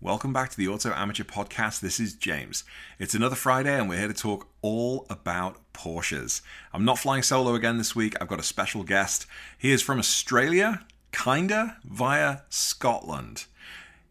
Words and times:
Welcome 0.00 0.32
back 0.32 0.50
to 0.50 0.56
the 0.56 0.68
Auto 0.68 0.92
Amateur 0.92 1.24
Podcast. 1.24 1.80
This 1.80 1.98
is 1.98 2.14
James. 2.14 2.62
It's 3.00 3.16
another 3.16 3.34
Friday, 3.34 3.76
and 3.76 3.88
we're 3.88 3.98
here 3.98 4.06
to 4.06 4.14
talk 4.14 4.46
all 4.62 5.04
about 5.10 5.58
Porsches. 5.72 6.40
I'm 6.72 6.84
not 6.84 7.00
flying 7.00 7.24
solo 7.24 7.56
again 7.56 7.78
this 7.78 7.96
week. 7.96 8.14
I've 8.20 8.28
got 8.28 8.38
a 8.38 8.44
special 8.44 8.84
guest. 8.84 9.26
He 9.58 9.72
is 9.72 9.82
from 9.82 9.98
Australia, 9.98 10.86
kinda, 11.10 11.78
via 11.82 12.42
Scotland. 12.48 13.46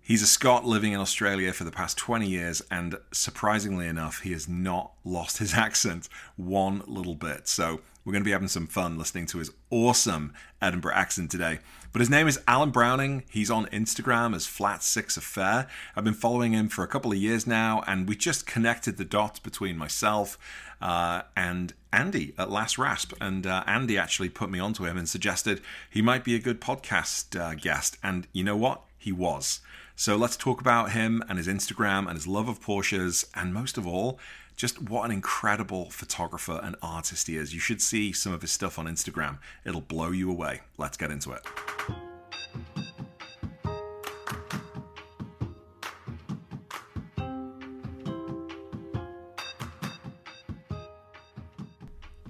He's 0.01 0.21
a 0.21 0.27
Scot 0.27 0.65
living 0.65 0.91
in 0.91 0.99
Australia 0.99 1.53
for 1.53 1.63
the 1.63 1.71
past 1.71 1.97
20 1.97 2.27
years, 2.27 2.61
and 2.69 2.97
surprisingly 3.13 3.87
enough, 3.87 4.19
he 4.19 4.33
has 4.33 4.45
not 4.45 4.91
lost 5.05 5.37
his 5.37 5.53
accent 5.53 6.09
one 6.35 6.81
little 6.85 7.15
bit. 7.15 7.47
So, 7.47 7.79
we're 8.07 8.13
going 8.13 8.23
to 8.23 8.25
be 8.25 8.31
having 8.31 8.47
some 8.47 8.67
fun 8.67 8.97
listening 8.97 9.25
to 9.25 9.39
his 9.39 9.51
awesome 9.69 10.33
Edinburgh 10.61 10.93
accent 10.95 11.29
today. 11.29 11.59
But 11.91 11.99
his 11.99 12.09
name 12.09 12.25
is 12.25 12.39
Alan 12.47 12.69
Browning. 12.69 13.23
He's 13.29 13.51
on 13.51 13.65
Instagram 13.65 14.33
as 14.33 14.47
Flat 14.47 14.81
Six 14.81 15.17
Affair. 15.17 15.67
I've 15.93 16.05
been 16.05 16.13
following 16.13 16.53
him 16.53 16.69
for 16.69 16.85
a 16.85 16.87
couple 16.87 17.11
of 17.11 17.17
years 17.17 17.45
now, 17.45 17.83
and 17.85 18.07
we 18.07 18.15
just 18.15 18.47
connected 18.47 18.95
the 18.95 19.03
dots 19.03 19.39
between 19.39 19.77
myself 19.77 20.37
uh, 20.81 21.23
and 21.35 21.73
Andy 21.91 22.33
at 22.37 22.49
Last 22.49 22.77
Rasp. 22.77 23.11
And 23.19 23.45
uh, 23.45 23.65
Andy 23.67 23.97
actually 23.97 24.29
put 24.29 24.49
me 24.49 24.57
onto 24.57 24.85
him 24.85 24.95
and 24.95 25.09
suggested 25.09 25.59
he 25.89 26.01
might 26.01 26.23
be 26.23 26.33
a 26.33 26.39
good 26.39 26.61
podcast 26.61 27.37
uh, 27.37 27.55
guest. 27.55 27.97
And 28.01 28.25
you 28.31 28.45
know 28.45 28.55
what? 28.55 28.83
He 28.97 29.11
was. 29.11 29.59
So 29.97 30.15
let's 30.15 30.37
talk 30.37 30.61
about 30.61 30.91
him 30.91 31.21
and 31.27 31.37
his 31.37 31.47
Instagram 31.47 32.07
and 32.07 32.11
his 32.11 32.27
love 32.27 32.47
of 32.47 32.61
Porsches, 32.61 33.25
and 33.35 33.53
most 33.53 33.77
of 33.77 33.85
all, 33.85 34.17
just 34.57 34.81
what 34.81 35.05
an 35.05 35.11
incredible 35.11 35.91
photographer 35.91 36.59
and 36.63 36.75
artist 36.81 37.27
he 37.27 37.37
is. 37.37 37.53
You 37.53 37.59
should 37.59 37.81
see 37.81 38.11
some 38.11 38.33
of 38.33 38.41
his 38.41 38.51
stuff 38.51 38.77
on 38.77 38.87
Instagram, 38.87 39.37
it'll 39.63 39.81
blow 39.81 40.11
you 40.11 40.29
away. 40.29 40.61
Let's 40.77 40.97
get 40.97 41.11
into 41.11 41.31
it. 41.31 41.45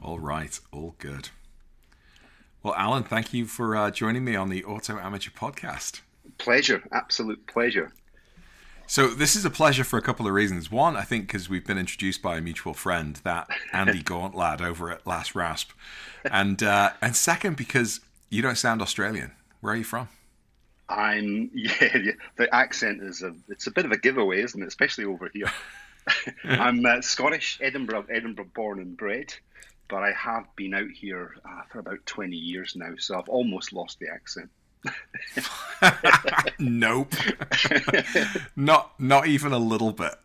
All 0.04 0.20
right, 0.20 0.60
all 0.72 0.96
good. 1.00 1.30
Well, 2.62 2.76
Alan, 2.76 3.04
thank 3.04 3.34
you 3.34 3.46
for 3.46 3.78
uh, 3.78 3.92
joining 3.92 4.26
me 4.26 4.36
on 4.36 4.50
the 4.50 4.66
Auto 4.66 4.98
Amateur 4.98 5.32
Podcast. 5.32 6.02
Pleasure, 6.38 6.84
absolute 6.92 7.48
pleasure. 7.48 7.94
So 8.90 9.10
this 9.10 9.36
is 9.36 9.44
a 9.44 9.50
pleasure 9.50 9.84
for 9.84 10.00
a 10.00 10.02
couple 10.02 10.28
of 10.28 10.34
reasons. 10.34 10.72
One, 10.72 10.96
I 10.96 11.02
think 11.02 11.28
because 11.28 11.50
we've 11.50 11.66
been 11.66 11.78
introduced 11.78 12.22
by 12.22 12.38
a 12.38 12.42
mutual 12.42 12.74
friend, 12.74 13.18
that 13.24 13.50
Andy 13.74 14.02
Gaunt 14.04 14.34
lad 14.34 14.62
over 14.62 14.90
at 14.90 15.06
Last 15.06 15.36
Rasp, 15.36 15.72
and 16.32 16.64
uh, 16.64 16.92
and 17.02 17.14
second 17.14 17.58
because 17.58 18.00
you 18.30 18.42
don't 18.42 18.58
sound 18.58 18.82
Australian. 18.82 19.32
Where 19.60 19.74
are 19.74 19.76
you 19.78 19.84
from? 19.84 20.08
I'm 20.88 21.52
yeah, 21.54 21.98
yeah. 21.98 22.12
The 22.38 22.54
accent 22.56 23.04
is 23.04 23.24
a 23.24 23.36
it's 23.50 23.68
a 23.68 23.72
bit 23.72 23.84
of 23.84 23.92
a 23.92 23.98
giveaway, 23.98 24.42
isn't 24.42 24.62
it? 24.62 24.68
Especially 24.68 25.04
over 25.04 25.30
here. 25.34 25.52
I'm 26.46 26.86
uh, 26.86 27.02
Scottish, 27.02 27.60
Edinburgh, 27.62 28.06
Edinburgh 28.10 28.52
born 28.56 28.80
and 28.80 28.96
bred, 28.96 29.34
but 29.90 30.04
I 30.04 30.14
have 30.14 30.46
been 30.56 30.74
out 30.74 30.90
here 30.90 31.36
uh, 31.44 31.64
for 31.70 31.80
about 31.80 32.06
20 32.06 32.38
years 32.38 32.78
now, 32.78 32.94
so 32.98 33.20
I've 33.20 33.28
almost 33.28 33.74
lost 33.74 34.00
the 34.00 34.08
accent. 34.08 34.50
Nope. 36.60 37.14
not 38.56 39.00
not 39.00 39.28
even 39.28 39.54
a 39.54 39.58
little 39.58 39.92
bit. 39.92 40.16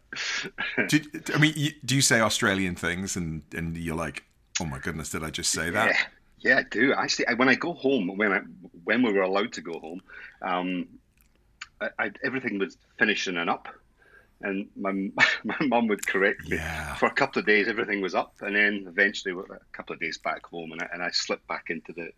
Do, 0.88 1.00
I 1.34 1.38
mean, 1.38 1.54
you, 1.56 1.70
do 1.84 1.94
you 1.94 2.02
say 2.02 2.20
Australian 2.20 2.74
things 2.74 3.16
and 3.16 3.42
and 3.54 3.76
you're 3.76 3.96
like, 3.96 4.24
oh 4.60 4.64
my 4.64 4.78
goodness, 4.78 5.10
did 5.10 5.24
I 5.24 5.30
just 5.30 5.52
say 5.52 5.70
that? 5.70 5.88
Yeah, 5.88 5.96
yeah, 6.38 6.58
I 6.58 6.62
do. 6.64 6.94
Actually, 6.94 7.26
when 7.36 7.48
I 7.48 7.54
go 7.54 7.72
home, 7.74 8.16
when 8.16 8.32
I 8.32 8.40
when 8.84 9.02
we 9.02 9.12
were 9.12 9.22
allowed 9.22 9.52
to 9.54 9.60
go 9.60 9.78
home, 9.78 10.00
um, 10.42 10.88
I, 11.80 11.88
I, 11.98 12.10
everything 12.24 12.58
was 12.58 12.76
finishing 12.98 13.36
and 13.36 13.48
up 13.48 13.68
and 14.42 14.68
my 14.76 14.92
my 15.44 15.66
mum 15.66 15.88
would 15.88 16.06
correct 16.06 16.48
me 16.48 16.56
yeah. 16.56 16.94
for 16.94 17.06
a 17.06 17.10
couple 17.10 17.40
of 17.40 17.46
days. 17.46 17.68
Everything 17.68 18.00
was 18.00 18.14
up, 18.14 18.34
and 18.40 18.56
then 18.56 18.84
eventually 18.88 19.34
a 19.34 19.58
couple 19.72 19.94
of 19.94 20.00
days 20.00 20.18
back 20.18 20.46
home, 20.46 20.72
and 20.72 20.82
I, 20.82 20.88
and 20.92 21.02
I 21.02 21.10
slipped 21.10 21.46
back 21.48 21.70
into 21.70 21.92
the 21.92 22.12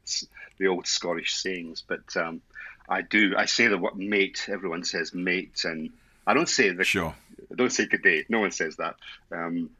the 0.59 0.67
old 0.67 0.87
Scottish 0.87 1.35
sayings. 1.35 1.83
But 1.87 2.17
um, 2.17 2.41
I 2.89 3.03
do 3.03 3.35
I 3.37 3.47
say 3.47 3.67
the 3.67 3.79
word 3.79 3.97
mate. 3.97 4.47
Everyone 4.49 4.85
says 4.85 5.15
mate, 5.15 5.65
and 5.65 5.91
I 6.27 6.35
don't 6.35 6.49
say 6.49 6.71
the 6.71 6.85
sure. 6.85 7.15
I 7.51 7.55
don't 7.55 7.73
say 7.73 7.87
good 7.87 8.03
day. 8.03 8.25
No 8.29 8.41
one 8.41 8.53
says 8.53 8.77
that. 8.77 8.97
Um, 9.31 9.71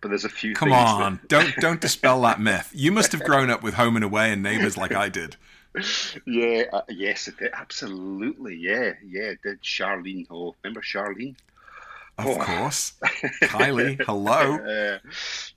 but 0.00 0.08
there's 0.08 0.24
a 0.24 0.28
few. 0.28 0.54
Come 0.54 0.72
on, 0.72 1.14
that... 1.14 1.28
don't 1.28 1.56
don't 1.56 1.80
dispel 1.80 2.20
that 2.22 2.40
myth. 2.40 2.70
You 2.74 2.92
must 2.92 3.12
have 3.12 3.22
grown 3.22 3.50
up 3.50 3.62
with 3.62 3.74
home 3.74 3.96
and 3.96 4.04
away 4.04 4.32
and 4.32 4.42
neighbours 4.42 4.76
like 4.76 4.92
I 4.92 5.08
did. 5.08 5.36
Yeah, 6.26 6.64
uh, 6.72 6.82
yes, 6.90 7.28
it 7.28 7.50
absolutely. 7.54 8.56
Yeah, 8.56 8.92
yeah. 9.06 9.32
Did 9.42 9.62
Charlene? 9.62 10.26
Oh, 10.30 10.54
remember 10.62 10.82
Charlene? 10.82 11.34
Of 12.18 12.26
oh. 12.26 12.36
course. 12.36 12.92
Kylie, 13.42 14.00
hello. 14.04 14.56
Uh, 14.56 14.98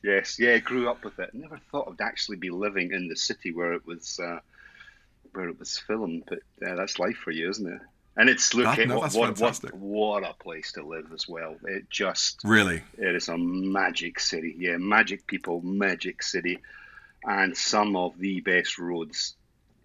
yes, 0.03 0.39
yeah, 0.39 0.57
grew 0.57 0.89
up 0.89 1.03
with 1.03 1.19
it. 1.19 1.33
Never 1.33 1.59
thought 1.71 1.89
I'd 1.91 2.03
actually 2.03 2.37
be 2.37 2.49
living 2.49 2.91
in 2.91 3.07
the 3.07 3.15
city 3.15 3.51
where 3.51 3.73
it 3.73 3.85
was 3.85 4.19
uh, 4.19 4.39
where 5.33 5.49
it 5.49 5.59
was 5.59 5.77
filmed, 5.77 6.23
but 6.27 6.39
uh, 6.65 6.75
that's 6.75 6.97
life 6.97 7.17
for 7.17 7.31
you, 7.31 7.49
isn't 7.49 7.67
it? 7.67 7.81
And 8.17 8.29
it's 8.29 8.53
look 8.53 8.65
that, 8.65 8.79
at 8.79 8.87
no, 8.87 8.99
what, 8.99 9.13
what, 9.13 9.39
what, 9.39 9.73
what 9.73 10.23
a 10.23 10.33
place 10.41 10.71
to 10.73 10.83
live 10.83 11.11
as 11.13 11.27
well. 11.27 11.57
It 11.65 11.89
just 11.89 12.39
really 12.45 12.81
it 12.97 13.15
is 13.15 13.27
a 13.27 13.37
magic 13.37 14.19
city. 14.19 14.55
Yeah, 14.57 14.77
magic 14.77 15.27
people, 15.27 15.61
magic 15.61 16.23
city, 16.23 16.59
and 17.25 17.55
some 17.55 17.97
of 17.97 18.17
the 18.17 18.39
best 18.39 18.79
roads 18.79 19.35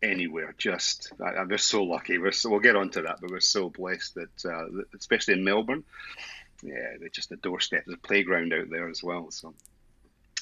anywhere. 0.03 0.55
Just 0.57 1.13
I, 1.21 1.43
we're 1.43 1.59
so 1.59 1.83
lucky. 1.83 2.19
We're 2.19 2.31
so, 2.31 2.51
we'll 2.51 2.61
get 2.61 2.77
onto 2.77 3.03
that, 3.03 3.21
but 3.21 3.31
we're 3.31 3.41
so 3.41 3.69
blessed 3.69 4.15
that, 4.15 4.45
uh, 4.45 4.83
especially 4.97 5.35
in 5.35 5.45
Melbourne, 5.45 5.83
yeah, 6.63 6.97
they're 6.99 7.09
just 7.09 7.33
a 7.33 7.37
doorstep. 7.37 7.85
There's 7.87 7.99
a 7.99 8.07
playground 8.07 8.53
out 8.53 8.71
there 8.71 8.89
as 8.89 9.03
well. 9.03 9.31
So 9.31 9.55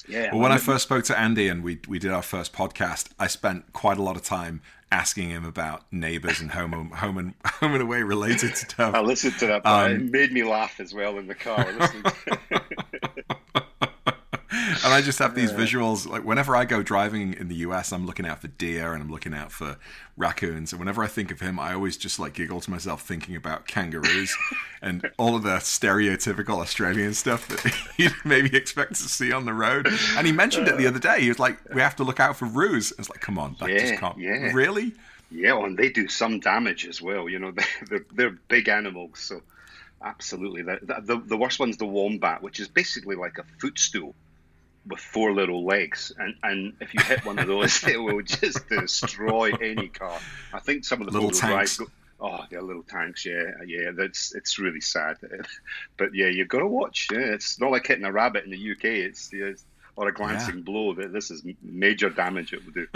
yeah. 0.07 0.31
Well, 0.31 0.41
when 0.41 0.51
I 0.51 0.57
first 0.57 0.83
spoke 0.83 1.03
to 1.05 1.19
Andy 1.19 1.47
and 1.47 1.63
we 1.63 1.79
we 1.87 1.99
did 1.99 2.11
our 2.11 2.21
first 2.21 2.53
podcast, 2.53 3.09
I 3.19 3.27
spent 3.27 3.73
quite 3.73 3.97
a 3.97 4.03
lot 4.03 4.15
of 4.15 4.23
time 4.23 4.61
asking 4.91 5.29
him 5.29 5.45
about 5.45 5.83
neighbours 5.91 6.39
and 6.39 6.51
home 6.51 6.91
home 6.95 7.17
and 7.17 7.33
home 7.45 7.73
and 7.73 7.81
away 7.81 8.03
related 8.03 8.55
stuff. 8.57 8.95
I 8.95 9.01
listened 9.01 9.37
to 9.39 9.47
that. 9.47 9.65
Um, 9.65 9.91
it 9.91 10.11
made 10.11 10.31
me 10.31 10.43
laugh 10.43 10.79
as 10.79 10.93
well 10.93 11.17
in 11.17 11.27
the 11.27 11.35
car. 11.35 11.65
and 14.89 14.95
I 14.95 15.03
just 15.03 15.19
have 15.19 15.35
these 15.35 15.51
visuals. 15.51 16.07
Like 16.09 16.23
whenever 16.23 16.55
I 16.55 16.65
go 16.65 16.81
driving 16.81 17.35
in 17.35 17.47
the 17.47 17.57
US, 17.57 17.93
I'm 17.93 18.07
looking 18.07 18.25
out 18.25 18.41
for 18.41 18.47
deer 18.47 18.93
and 18.93 19.03
I'm 19.03 19.11
looking 19.11 19.35
out 19.35 19.51
for 19.51 19.77
raccoons. 20.17 20.73
And 20.73 20.79
whenever 20.79 21.03
I 21.03 21.07
think 21.07 21.29
of 21.29 21.41
him, 21.41 21.59
I 21.59 21.75
always 21.75 21.95
just 21.95 22.17
like 22.17 22.33
giggle 22.33 22.59
to 22.59 22.71
myself 22.71 23.03
thinking 23.03 23.35
about 23.35 23.67
kangaroos 23.67 24.35
and 24.81 25.07
all 25.19 25.35
of 25.35 25.43
the 25.43 25.57
stereotypical 25.57 26.59
Australian 26.59 27.13
stuff 27.13 27.47
that 27.49 27.71
you'd 27.97 28.15
maybe 28.25 28.57
expect 28.57 28.95
to 28.95 29.03
see 29.03 29.31
on 29.31 29.45
the 29.45 29.53
road. 29.53 29.87
And 30.17 30.25
he 30.25 30.33
mentioned 30.33 30.67
it 30.67 30.75
the 30.75 30.87
other 30.87 30.97
day. 30.97 31.21
He 31.21 31.29
was 31.29 31.37
like, 31.37 31.59
"We 31.71 31.81
have 31.81 31.95
to 31.97 32.03
look 32.03 32.19
out 32.19 32.35
for 32.35 32.45
roos." 32.45 32.91
It's 32.97 33.11
like, 33.11 33.21
come 33.21 33.37
on, 33.37 33.57
that 33.59 33.69
yeah, 33.69 33.77
just 33.77 33.99
can't. 33.99 34.17
Yeah. 34.17 34.51
Really? 34.53 34.93
Yeah, 35.29 35.63
and 35.63 35.77
they 35.77 35.89
do 35.89 36.07
some 36.07 36.39
damage 36.39 36.87
as 36.87 36.99
well. 36.99 37.29
You 37.29 37.37
know, 37.37 37.53
they're 37.89 38.05
they're 38.11 38.39
big 38.47 38.69
animals, 38.69 39.19
so 39.19 39.43
absolutely. 40.03 40.63
The, 40.63 40.79
the, 40.81 41.21
the 41.23 41.37
worst 41.37 41.59
one's 41.59 41.77
the 41.77 41.85
wombat, 41.85 42.41
which 42.41 42.59
is 42.59 42.67
basically 42.67 43.15
like 43.15 43.37
a 43.37 43.43
footstool 43.59 44.15
with 44.87 44.99
four 44.99 45.33
little 45.33 45.65
legs, 45.65 46.11
and, 46.17 46.35
and 46.43 46.73
if 46.79 46.93
you 46.93 47.01
hit 47.01 47.25
one 47.25 47.39
of 47.39 47.47
those, 47.47 47.83
it 47.87 47.97
will 47.97 48.21
just 48.21 48.67
destroy 48.69 49.51
any 49.61 49.87
car. 49.87 50.19
I 50.53 50.59
think 50.59 50.85
some 50.85 51.01
of 51.01 51.07
the 51.07 51.13
little 51.13 51.31
tanks. 51.31 51.77
Go, 51.77 51.85
oh, 52.19 52.45
they're 52.49 52.61
little 52.61 52.83
tanks. 52.83 53.25
Yeah, 53.25 53.51
yeah. 53.65 53.91
That's 53.91 54.33
it's 54.35 54.59
really 54.59 54.81
sad, 54.81 55.17
but 55.97 56.13
yeah, 56.13 56.27
you've 56.27 56.47
got 56.47 56.59
to 56.59 56.67
watch. 56.67 57.07
Yeah, 57.11 57.19
it's 57.19 57.59
not 57.59 57.71
like 57.71 57.87
hitting 57.87 58.05
a 58.05 58.11
rabbit 58.11 58.45
in 58.45 58.51
the 58.51 58.71
UK. 58.71 58.85
It's, 58.85 59.29
it's 59.33 59.65
or 59.99 60.07
a 60.07 60.13
glancing 60.13 60.57
yeah. 60.57 60.63
blow. 60.63 60.93
This 60.93 61.29
is 61.29 61.43
major 61.61 62.09
damage 62.09 62.53
it 62.53 62.61
will 62.65 62.71
do. 62.71 62.87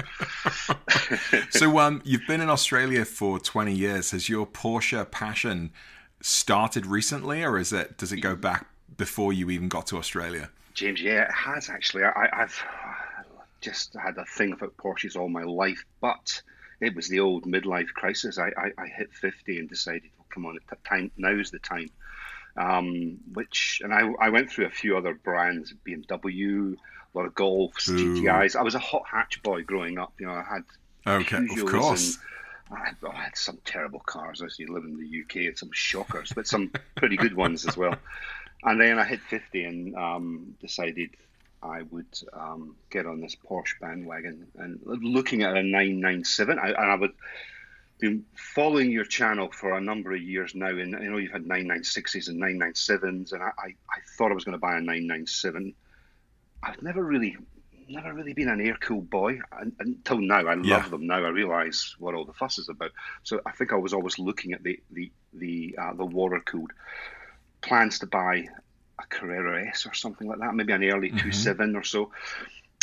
so, 1.49 1.77
um, 1.79 2.01
you've 2.05 2.25
been 2.27 2.39
in 2.39 2.49
Australia 2.49 3.03
for 3.03 3.39
twenty 3.39 3.73
years. 3.73 4.11
Has 4.11 4.29
your 4.29 4.47
Porsche 4.47 5.09
passion 5.11 5.71
started 6.21 6.85
recently, 6.85 7.43
or 7.43 7.57
is 7.57 7.73
it 7.73 7.97
does 7.97 8.13
it 8.13 8.21
go 8.21 8.37
back 8.37 8.67
before 8.95 9.33
you 9.33 9.49
even 9.49 9.67
got 9.67 9.85
to 9.87 9.97
Australia? 9.97 10.49
James, 10.73 11.01
yeah, 11.01 11.23
it 11.23 11.31
has 11.31 11.69
actually. 11.69 12.03
I, 12.03 12.29
have 12.31 12.53
just 13.61 13.95
had 13.95 14.17
a 14.17 14.25
thing 14.25 14.53
about 14.53 14.77
Porsches 14.77 15.15
all 15.15 15.29
my 15.29 15.43
life, 15.43 15.85
but 16.01 16.41
it 16.81 16.95
was 16.95 17.07
the 17.07 17.19
old 17.19 17.45
midlife 17.45 17.87
crisis. 17.93 18.37
I, 18.37 18.47
I, 18.57 18.71
I 18.77 18.87
hit 18.87 19.13
50 19.13 19.59
and 19.59 19.69
decided, 19.69 20.09
well, 20.17 20.27
come 20.29 20.45
on, 20.45 20.59
time 20.87 21.11
now's 21.17 21.51
the 21.51 21.59
time. 21.59 21.89
Um, 22.55 23.17
which, 23.33 23.81
and 23.83 23.93
I, 23.93 24.11
I 24.19 24.29
went 24.29 24.51
through 24.51 24.65
a 24.65 24.71
few 24.71 24.97
other 24.97 25.15
brands, 25.15 25.73
BMW, 25.87 26.75
a 26.75 27.17
lot 27.17 27.25
of 27.25 27.33
Golfs, 27.33 27.89
Ooh. 27.89 28.21
GTIs. 28.21 28.55
I 28.55 28.61
was 28.61 28.75
a 28.75 28.79
hot 28.79 29.03
hatch 29.09 29.41
boy 29.41 29.63
growing 29.63 29.97
up. 29.97 30.13
You 30.19 30.27
know, 30.27 30.33
I 30.33 30.43
had 30.43 30.63
okay, 31.07 31.37
of 31.37 31.65
course. 31.65 32.19
I 32.71 32.85
had, 32.87 32.95
oh, 33.03 33.09
I 33.09 33.23
had 33.23 33.37
some 33.37 33.59
terrible 33.65 33.99
cars 33.99 34.41
as 34.41 34.57
you 34.57 34.73
live 34.73 34.83
in 34.83 34.97
the 34.97 35.21
UK, 35.21 35.47
and 35.47 35.57
some 35.57 35.71
shockers, 35.71 36.31
but 36.33 36.47
some 36.47 36.71
pretty 36.95 37.17
good 37.17 37.35
ones 37.35 37.67
as 37.67 37.77
well. 37.77 37.95
And 38.65 38.79
then 38.79 38.99
I 38.99 39.03
hit 39.03 39.19
50 39.21 39.63
and 39.63 39.95
um, 39.95 40.55
decided 40.61 41.11
I 41.61 41.83
would 41.83 42.05
um, 42.33 42.75
get 42.89 43.05
on 43.05 43.21
this 43.21 43.35
Porsche 43.35 43.79
bandwagon. 43.81 44.47
And 44.57 44.79
looking 44.85 45.43
at 45.43 45.51
a 45.51 45.63
997, 45.63 46.59
I, 46.59 46.67
and 46.67 46.77
I 46.77 46.95
would 46.95 47.13
been 48.03 48.25
following 48.35 48.91
your 48.91 49.05
channel 49.05 49.49
for 49.49 49.77
a 49.77 49.81
number 49.81 50.13
of 50.13 50.21
years 50.21 50.53
now, 50.55 50.67
and 50.67 50.93
I 50.93 50.99
know 51.03 51.15
you've 51.15 51.31
had 51.31 51.45
996s 51.45 52.27
and 52.27 52.41
997s, 52.41 53.31
and 53.31 53.41
I, 53.41 53.47
I, 53.57 53.67
I 53.67 53.99
thought 54.17 54.29
I 54.29 54.33
was 54.33 54.43
going 54.43 54.53
to 54.53 54.59
buy 54.59 54.75
a 54.75 54.81
997. 54.81 55.73
I've 56.61 56.81
never 56.81 57.01
really, 57.01 57.37
never 57.87 58.13
really 58.13 58.33
been 58.33 58.49
an 58.49 58.59
air 58.59 58.75
cooled 58.75 59.09
boy 59.09 59.39
until 59.79 60.17
now. 60.17 60.45
I 60.45 60.55
love 60.55 60.65
yeah. 60.65 60.89
them 60.89 61.07
now. 61.07 61.23
I 61.23 61.29
realise 61.29 61.95
what 61.97 62.13
all 62.13 62.25
the 62.25 62.33
fuss 62.33 62.57
is 62.57 62.67
about. 62.67 62.91
So 63.23 63.39
I 63.45 63.51
think 63.51 63.71
I 63.71 63.77
was 63.77 63.93
always 63.93 64.19
looking 64.19 64.51
at 64.51 64.63
the 64.63 64.81
the 64.91 65.09
the 65.33 65.77
uh, 65.81 65.93
the 65.93 66.05
water 66.05 66.41
cooled 66.41 66.73
plans 67.63 67.99
to 67.99 68.05
buy 68.05 68.47
a 68.99 69.05
Carrera 69.09 69.67
S 69.67 69.85
or 69.85 69.93
something 69.93 70.27
like 70.27 70.39
that, 70.39 70.53
maybe 70.53 70.73
an 70.73 70.83
early 70.83 71.09
mm-hmm. 71.09 71.19
27 71.19 71.75
or 71.75 71.83
so, 71.83 72.11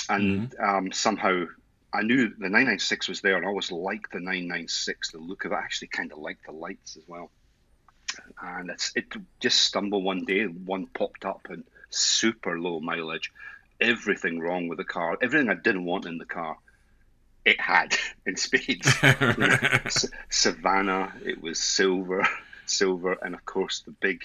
and 0.08 0.50
mm-hmm. 0.50 0.64
um, 0.64 0.92
somehow 0.92 1.44
I 1.92 2.02
knew 2.02 2.28
the 2.28 2.48
996 2.48 3.08
was 3.08 3.20
there, 3.20 3.36
and 3.36 3.44
I 3.44 3.48
always 3.48 3.72
liked 3.72 4.12
the 4.12 4.20
996, 4.20 5.12
the 5.12 5.18
look 5.18 5.44
of 5.44 5.52
it. 5.52 5.56
I 5.56 5.58
actually 5.58 5.88
kind 5.88 6.12
of 6.12 6.18
liked 6.18 6.46
the 6.46 6.52
lights 6.52 6.96
as 6.96 7.02
well. 7.06 7.30
And 8.42 8.70
it's 8.70 8.92
it 8.94 9.06
just 9.40 9.60
stumbled 9.60 10.04
one 10.04 10.24
day, 10.24 10.44
one 10.44 10.86
popped 10.86 11.24
up 11.24 11.46
and 11.48 11.64
super 11.90 12.58
low 12.58 12.80
mileage, 12.80 13.32
everything 13.80 14.40
wrong 14.40 14.68
with 14.68 14.78
the 14.78 14.84
car, 14.84 15.16
everything 15.20 15.48
I 15.48 15.54
didn't 15.54 15.84
want 15.84 16.06
in 16.06 16.18
the 16.18 16.24
car, 16.24 16.56
it 17.44 17.60
had 17.60 17.96
in 18.26 18.36
spades. 18.36 18.92
Savannah, 20.30 21.12
it 21.24 21.42
was 21.42 21.58
silver, 21.58 22.26
silver, 22.66 23.16
and 23.22 23.34
of 23.34 23.44
course 23.44 23.80
the 23.80 23.92
big 23.92 24.22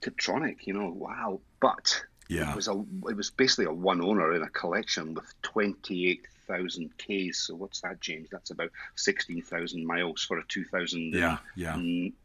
Tiptronic. 0.00 0.66
You 0.66 0.74
know, 0.74 0.90
wow! 0.90 1.40
But 1.60 2.02
yeah. 2.28 2.50
it 2.50 2.56
was 2.56 2.68
a 2.68 2.84
it 3.08 3.16
was 3.16 3.30
basically 3.30 3.66
a 3.66 3.72
one 3.72 4.00
owner 4.00 4.34
in 4.34 4.42
a 4.42 4.48
collection 4.48 5.14
with 5.14 5.32
twenty 5.42 6.10
eight 6.10 6.26
thousand 6.46 6.90
Ks. 6.98 7.46
So 7.46 7.54
what's 7.54 7.80
that, 7.82 8.00
James? 8.00 8.28
That's 8.30 8.50
about 8.50 8.70
sixteen 8.96 9.42
thousand 9.42 9.86
miles 9.86 10.24
for 10.24 10.38
a 10.38 10.44
two 10.46 10.64
thousand. 10.64 11.14
Yeah, 11.14 11.38
yeah. 11.56 11.76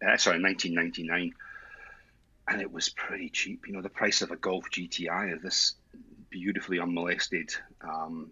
Uh, 0.07 0.17
sorry, 0.17 0.39
nineteen 0.39 0.73
ninety 0.73 1.03
nine. 1.03 1.33
And 2.47 2.61
it 2.61 2.71
was 2.71 2.89
pretty 2.89 3.29
cheap. 3.29 3.65
You 3.67 3.73
know, 3.73 3.81
the 3.81 3.89
price 3.89 4.21
of 4.21 4.29
a 4.29 4.35
Golf 4.35 4.65
GTI 4.69 5.33
of 5.33 5.41
this 5.41 5.73
beautifully 6.29 6.79
unmolested 6.79 7.49
um, 7.81 8.29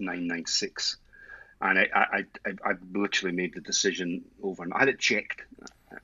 996 0.00 0.96
and 1.60 1.78
I, 1.78 1.88
I, 1.94 2.24
I, 2.44 2.50
I, 2.64 2.72
literally 2.92 3.34
made 3.34 3.54
the 3.54 3.60
decision 3.60 4.24
over. 4.42 4.62
And 4.62 4.72
I 4.74 4.80
had 4.80 4.88
it 4.88 4.98
checked, 4.98 5.42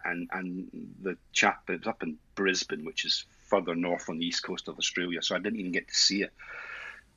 and 0.04 0.28
and 0.32 0.68
the 1.02 1.16
chap 1.32 1.64
it 1.68 1.80
was 1.80 1.86
up 1.86 2.02
in 2.02 2.18
Brisbane, 2.34 2.84
which 2.84 3.04
is 3.04 3.24
further 3.44 3.74
north 3.74 4.08
on 4.08 4.18
the 4.18 4.26
east 4.26 4.42
coast 4.42 4.68
of 4.68 4.78
Australia, 4.78 5.22
so 5.22 5.34
I 5.34 5.38
didn't 5.38 5.60
even 5.60 5.72
get 5.72 5.88
to 5.88 5.94
see 5.94 6.22
it. 6.22 6.32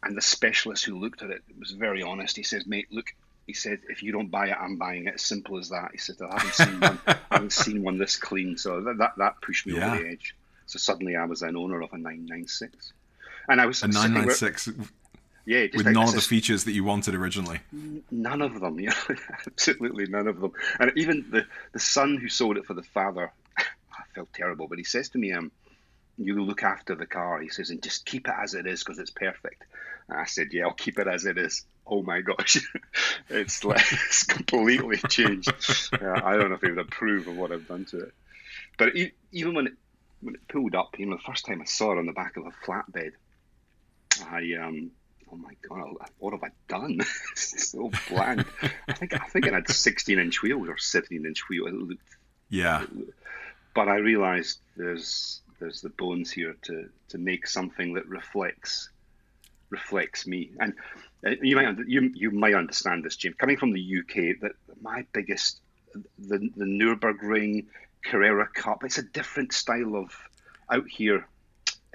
And 0.04 0.16
the 0.16 0.22
specialist 0.22 0.86
who 0.86 1.00
looked 1.00 1.22
at 1.22 1.30
it 1.30 1.44
was 1.58 1.72
very 1.72 2.04
honest. 2.04 2.38
He 2.38 2.44
says, 2.44 2.66
"Mate, 2.66 2.88
look." 2.92 3.08
He 3.48 3.54
said, 3.54 3.82
"If 3.90 4.02
you 4.02 4.12
don't 4.12 4.30
buy 4.30 4.48
it, 4.48 4.58
I'm 4.60 4.78
buying 4.78 5.06
it. 5.06 5.16
As 5.16 5.22
simple 5.22 5.58
as 5.58 5.70
that." 5.70 5.92
He 5.92 5.98
said, 5.98 6.16
"I 6.22 6.40
haven't 6.40 6.54
seen 6.54 6.80
one. 6.80 7.00
I 7.08 7.18
haven't 7.32 7.54
seen 7.54 7.84
one 7.84 7.98
this 7.98 8.16
clean." 8.16 8.58
So 8.58 8.82
that 8.82 8.98
that, 8.98 9.14
that 9.18 9.42
pushed 9.42 9.68
me 9.68 9.76
yeah. 9.76 9.94
over 9.94 10.04
the 10.04 10.10
edge. 10.10 10.36
So 10.66 10.80
suddenly, 10.80 11.16
I 11.16 11.26
was 11.26 11.42
an 11.42 11.56
owner 11.56 11.82
of 11.82 11.94
a 11.94 11.98
996, 11.98 12.94
and 13.48 13.62
I 13.62 13.68
was 13.68 13.84
a 13.84 13.88
996 13.88 14.70
yeah, 15.46 15.68
with 15.76 15.86
none 15.86 16.08
of 16.08 16.16
the 16.16 16.22
features 16.22 16.64
that 16.64 16.72
you 16.72 16.84
wanted 16.84 17.14
originally. 17.14 17.60
None 18.10 18.42
of 18.42 18.60
them, 18.60 18.80
yeah, 18.80 18.94
absolutely 19.46 20.08
none 20.08 20.28
of 20.28 20.40
them. 20.40 20.54
And 20.80 20.92
even 20.96 21.26
the 21.30 21.46
the 21.72 21.80
son 21.80 22.18
who 22.18 22.30
sold 22.30 22.58
it 22.58 22.66
for 22.66 22.74
the 22.74 22.84
father, 22.84 23.32
I 23.58 24.04
felt 24.16 24.34
terrible, 24.34 24.68
but 24.68 24.80
he 24.80 24.84
says 24.84 25.10
to 25.10 25.20
me, 25.20 25.34
um, 25.34 25.52
"You 26.18 26.44
look 26.44 26.64
after 26.64 26.96
the 26.96 27.06
car," 27.06 27.40
he 27.42 27.50
says, 27.50 27.70
"and 27.70 27.82
just 27.82 28.06
keep 28.06 28.28
it 28.28 28.34
as 28.36 28.56
it 28.56 28.66
is 28.66 28.84
because 28.84 28.98
it's 28.98 29.12
perfect." 29.12 29.64
And 30.10 30.20
I 30.20 30.26
said, 30.26 30.48
"Yeah, 30.52 30.66
I'll 30.66 30.74
keep 30.74 30.98
it 30.98 31.08
as 31.08 31.26
it 31.26 31.38
is." 31.38 31.64
Oh 31.86 32.02
my 32.02 32.22
gosh, 32.22 32.58
it's 33.30 33.64
like 33.64 33.86
it's 33.92 34.24
completely 34.24 34.98
changed. 35.10 35.54
I 35.94 36.38
don't 36.38 36.50
know 36.50 36.56
if 36.56 36.62
he 36.62 36.72
would 36.72 36.80
approve 36.80 37.28
of 37.28 37.38
what 37.38 37.52
I've 37.52 37.68
done 37.68 37.86
to 37.86 38.00
it, 38.00 38.14
but 38.80 38.94
even 39.32 39.54
when 39.54 39.68
it 39.68 39.74
when 40.22 40.34
it 40.34 40.48
pulled 40.48 40.74
up, 40.74 40.98
you 40.98 41.06
know, 41.06 41.18
the 41.18 41.22
first 41.22 41.46
time 41.46 41.62
I 41.62 41.66
saw 41.66 41.92
it 41.92 42.00
on 42.00 42.08
the 42.08 42.14
back 42.14 42.36
of 42.36 42.48
a 42.48 42.52
flatbed, 42.66 43.12
I 44.28 44.56
um 44.60 44.90
oh 45.32 45.36
my 45.36 45.54
god, 45.68 45.96
what 46.20 46.34
have 46.34 46.44
I 46.44 46.50
done? 46.68 47.00
so 47.36 47.92
bland. 48.10 48.46
I 48.88 48.94
think 48.94 49.14
I 49.14 49.26
think 49.28 49.46
it 49.46 49.54
had 49.54 49.68
16 49.70 50.20
inch 50.20 50.42
wheels 50.42 50.68
or 50.68 50.78
17 50.78 51.26
inch 51.26 51.50
wheels. 51.50 51.70
It 51.70 51.74
looked, 51.74 52.02
yeah. 52.50 52.84
It 52.84 52.96
looked, 52.96 53.20
but 53.74 53.88
I 53.88 53.98
realised 53.98 54.60
there's 54.76 55.42
there's 55.60 55.82
the 55.82 55.90
bones 55.90 56.32
here 56.32 56.56
to 56.64 56.90
to 57.10 57.18
make 57.18 57.48
something 57.48 57.94
that 57.94 58.08
reflects 58.08 58.90
reflects 59.70 60.28
me. 60.28 60.52
And 60.60 60.74
uh, 61.26 61.32
you 61.42 61.56
might 61.56 61.78
you 61.88 62.12
you 62.14 62.32
might 62.32 62.56
understand 62.56 63.04
this, 63.04 63.16
Jim. 63.16 63.34
Coming 63.34 63.58
from 63.58 63.72
the 63.72 64.00
UK, 64.00 64.40
that 64.42 64.54
my 64.82 65.06
biggest 65.12 65.62
the 66.20 66.50
the 66.56 66.66
Nurburgring 66.66 67.66
Carrera 68.04 68.48
Cup. 68.48 68.84
It's 68.84 68.98
a 68.98 69.04
different 69.04 69.54
style 69.54 69.96
of 69.96 70.16
out 70.70 70.88
here 70.88 71.28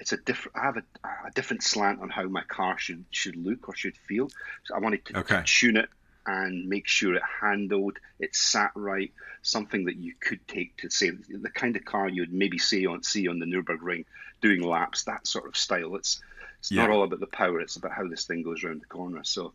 it's 0.01 0.13
a 0.13 0.17
different. 0.17 0.57
I 0.57 0.63
have 0.63 0.77
a, 0.77 0.83
a, 1.27 1.31
different 1.35 1.61
slant 1.61 2.01
on 2.01 2.09
how 2.09 2.23
my 2.23 2.41
car 2.41 2.77
should 2.77 3.05
should 3.11 3.35
look 3.35 3.69
or 3.69 3.75
should 3.75 3.95
feel. 3.95 4.29
So 4.63 4.75
I 4.75 4.79
wanted 4.79 5.05
to, 5.05 5.19
okay. 5.19 5.43
tune 5.45 5.77
it 5.77 5.89
and 6.25 6.67
make 6.67 6.87
sure 6.87 7.13
it 7.13 7.21
handled, 7.41 7.97
it 8.19 8.35
sat 8.35 8.71
right, 8.75 9.11
something 9.43 9.85
that 9.85 9.95
you 9.95 10.13
could 10.19 10.45
take 10.47 10.75
to 10.77 10.89
say 10.89 11.11
the 11.11 11.49
kind 11.49 11.75
of 11.75 11.85
car 11.85 12.09
you'd 12.09 12.33
maybe 12.33 12.57
see 12.57 12.87
on 12.87 13.03
see 13.03 13.27
on 13.27 13.37
the 13.37 13.45
Nurburgring 13.45 14.05
doing 14.41 14.63
laps, 14.63 15.03
that 15.03 15.27
sort 15.27 15.47
of 15.47 15.55
style. 15.55 15.95
It's 15.95 16.19
it's 16.59 16.71
yeah. 16.71 16.81
not 16.81 16.89
all 16.89 17.03
about 17.03 17.19
the 17.19 17.27
power; 17.27 17.61
it's 17.61 17.75
about 17.75 17.91
how 17.91 18.07
this 18.07 18.25
thing 18.25 18.41
goes 18.41 18.63
around 18.63 18.81
the 18.81 18.87
corner. 18.87 19.23
So. 19.23 19.53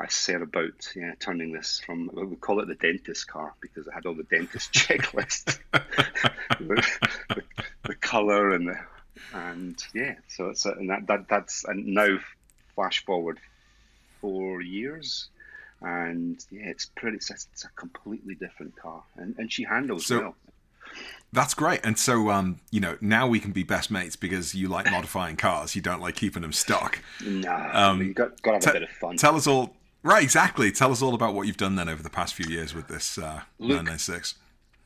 I 0.00 0.06
set 0.06 0.42
about 0.42 0.92
yeah, 0.94 1.14
turning 1.18 1.50
this 1.50 1.82
from 1.84 2.08
we 2.14 2.36
call 2.36 2.60
it 2.60 2.68
the 2.68 2.76
dentist 2.76 3.26
car 3.26 3.54
because 3.60 3.88
it 3.88 3.92
had 3.92 4.06
all 4.06 4.14
the 4.14 4.22
dentist 4.22 4.72
checklists, 4.72 5.58
the, 5.72 6.86
the, 7.28 7.42
the 7.82 7.94
color 7.96 8.52
and 8.52 8.68
the 8.68 8.78
and 9.34 9.76
yeah, 9.94 10.14
so 10.28 10.50
it's 10.50 10.64
a, 10.66 10.72
and 10.72 10.90
that, 10.90 11.06
that 11.06 11.28
that's 11.28 11.64
and 11.64 11.86
now 11.86 12.18
flash 12.74 13.04
forward 13.04 13.38
four 14.20 14.60
years, 14.60 15.28
and 15.80 16.44
yeah, 16.50 16.66
it's 16.66 16.86
pretty. 16.96 17.16
It's 17.16 17.30
a, 17.30 17.34
it's 17.34 17.64
a 17.64 17.70
completely 17.76 18.34
different 18.34 18.76
car, 18.76 19.02
and 19.16 19.34
and 19.38 19.52
she 19.52 19.64
handles 19.64 20.06
so, 20.06 20.20
well. 20.20 20.34
That's 21.32 21.52
great. 21.52 21.80
And 21.84 21.98
so, 21.98 22.30
um, 22.30 22.60
you 22.70 22.80
know, 22.80 22.96
now 23.00 23.26
we 23.26 23.40
can 23.40 23.52
be 23.52 23.62
best 23.62 23.90
mates 23.90 24.16
because 24.16 24.54
you 24.54 24.68
like 24.68 24.90
modifying 24.90 25.36
cars. 25.36 25.76
You 25.76 25.82
don't 25.82 26.00
like 26.00 26.16
keeping 26.16 26.42
them 26.42 26.52
stuck. 26.52 27.00
No, 27.20 27.70
um, 27.72 28.00
you 28.00 28.14
got, 28.14 28.40
got 28.42 28.52
to 28.52 28.54
have 28.54 28.62
t- 28.62 28.70
a 28.70 28.72
bit 28.72 28.82
of 28.84 28.90
fun. 28.90 29.16
Tell 29.16 29.36
us 29.36 29.46
all, 29.46 29.76
right? 30.02 30.22
Exactly. 30.22 30.72
Tell 30.72 30.92
us 30.92 31.02
all 31.02 31.14
about 31.14 31.34
what 31.34 31.46
you've 31.46 31.56
done 31.56 31.74
then 31.74 31.88
over 31.88 32.02
the 32.02 32.10
past 32.10 32.34
few 32.34 32.48
years 32.48 32.74
with 32.74 32.88
this 32.88 33.18
uh, 33.18 33.42
Look, 33.58 33.68
996. 33.68 34.34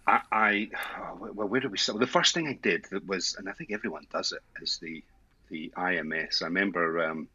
I, 0.06 0.20
I 0.30 0.70
well, 1.20 1.48
where 1.48 1.60
did 1.60 1.70
we 1.70 1.78
start? 1.78 1.98
Well, 1.98 2.06
the 2.06 2.12
first 2.12 2.34
thing 2.34 2.48
I 2.48 2.58
did 2.60 2.86
that 2.90 3.06
was, 3.06 3.36
and 3.38 3.48
I 3.48 3.52
think 3.52 3.72
everyone 3.72 4.06
does 4.12 4.32
it, 4.32 4.42
is 4.62 4.78
the 4.78 5.02
the 5.48 5.72
IMS. 5.76 6.42
I 6.42 6.46
remember, 6.46 7.04
um, 7.04 7.28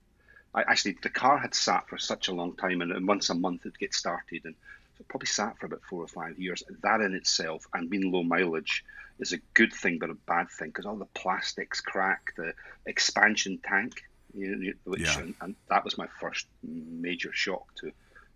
I 0.53 0.61
actually 0.61 0.97
the 1.01 1.09
car 1.09 1.37
had 1.37 1.53
sat 1.53 1.87
for 1.87 1.97
such 1.97 2.27
a 2.27 2.33
long 2.33 2.55
time, 2.55 2.81
and, 2.81 2.91
and 2.91 3.07
once 3.07 3.29
a 3.29 3.35
month 3.35 3.61
it'd 3.61 3.79
get 3.79 3.93
started, 3.93 4.45
and 4.45 4.55
it 4.99 5.07
probably 5.07 5.27
sat 5.27 5.57
for 5.59 5.67
about 5.67 5.83
four 5.89 6.03
or 6.03 6.07
five 6.07 6.39
years. 6.39 6.63
That 6.81 7.01
in 7.01 7.13
itself, 7.13 7.65
and 7.73 7.89
being 7.89 8.11
low 8.11 8.23
mileage, 8.23 8.83
is 9.19 9.33
a 9.33 9.37
good 9.53 9.73
thing, 9.73 9.99
but 9.99 10.09
a 10.09 10.15
bad 10.15 10.49
thing 10.49 10.69
because 10.69 10.85
all 10.85 10.95
the 10.95 11.05
plastics 11.05 11.81
crack, 11.81 12.33
the 12.35 12.53
expansion 12.85 13.59
tank, 13.63 14.01
you 14.33 14.55
know, 14.55 14.73
which 14.85 15.01
yeah. 15.01 15.19
and, 15.19 15.35
and 15.41 15.55
that 15.69 15.83
was 15.83 15.97
my 15.97 16.07
first 16.19 16.47
major 16.63 17.31
shock 17.33 17.73
to 17.75 17.91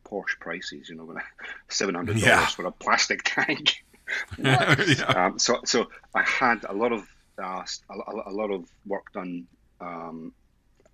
Porsche 0.06 0.40
prices. 0.40 0.90
You 0.90 0.96
know, 0.96 1.06
when 1.06 1.18
seven 1.70 1.96
hundred 1.96 2.20
dollars 2.20 2.26
yeah. 2.26 2.46
for 2.48 2.66
a 2.66 2.72
plastic 2.72 3.22
tank. 3.26 3.84
yeah. 4.38 5.04
um, 5.16 5.40
so, 5.40 5.60
so 5.66 5.88
I 6.14 6.24
had 6.24 6.64
a 6.68 6.74
lot 6.74 6.92
of 6.92 7.08
uh, 7.42 7.64
a, 7.90 8.30
a, 8.30 8.34
lot 8.34 8.52
of 8.52 8.66
work 8.86 9.12
done 9.14 9.48
um, 9.80 10.34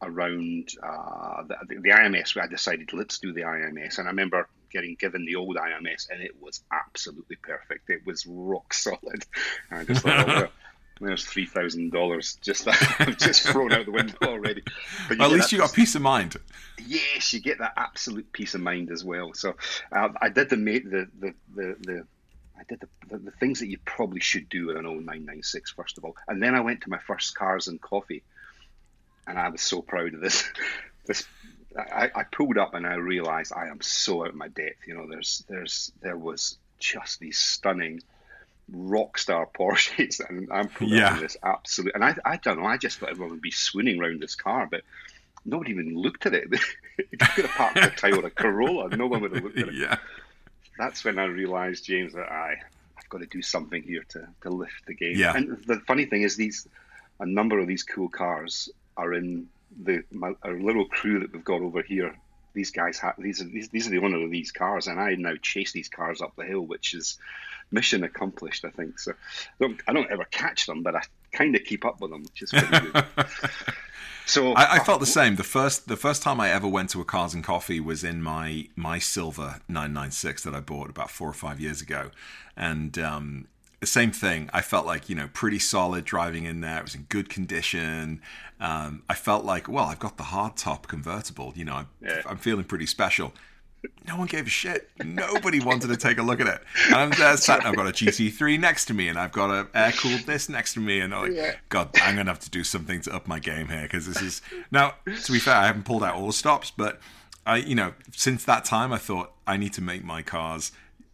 around 0.02 0.70
uh, 0.82 1.44
the, 1.44 1.80
the, 1.82 1.90
IMS. 1.90 2.40
I 2.42 2.48
decided 2.48 2.94
let's 2.94 3.20
do 3.20 3.34
the 3.34 3.42
IMS, 3.42 3.98
and 4.00 4.08
I 4.08 4.12
remember 4.12 4.48
getting 4.72 4.96
given 5.00 5.26
the 5.26 5.36
old 5.36 5.58
IMS, 5.58 6.10
and 6.10 6.22
it 6.22 6.36
was 6.40 6.64
absolutely 6.72 7.38
perfect. 7.38 7.90
It 7.90 8.06
was 8.06 8.26
rock 8.28 8.74
solid. 8.74 9.26
And 9.70 9.80
I 9.80 9.84
just 9.86 10.04
thought, 10.04 10.30
oh, 10.30 10.48
there's 11.02 11.26
three 11.26 11.46
thousand 11.46 11.92
dollars 11.92 12.38
just 12.42 12.66
that 12.66 13.16
just 13.20 13.44
thrown 13.44 13.74
out 13.74 13.86
the 13.86 13.92
window 13.92 14.18
already. 14.24 14.64
But 15.10 15.22
at 15.22 15.32
least 15.32 15.52
you 15.52 15.60
got 15.60 15.74
peace 15.74 15.96
of 15.96 16.02
mind. 16.02 16.36
Yes, 16.86 17.34
you 17.34 17.40
get 17.40 17.60
that 17.60 17.74
absolute 17.78 18.32
peace 18.32 18.56
of 18.56 18.62
mind 18.62 18.92
as 18.92 19.04
well. 19.04 19.34
So 19.34 19.56
uh, 19.92 20.10
I 20.22 20.30
did 20.30 20.50
the, 20.50 20.56
the 20.56 21.08
the 21.20 21.34
the 21.56 21.76
the 21.82 22.08
I 22.60 22.64
did 22.68 22.80
the, 22.80 22.88
the, 23.10 23.18
the, 23.18 23.32
things 23.32 23.60
that 23.60 23.68
you 23.68 23.78
probably 23.86 24.20
should 24.20 24.50
do 24.50 24.68
with 24.68 24.78
an 24.78 24.86
old 24.86 25.06
996, 25.06 25.72
first 25.72 25.98
of 25.98 26.06
all. 26.06 26.16
And 26.28 26.42
then 26.42 26.56
I 26.56 26.62
went 26.62 26.82
to 26.82 26.90
my 26.90 26.98
first 26.98 27.36
Cars 27.36 27.68
and 27.68 27.80
Coffee, 27.80 28.24
and 29.28 29.38
I 29.38 29.50
was 29.50 29.62
so 29.62 29.82
proud 29.82 30.14
of 30.14 30.22
this. 30.22 30.44
this 31.06 31.26
I, 31.78 32.10
I 32.16 32.24
pulled 32.24 32.58
up 32.58 32.74
and 32.74 32.88
I 32.88 32.96
realized 32.96 33.54
I 33.54 33.68
am 33.68 33.82
so 33.82 34.24
out 34.24 34.30
of 34.30 34.36
my 34.36 34.48
depth. 34.48 34.88
You 34.88 34.96
know, 34.96 35.08
there's 35.08 35.44
there's 35.48 35.92
there 36.02 36.18
was 36.18 36.58
just 36.80 37.20
these 37.20 37.38
stunning 37.38 38.02
rock 38.72 39.18
star 39.18 39.48
Porsches, 39.58 40.20
and 40.28 40.50
I'm 40.52 40.70
pulling 40.70 40.96
yeah. 40.96 41.20
this 41.20 41.38
absolute. 41.44 41.94
And 41.94 42.04
I 42.04 42.16
I 42.26 42.38
don't 42.38 42.60
know. 42.60 42.66
I 42.66 42.78
just 42.78 43.00
thought 43.00 43.10
everyone 43.10 43.32
would 43.32 43.42
be 43.42 43.52
swooning 43.52 44.02
around 44.02 44.22
this 44.22 44.36
car, 44.36 44.68
but 44.70 44.82
nobody 45.46 45.72
even 45.72 45.96
looked 45.96 46.26
at 46.26 46.34
it. 46.34 46.48
it 46.98 47.20
could 47.20 47.46
have 47.46 47.56
parked 47.56 47.78
a 47.78 47.82
Toyota 47.90 48.34
Corolla. 48.34 48.96
No 48.96 49.08
one 49.08 49.22
would 49.22 49.36
have 49.36 49.44
looked 49.44 49.60
at 49.60 49.68
it. 49.68 49.76
Yeah 49.76 49.98
that's 50.78 51.04
when 51.04 51.20
I 51.20 51.26
realised, 51.26 51.86
James, 51.86 52.14
that 52.14 52.32
I 52.32 52.58
I've 52.98 53.10
got 53.10 53.20
to 53.20 53.26
do 53.26 53.42
something 53.42 53.82
here 53.82 54.04
to, 54.10 54.28
to 54.42 54.50
lift 54.50 54.86
the 54.86 54.94
game. 54.94 55.18
Yeah. 55.18 55.36
And 55.36 55.58
the 55.66 55.80
funny 55.88 56.06
thing 56.06 56.24
is, 56.24 56.36
these 56.36 56.68
a 57.20 57.26
number 57.26 57.60
of 57.60 57.68
these 57.68 57.84
cool 57.84 58.10
cars 58.10 58.70
are 58.96 59.14
in 59.14 59.48
the 59.84 60.04
my, 60.12 60.34
our 60.44 60.60
little 60.60 60.86
crew 60.86 61.20
that 61.20 61.34
we've 61.34 61.44
got 61.44 61.62
over 61.62 61.82
here. 61.82 62.16
These 62.54 62.72
guys 62.72 62.98
have 63.00 63.16
these 63.18 63.42
are 63.42 63.46
these, 63.46 63.70
these 63.70 63.88
are 63.88 63.92
the 63.92 64.00
owner 64.00 64.24
of 64.24 64.32
these 64.32 64.52
cars, 64.52 64.88
and 64.88 65.00
I 65.00 65.16
now 65.16 65.36
chase 65.42 65.72
these 65.72 65.90
cars 65.90 66.22
up 66.22 66.36
the 66.36 66.44
hill, 66.44 66.62
which 66.62 66.94
is 66.94 67.18
mission 67.72 68.04
accomplished. 68.04 68.66
I 68.66 68.70
think 68.70 69.00
so. 69.00 69.12
I 69.12 69.16
don't, 69.60 69.82
I 69.88 69.94
don't 69.94 70.12
ever 70.12 70.26
catch 70.26 70.66
them, 70.66 70.84
but 70.84 70.96
I 70.96 71.02
kind 71.38 71.56
of 71.56 71.64
keep 71.64 71.86
up 71.86 72.02
with 72.02 72.12
them, 72.12 72.24
which 72.24 72.42
is 72.42 72.52
pretty 72.52 72.92
good. 72.92 73.06
So 74.30 74.52
I, 74.52 74.74
I, 74.74 74.80
felt 74.80 75.00
the 75.00 75.06
same. 75.06 75.38
The 75.38 75.44
first 75.46 75.88
the 75.88 75.96
first 75.96 76.22
time 76.22 76.42
I 76.42 76.50
ever 76.50 76.68
went 76.68 76.90
to 76.90 77.00
a 77.00 77.06
Cars 77.06 77.34
and 77.34 77.42
Coffee 77.42 77.80
was 77.80 78.04
in 78.04 78.22
my 78.22 78.68
my 78.76 79.00
silver 79.00 79.62
996 79.70 80.44
that 80.44 80.54
I 80.54 80.60
bought 80.60 80.90
about 80.90 81.10
four 81.10 81.30
or 81.30 81.34
five 81.34 81.62
years 81.62 81.82
ago, 81.82 82.12
and 82.58 83.00
um, 83.00 83.48
the 83.80 83.88
same 83.88 84.12
thing. 84.12 84.50
I 84.52 84.62
felt 84.62 84.86
like 84.86 85.08
you 85.08 85.16
know 85.16 85.30
pretty 85.32 85.60
solid 85.60 86.04
driving 86.04 86.44
in 86.44 86.60
there. 86.60 86.80
It 86.80 86.84
was 86.84 86.94
in 86.94 87.04
good 87.04 87.30
condition. 87.30 88.22
Um, 88.60 89.04
I 89.10 89.14
felt 89.14 89.46
like 89.46 89.70
well, 89.70 89.86
I've 89.86 90.00
got 90.00 90.18
the 90.18 90.26
hardtop 90.26 90.88
convertible. 90.88 91.54
You 91.56 91.64
know, 91.64 91.76
I'm, 91.76 91.88
yeah. 92.02 92.22
I'm 92.26 92.38
feeling 92.38 92.66
pretty 92.66 92.88
special 92.88 93.32
no 94.08 94.18
one 94.18 94.28
gave 94.28 94.48
a 94.48 94.50
shit. 94.50 94.90
Nobody 95.04 95.60
wanted 95.60 95.88
to 95.88 95.98
take 95.98 96.18
a 96.18 96.24
look 96.24 96.40
at 96.40 96.48
it. 96.48 96.62
And 96.88 96.96
I'm 96.96 97.10
there 97.12 97.38
sat, 97.38 97.66
I've 97.66 97.76
got 97.76 97.88
a 97.88 97.92
GT3 97.92 98.60
next 98.60 98.86
to 98.86 98.94
me, 98.94 99.08
and 99.08 99.18
I've 99.18 99.32
got 99.32 99.50
a 99.50 99.68
air 99.78 99.92
cooled 99.92 100.22
this 100.22 100.50
next 100.50 100.74
to 100.74 100.80
me, 100.80 101.00
and 101.00 101.14
I'm 101.14 101.24
like, 101.24 101.34
yeah. 101.34 101.56
God, 101.70 101.90
I'm 102.02 102.16
gonna 102.16 102.30
have 102.30 102.40
to 102.42 102.50
do 102.50 102.64
something 102.64 103.02
to 103.02 103.16
up 103.16 103.28
my 103.28 103.40
game 103.40 103.68
here 103.68 103.84
because 103.84 104.08
this 104.08 104.22
is 104.22 104.42
now. 104.72 104.96
To 105.06 105.32
be 105.32 105.40
fair, 105.40 105.56
I 105.56 105.68
haven't 105.68 105.86
pulled 105.86 106.04
out 106.04 106.16
all 106.16 106.28
the 106.28 106.34
stops, 106.34 106.72
but 106.72 107.00
I, 107.46 107.58
you 107.58 107.76
know, 107.76 107.94
since 108.12 108.44
that 108.46 108.66
time, 108.66 108.92
I 108.92 108.98
thought 108.98 109.32
I 109.46 109.58
need 109.58 109.74
to 109.74 109.82
make 109.82 110.04
my 110.04 110.22
cars 110.22 110.72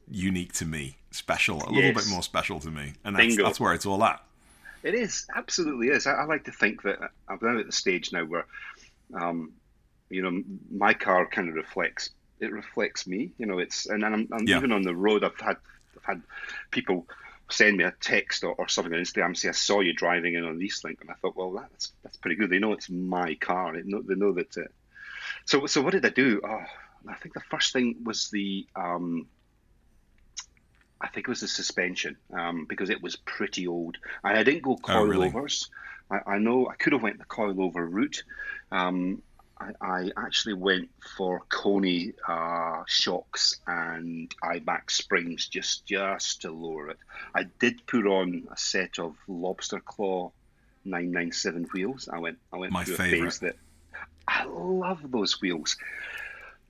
unique 0.10 0.54
to 0.54 0.66
me, 0.66 0.98
special, 1.12 1.62
a 1.62 1.66
yes. 1.66 1.72
little 1.72 1.94
bit 1.94 2.08
more 2.10 2.24
special 2.24 2.60
to 2.60 2.72
me, 2.72 2.94
and 3.04 3.16
that's, 3.16 3.38
that's 3.38 3.60
where 3.60 3.74
it's 3.74 3.86
all 3.86 4.04
at. 4.04 4.24
It 4.84 4.96
is 4.96 5.28
absolutely 5.36 5.88
is. 5.88 6.08
I, 6.08 6.14
I 6.14 6.26
like 6.26 6.44
to 6.46 6.52
think 6.52 6.82
that 6.84 7.00
I'm 7.28 7.40
now 7.42 7.60
at 7.60 7.66
the 7.66 7.72
stage 7.72 8.12
now 8.12 8.26
where, 8.26 8.46
um, 9.14 9.54
you 10.10 10.22
know, 10.22 10.44
my 10.70 10.94
car 10.94 11.26
kind 11.26 11.50
of 11.50 11.56
reflects 11.56 12.10
it 12.44 12.52
reflects 12.52 13.08
me. 13.08 13.32
You 13.38 13.46
know, 13.46 13.60
it's 13.60 13.86
and, 13.88 14.06
I'm, 14.06 14.28
I'm 14.32 14.48
yeah. 14.48 14.58
even 14.58 14.72
on 14.72 14.84
the 14.84 14.96
road. 14.96 15.24
I've 15.24 15.40
had 15.40 15.58
I've 15.98 16.04
had 16.04 16.22
people 16.72 17.08
send 17.50 17.78
me 17.78 17.84
a 17.84 17.94
text 18.02 18.44
or, 18.44 18.54
or 18.54 18.68
something 18.68 18.94
on 18.94 19.00
Instagram 19.00 19.36
say 19.36 19.50
I 19.50 19.54
saw 19.54 19.80
you 19.82 19.94
driving 19.94 20.36
in 20.36 20.44
on 20.44 20.60
Eastlink, 20.60 21.02
and 21.02 21.10
I 21.10 21.14
thought, 21.14 21.36
well, 21.36 21.52
that's 21.52 21.94
that's 22.04 22.18
pretty 22.18 22.36
good. 22.36 22.50
They 22.50 22.60
know 22.60 22.74
it's 22.74 22.90
my 22.90 23.36
car. 23.36 23.74
They 23.74 23.84
know 23.84 24.02
they 24.02 24.16
know 24.16 24.34
that. 24.34 24.58
Uh, 24.58 24.62
so 25.46 25.66
so 25.66 25.82
what 25.82 25.92
did 25.94 26.06
I 26.06 26.10
do? 26.10 26.42
Oh, 26.44 26.64
I 27.08 27.16
think 27.16 27.34
the 27.34 27.42
first 27.42 27.74
thing 27.74 27.98
was 28.04 28.30
the. 28.30 28.68
Um, 28.76 29.28
I 31.02 31.10
think 31.10 31.28
it 31.28 31.32
was 31.32 31.42
the 31.42 31.50
suspension 31.50 32.16
um, 32.34 32.66
because 32.66 32.90
it 32.90 33.04
was 33.04 33.18
pretty 33.18 33.68
old, 33.68 33.98
and 34.24 34.38
I 34.38 34.44
didn't 34.44 34.64
go 34.64 34.78
coilovers. 34.78 35.68
Oh, 35.68 36.14
really? 36.14 36.22
I, 36.26 36.36
I, 36.36 36.38
know 36.38 36.70
I 36.70 36.76
could 36.76 36.94
have 36.94 37.04
went 37.04 37.20
the 37.20 37.26
coilover 37.26 37.86
route. 37.92 38.24
Um, 38.72 39.22
I, 39.82 39.86
I 39.86 40.12
actually 40.18 40.56
went 40.56 40.90
for 41.18 41.42
Koni 41.50 42.14
uh, 42.28 42.84
shocks 42.88 43.60
and 43.68 44.34
Eibach 44.44 44.90
springs 44.92 45.48
just 45.48 45.86
just 45.86 46.42
to 46.42 46.52
lower 46.52 46.90
it. 46.90 46.98
I 47.36 47.46
did 47.60 47.86
put 47.86 48.06
on 48.06 48.48
a 48.52 48.58
set 48.58 49.00
of 49.00 49.16
lobster 49.28 49.80
claw 49.80 50.32
997 50.86 51.68
wheels. 51.74 52.10
I 52.12 52.20
went 52.20 52.40
I 52.52 52.58
went 52.58 52.74
My 52.74 52.84
through 52.84 52.96
favorite. 52.96 53.20
a 53.20 53.24
phase 53.24 53.40
that 53.40 53.56
I 54.28 54.46
love 54.46 55.00
those 55.12 55.42
wheels. 55.42 55.78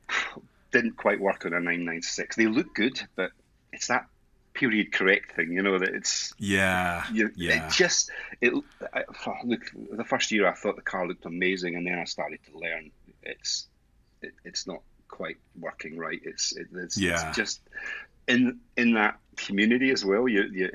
Didn't 0.72 0.98
quite 0.98 1.20
work 1.20 1.46
on 1.46 1.54
a 1.54 1.60
996. 1.60 2.36
They 2.36 2.48
look 2.48 2.74
good, 2.74 3.00
but 3.16 3.32
it's 3.72 3.88
that 3.88 4.08
period 4.54 4.92
correct 4.92 5.36
thing. 5.36 5.52
You 5.52 5.62
know 5.62 5.80
that 5.80 5.90
it's 5.90 6.34
yeah, 6.38 7.04
you, 7.12 7.32
yeah. 7.36 7.68
It 7.68 7.72
just 7.72 8.12
it. 8.42 8.54
I, 8.94 9.04
look, 9.44 9.62
the 9.92 10.04
first 10.04 10.32
year 10.32 10.48
I 10.48 10.54
thought 10.54 10.76
the 10.76 10.82
car 10.82 11.08
looked 11.08 11.26
amazing, 11.26 11.76
and 11.76 11.86
then 11.86 12.00
I 12.00 12.06
started 12.06 12.40
to 12.52 12.58
learn 12.58 12.92
it's 13.24 13.68
it, 14.22 14.34
it's 14.44 14.68
not 14.68 14.82
quite 15.08 15.38
working 15.60 15.98
right. 15.98 16.22
It's 16.24 16.56
it, 16.56 16.68
it's, 16.74 16.98
yeah. 16.98 17.30
it's 17.30 17.38
just 17.38 17.62
in 18.28 18.60
in 18.78 18.94
that 18.94 19.20
community 19.36 19.92
as 19.92 20.06
well. 20.06 20.28
You, 20.28 20.44
you 20.44 20.70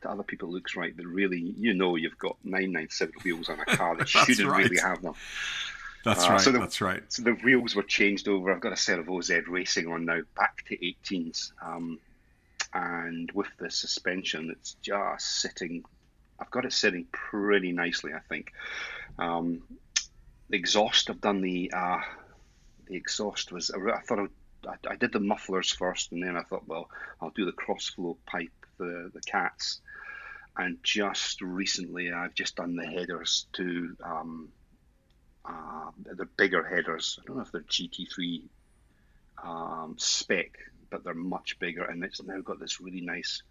to 0.00 0.10
other 0.10 0.22
people 0.22 0.50
looks 0.50 0.76
right, 0.76 0.96
but 0.96 1.06
really 1.06 1.54
you 1.58 1.74
know 1.74 1.96
you've 1.96 2.18
got 2.18 2.36
nine 2.44 2.72
nine 2.72 2.88
seven 2.90 3.14
wheels 3.24 3.48
on 3.48 3.60
a 3.60 3.64
car 3.64 3.96
that 3.96 4.08
shouldn't 4.08 4.48
right. 4.48 4.64
really 4.64 4.80
have 4.80 5.02
them. 5.02 5.14
That's 6.04 6.26
uh, 6.26 6.30
right. 6.30 6.40
So 6.40 6.52
the, 6.52 6.58
that's 6.58 6.80
right. 6.80 7.02
So 7.08 7.22
the 7.22 7.32
wheels 7.32 7.74
were 7.74 7.82
changed 7.82 8.28
over. 8.28 8.52
I've 8.52 8.60
got 8.60 8.72
a 8.72 8.76
set 8.76 8.98
of 8.98 9.10
OZ 9.10 9.30
Racing 9.48 9.86
on 9.88 10.06
now, 10.06 10.20
back 10.36 10.64
to 10.68 10.76
18s. 10.76 11.52
Um, 11.62 11.98
and 12.72 13.30
with 13.32 13.48
the 13.58 13.70
suspension, 13.70 14.50
it's 14.50 14.74
just 14.82 15.40
sitting. 15.40 15.84
I've 16.38 16.50
got 16.50 16.64
it 16.64 16.72
sitting 16.72 17.06
pretty 17.12 17.72
nicely, 17.72 18.12
I 18.14 18.20
think. 18.20 18.52
Um, 19.18 19.62
the 20.48 20.56
exhaust, 20.56 21.10
I've 21.10 21.20
done 21.20 21.40
the 21.40 21.72
uh, 21.74 22.00
the 22.86 22.96
exhaust 22.96 23.52
was. 23.52 23.70
I 23.70 24.00
thought 24.00 24.30
I, 24.66 24.74
I, 24.88 24.96
did 24.96 25.12
the 25.12 25.20
mufflers 25.20 25.70
first, 25.70 26.12
and 26.12 26.22
then 26.22 26.36
I 26.36 26.42
thought, 26.42 26.66
well, 26.66 26.88
I'll 27.20 27.30
do 27.30 27.44
the 27.44 27.52
cross 27.52 27.88
flow 27.88 28.16
pipe, 28.26 28.52
the 28.78 29.10
the 29.12 29.20
cats, 29.20 29.80
and 30.56 30.78
just 30.82 31.40
recently 31.40 32.12
I've 32.12 32.34
just 32.34 32.56
done 32.56 32.76
the 32.76 32.86
headers 32.86 33.46
to. 33.54 33.96
Um, 34.02 34.48
uh, 35.42 35.90
they're 36.04 36.26
bigger 36.26 36.62
headers. 36.62 37.18
I 37.18 37.26
don't 37.26 37.36
know 37.36 37.42
if 37.42 37.50
they're 37.50 37.62
GT3 37.62 38.42
um, 39.42 39.96
spec, 39.98 40.50
but 40.90 41.04
they're 41.04 41.14
much 41.14 41.58
bigger, 41.58 41.84
and 41.84 42.02
it's 42.04 42.22
now 42.22 42.40
got 42.40 42.60
this 42.60 42.80
really 42.80 43.00
nice 43.00 43.42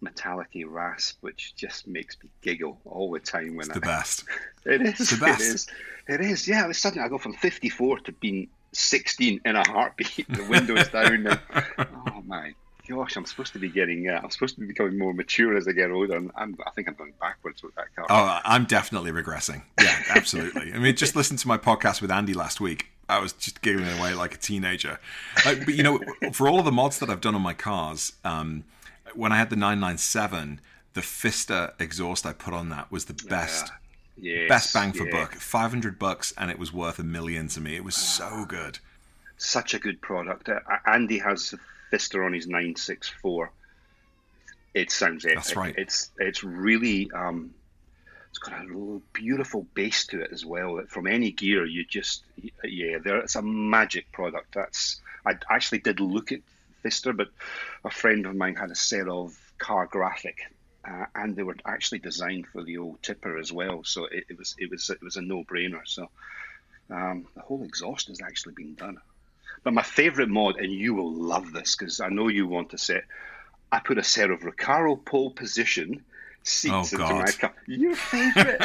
metallic 0.00 0.48
rasp, 0.66 1.18
which 1.20 1.54
just 1.56 1.86
makes 1.86 2.16
me 2.22 2.30
giggle 2.42 2.80
all 2.84 3.10
the 3.10 3.20
time. 3.20 3.56
When 3.56 3.66
it's 3.66 3.70
I, 3.70 3.74
the 3.74 3.80
best. 3.80 4.24
it 4.64 4.82
is. 4.82 5.00
It's 5.00 5.10
the 5.10 5.24
best. 5.24 5.40
It 5.40 5.54
is. 5.54 5.68
It 6.08 6.20
is. 6.20 6.48
Yeah. 6.48 6.70
Suddenly 6.72 7.04
I 7.04 7.08
go 7.08 7.18
from 7.18 7.34
54 7.34 8.00
to 8.00 8.12
being 8.12 8.48
16 8.72 9.40
in 9.44 9.56
a 9.56 9.68
heartbeat. 9.68 10.26
The 10.28 10.44
windows 10.44 10.88
down. 10.88 11.26
And, 11.26 11.40
oh 12.12 12.22
my 12.26 12.54
gosh, 12.88 13.16
I'm 13.16 13.26
supposed 13.26 13.52
to 13.54 13.58
be 13.58 13.68
getting. 13.68 14.08
Uh, 14.08 14.20
I'm 14.22 14.30
supposed 14.30 14.54
to 14.56 14.60
be 14.60 14.66
becoming 14.66 14.98
more 14.98 15.12
mature 15.12 15.56
as 15.56 15.66
I 15.66 15.72
get 15.72 15.90
older, 15.90 16.16
and 16.16 16.30
I'm, 16.36 16.56
I 16.66 16.70
think 16.70 16.88
I'm 16.88 16.94
going 16.94 17.14
backwards 17.20 17.62
with 17.62 17.74
that 17.76 17.94
car. 17.94 18.06
Oh, 18.08 18.40
I'm 18.44 18.64
definitely 18.64 19.10
regressing. 19.12 19.62
Yeah, 19.80 20.02
absolutely. 20.10 20.72
I 20.72 20.78
mean, 20.78 20.96
just 20.96 21.16
listen 21.16 21.36
to 21.38 21.48
my 21.48 21.58
podcast 21.58 22.00
with 22.00 22.10
Andy 22.10 22.34
last 22.34 22.60
week. 22.60 22.86
I 23.08 23.18
was 23.20 23.32
just 23.32 23.62
giggling 23.62 23.98
away 23.98 24.14
like 24.14 24.34
a 24.34 24.38
teenager. 24.38 24.98
Like, 25.44 25.64
but 25.64 25.74
you 25.74 25.82
know, 25.82 26.00
for 26.32 26.48
all 26.48 26.58
of 26.58 26.64
the 26.64 26.72
mods 26.72 26.98
that 26.98 27.08
I've 27.08 27.20
done 27.20 27.34
on 27.34 27.42
my 27.42 27.54
cars, 27.54 28.12
um, 28.24 28.64
when 29.14 29.32
I 29.32 29.36
had 29.36 29.50
the 29.50 29.56
997, 29.56 30.60
the 30.94 31.02
Pfister 31.02 31.72
exhaust 31.78 32.26
I 32.26 32.32
put 32.32 32.54
on 32.54 32.68
that 32.70 32.90
was 32.90 33.04
the 33.04 33.14
best. 33.28 33.66
Yeah. 33.66 33.72
Yes, 34.18 34.48
best 34.48 34.74
bang 34.74 34.92
for 34.92 35.06
yeah. 35.06 35.12
buck. 35.12 35.34
500 35.34 35.98
bucks 35.98 36.32
and 36.38 36.50
it 36.50 36.58
was 36.58 36.72
worth 36.72 36.98
a 36.98 37.04
million 37.04 37.48
to 37.48 37.60
me. 37.60 37.76
It 37.76 37.84
was 37.84 37.94
so 37.94 38.46
good. 38.46 38.78
Such 39.36 39.74
a 39.74 39.78
good 39.78 40.00
product. 40.00 40.48
Uh, 40.48 40.60
Andy 40.86 41.18
has 41.18 41.54
Pfister 41.90 42.24
on 42.24 42.32
his 42.32 42.46
964. 42.46 43.50
It 44.72 44.90
sounds 44.90 45.24
epic. 45.24 45.36
That's 45.36 45.56
right. 45.56 45.74
It's 45.76 46.10
it's 46.18 46.42
really 46.42 47.10
um, 47.12 47.54
it's 48.36 48.50
got 48.50 48.60
a 48.60 49.00
beautiful 49.14 49.66
base 49.72 50.06
to 50.08 50.20
it 50.20 50.30
as 50.30 50.44
well. 50.44 50.82
From 50.88 51.06
any 51.06 51.32
gear, 51.32 51.64
you 51.64 51.86
just 51.86 52.22
yeah, 52.62 52.98
there 53.02 53.18
it's 53.18 53.34
a 53.34 53.40
magic 53.40 54.12
product. 54.12 54.54
That's 54.54 55.00
I 55.24 55.34
actually 55.48 55.78
did 55.78 56.00
look 56.00 56.32
at 56.32 56.40
Pfister, 56.82 57.14
but 57.14 57.28
a 57.82 57.90
friend 57.90 58.26
of 58.26 58.36
mine 58.36 58.54
had 58.54 58.70
a 58.70 58.74
set 58.74 59.08
of 59.08 59.34
Cargraphic, 59.58 60.36
uh, 60.86 61.06
and 61.14 61.34
they 61.34 61.44
were 61.44 61.56
actually 61.64 62.00
designed 62.00 62.46
for 62.48 62.62
the 62.62 62.76
old 62.76 63.02
tipper 63.02 63.38
as 63.38 63.52
well. 63.52 63.84
So 63.84 64.04
it, 64.04 64.24
it 64.28 64.38
was 64.38 64.54
it 64.58 64.70
was 64.70 64.90
it 64.90 65.02
was 65.02 65.16
a 65.16 65.22
no 65.22 65.42
brainer. 65.42 65.80
So 65.86 66.10
um, 66.90 67.26
the 67.34 67.40
whole 67.40 67.64
exhaust 67.64 68.08
has 68.08 68.20
actually 68.20 68.52
been 68.54 68.74
done. 68.74 68.98
But 69.64 69.72
my 69.72 69.82
favourite 69.82 70.28
mod, 70.28 70.56
and 70.56 70.70
you 70.70 70.92
will 70.92 71.12
love 71.12 71.54
this 71.54 71.74
because 71.74 72.02
I 72.02 72.10
know 72.10 72.28
you 72.28 72.46
want 72.46 72.70
to 72.70 72.78
set. 72.78 73.04
I 73.72 73.78
put 73.78 73.96
a 73.96 74.04
set 74.04 74.30
of 74.30 74.40
Recaro 74.40 75.02
pole 75.02 75.30
position 75.30 76.04
seats 76.46 76.94
oh, 76.94 77.02
into 77.02 77.14
my 77.14 77.32
car. 77.32 77.54
Your 77.66 77.94
favourite. 77.94 78.60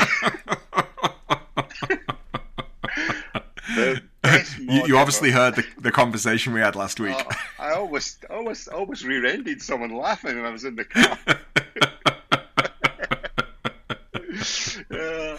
the 3.76 4.02
you, 4.60 4.88
you 4.88 4.98
obviously 4.98 5.32
heard 5.32 5.56
the, 5.56 5.66
the 5.80 5.92
conversation 5.92 6.54
we 6.54 6.60
had 6.60 6.76
last 6.76 7.00
week. 7.00 7.16
Uh, 7.16 7.34
I 7.60 7.74
almost, 7.74 8.26
almost, 8.26 8.68
almost 8.70 9.04
rear-ended 9.04 9.62
someone 9.62 9.96
laughing 9.96 10.36
when 10.36 10.46
I 10.46 10.52
was 10.52 10.64
in 10.64 10.76
the 10.76 10.86
car. 10.86 11.18
uh, 14.92 15.38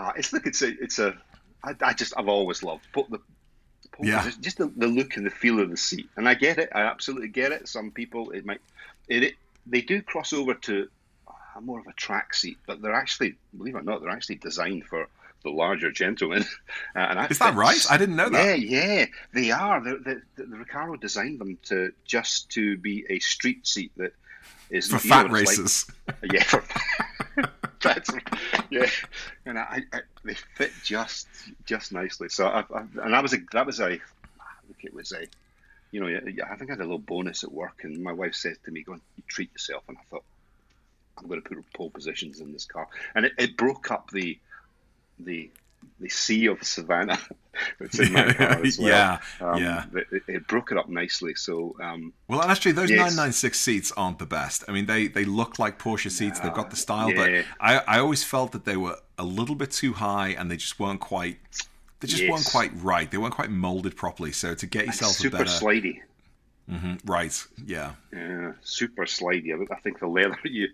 uh, 0.00 0.12
it's 0.16 0.32
look, 0.32 0.46
it's 0.46 0.62
a, 0.62 0.68
it's 0.82 0.98
a. 0.98 1.16
I, 1.62 1.74
I 1.82 1.92
just, 1.92 2.14
I've 2.16 2.28
always 2.28 2.62
loved 2.62 2.84
put 2.92 3.08
the, 3.10 3.20
yeah, 4.00 4.24
just, 4.24 4.40
just 4.40 4.58
the, 4.58 4.72
the, 4.76 4.86
look 4.86 5.16
and 5.16 5.24
the 5.24 5.30
feel 5.30 5.60
of 5.60 5.70
the 5.70 5.76
seat, 5.76 6.08
and 6.16 6.28
I 6.28 6.34
get 6.34 6.58
it. 6.58 6.70
I 6.74 6.82
absolutely 6.82 7.28
get 7.28 7.52
it. 7.52 7.68
Some 7.68 7.92
people, 7.92 8.30
it 8.30 8.44
might, 8.44 8.60
it, 9.08 9.22
it 9.22 9.34
they 9.66 9.82
do 9.82 10.02
cross 10.02 10.32
over 10.32 10.54
to 10.54 10.88
more 11.64 11.80
of 11.80 11.86
a 11.86 11.92
track 11.92 12.34
seat, 12.34 12.58
but 12.66 12.80
they're 12.82 12.94
actually, 12.94 13.36
believe 13.56 13.74
it 13.74 13.78
or 13.78 13.82
not, 13.82 14.00
they're 14.00 14.10
actually 14.10 14.36
designed 14.36 14.84
for 14.84 15.08
the 15.44 15.50
larger 15.50 15.90
gentlemen. 15.90 16.44
Uh, 16.96 17.00
and 17.00 17.30
is 17.30 17.38
that 17.38 17.54
right? 17.54 17.86
I 17.90 17.96
didn't 17.96 18.16
know 18.16 18.28
that. 18.28 18.60
Yeah, 18.60 18.94
yeah, 18.94 19.06
they 19.32 19.50
are. 19.50 19.80
The, 19.80 20.22
the, 20.36 20.42
the 20.42 20.56
Recaro 20.56 20.98
designed 20.98 21.38
them 21.38 21.58
to 21.64 21.92
just 22.04 22.50
to 22.50 22.76
be 22.78 23.04
a 23.08 23.18
street 23.20 23.66
seat 23.66 23.92
that 23.98 24.14
is 24.70 24.88
for 24.88 24.98
fat 24.98 25.26
know, 25.26 25.32
races. 25.32 25.86
Like, 26.06 26.32
yeah, 26.32 26.42
for, 26.42 26.64
that's 27.82 28.10
yeah, 28.70 28.86
and 29.46 29.58
I, 29.58 29.82
I, 29.92 30.00
they 30.24 30.34
fit 30.34 30.72
just 30.82 31.28
just 31.64 31.92
nicely. 31.92 32.28
So 32.28 32.46
I, 32.46 32.60
I, 32.74 32.80
and 33.02 33.12
that 33.12 33.22
was 33.22 33.34
a 33.34 33.38
that 33.52 33.66
was 33.66 33.80
a 33.80 33.92
I 33.92 33.98
think 34.66 34.84
it 34.84 34.94
was 34.94 35.12
a 35.12 35.26
you 35.90 36.00
know 36.00 36.08
I 36.08 36.56
think 36.56 36.70
I 36.70 36.72
had 36.72 36.80
a 36.80 36.84
little 36.84 36.98
bonus 36.98 37.44
at 37.44 37.52
work, 37.52 37.80
and 37.84 38.02
my 38.02 38.12
wife 38.12 38.34
said 38.34 38.56
to 38.64 38.70
me, 38.70 38.82
"Go 38.82 38.92
and 38.92 39.02
treat 39.28 39.52
yourself," 39.52 39.84
and 39.88 39.96
I 39.98 40.02
thought 40.10 40.24
I'm 41.18 41.28
going 41.28 41.42
to 41.42 41.48
put 41.48 41.72
pole 41.72 41.90
positions 41.90 42.40
in 42.40 42.52
this 42.52 42.64
car, 42.64 42.88
and 43.14 43.26
it, 43.26 43.32
it 43.38 43.56
broke 43.56 43.90
up 43.90 44.10
the 44.10 44.38
the 45.18 45.50
the 46.00 46.08
sea 46.08 46.46
of 46.46 46.62
Savannah. 46.62 47.18
it's 47.80 47.98
in 47.98 48.12
my 48.12 48.32
car 48.34 48.64
as 48.64 48.78
well. 48.78 48.88
yeah, 48.88 49.18
um, 49.40 49.62
yeah. 49.62 49.84
It, 50.12 50.22
it, 50.28 50.46
broke 50.46 50.70
it 50.70 50.78
up 50.78 50.88
nicely. 50.88 51.34
So, 51.34 51.74
um, 51.82 52.12
well, 52.28 52.42
actually, 52.42 52.72
those 52.72 52.90
yes. 52.90 52.98
996 52.98 53.58
seats 53.58 53.92
aren't 53.96 54.18
the 54.18 54.26
best. 54.26 54.64
I 54.68 54.72
mean, 54.72 54.86
they 54.86 55.08
they 55.08 55.24
look 55.24 55.58
like 55.58 55.78
Porsche 55.78 56.10
seats. 56.10 56.40
They've 56.40 56.54
got 56.54 56.70
the 56.70 56.76
style, 56.76 57.10
yeah. 57.10 57.42
but 57.58 57.64
I 57.64 57.96
I 57.96 57.98
always 57.98 58.24
felt 58.24 58.52
that 58.52 58.64
they 58.64 58.76
were 58.76 58.96
a 59.18 59.24
little 59.24 59.54
bit 59.54 59.70
too 59.70 59.94
high, 59.94 60.28
and 60.28 60.50
they 60.50 60.56
just 60.56 60.78
weren't 60.78 61.00
quite. 61.00 61.38
They 62.00 62.06
just 62.06 62.22
yes. 62.22 62.30
weren't 62.30 62.46
quite 62.46 62.70
right. 62.82 63.10
They 63.10 63.18
weren't 63.18 63.34
quite 63.34 63.50
molded 63.50 63.96
properly. 63.96 64.30
So 64.30 64.54
to 64.54 64.66
get 64.66 64.86
yourself 64.86 65.12
super 65.12 65.36
a 65.36 65.38
better, 65.40 65.50
slidey. 65.50 66.00
Mm-hmm. 66.70 67.10
Right. 67.10 67.46
Yeah. 67.64 67.92
Yeah. 68.12 68.52
Super 68.60 69.04
slidey. 69.04 69.54
I 69.70 69.80
think 69.80 70.00
the 70.00 70.06
leather 70.06 70.38
you, 70.44 70.68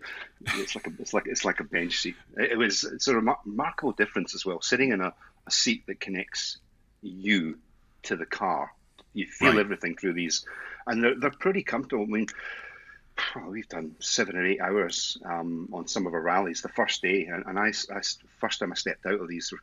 it's 0.45 0.75
like 0.75 0.87
a, 0.89 0.91
it's 0.99 1.15
like 1.15 1.27
it's 1.27 1.45
like 1.45 1.61
a 1.61 1.65
bench 1.65 1.99
seat. 1.99 2.17
It, 2.37 2.53
it 2.53 2.59
was 2.59 2.85
it's 2.85 3.07
a 3.07 3.15
remarkable 3.15 3.93
difference 3.93 4.35
as 4.35 4.45
well. 4.45 4.61
Sitting 4.61 4.91
in 4.91 5.01
a, 5.01 5.13
a 5.47 5.51
seat 5.51 5.87
that 5.87 6.01
connects 6.01 6.59
you 7.03 7.59
to 8.05 8.17
the 8.17 8.27
car, 8.27 8.73
you 9.13 9.27
feel 9.27 9.51
right. 9.51 9.61
everything 9.61 9.97
through 9.97 10.15
these, 10.15 10.45
and 10.87 11.03
they're 11.03 11.19
they're 11.19 11.31
pretty 11.31 11.63
comfortable. 11.63 12.05
I 12.05 12.09
mean, 12.09 12.27
oh, 13.37 13.51
we've 13.51 13.69
done 13.69 13.95
seven 14.01 14.37
or 14.37 14.45
eight 14.45 14.61
hours 14.61 15.17
um, 15.25 15.69
on 15.73 15.87
some 15.87 16.09
of 16.09 16.15
our 16.15 16.21
rallies 16.21 16.61
the 16.61 16.71
first 16.71 17.03
day, 17.03 17.27
and, 17.27 17.45
and 17.47 17.57
I, 17.57 17.73
I 17.95 18.01
first 18.41 18.59
time 18.59 18.73
I 18.73 18.75
stepped 18.75 19.07
out 19.07 19.21
of 19.21 19.29
these, 19.29 19.55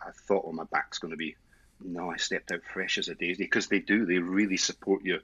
I 0.00 0.12
thought, 0.28 0.44
"Oh, 0.46 0.52
my 0.52 0.64
back's 0.70 0.98
going 0.98 1.10
to 1.10 1.16
be." 1.16 1.34
No, 1.82 2.10
I 2.10 2.18
stepped 2.18 2.52
out 2.52 2.60
fresh 2.62 2.98
as 2.98 3.08
a 3.08 3.14
daisy 3.14 3.42
because 3.44 3.66
they 3.66 3.80
do. 3.80 4.04
They 4.04 4.18
really 4.18 4.58
support 4.58 5.02
you 5.02 5.18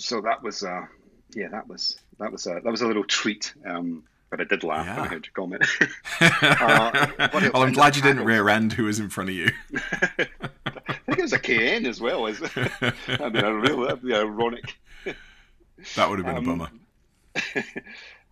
so 0.00 0.20
that 0.22 0.42
was 0.42 0.62
uh, 0.62 0.86
yeah, 1.34 1.48
that 1.48 1.68
was 1.68 1.98
that 2.18 2.32
was 2.32 2.46
a 2.46 2.60
that 2.62 2.70
was 2.70 2.82
a 2.82 2.86
little 2.86 3.04
treat. 3.04 3.54
Um, 3.64 4.04
but 4.30 4.40
I 4.40 4.44
did 4.44 4.62
laugh 4.62 4.86
yeah. 4.86 4.96
when 4.96 5.04
I 5.04 5.08
heard 5.08 5.26
your 5.26 5.32
comment. 5.32 5.64
uh, 6.20 7.30
well, 7.52 7.62
I'm 7.64 7.72
glad 7.72 7.96
you 7.96 8.02
didn't 8.02 8.24
rear 8.24 8.48
end 8.48 8.72
who 8.72 8.84
was 8.84 9.00
in 9.00 9.08
front 9.08 9.30
of 9.30 9.34
you. 9.34 9.50
I 9.74 10.92
think 11.04 11.18
it 11.18 11.22
was 11.22 11.32
a 11.32 11.38
Cayenne 11.38 11.84
as 11.84 12.00
well. 12.00 12.28
As 12.28 12.40
I 12.56 13.28
mean, 13.28 13.44
a 13.44 13.52
real 13.52 13.80
that'd 13.80 14.02
be 14.02 14.14
ironic. 14.14 14.78
That 15.96 16.08
would 16.08 16.20
have 16.20 16.26
been 16.26 16.36
um, 16.36 16.44
a 16.44 16.46
bummer. 16.46 16.70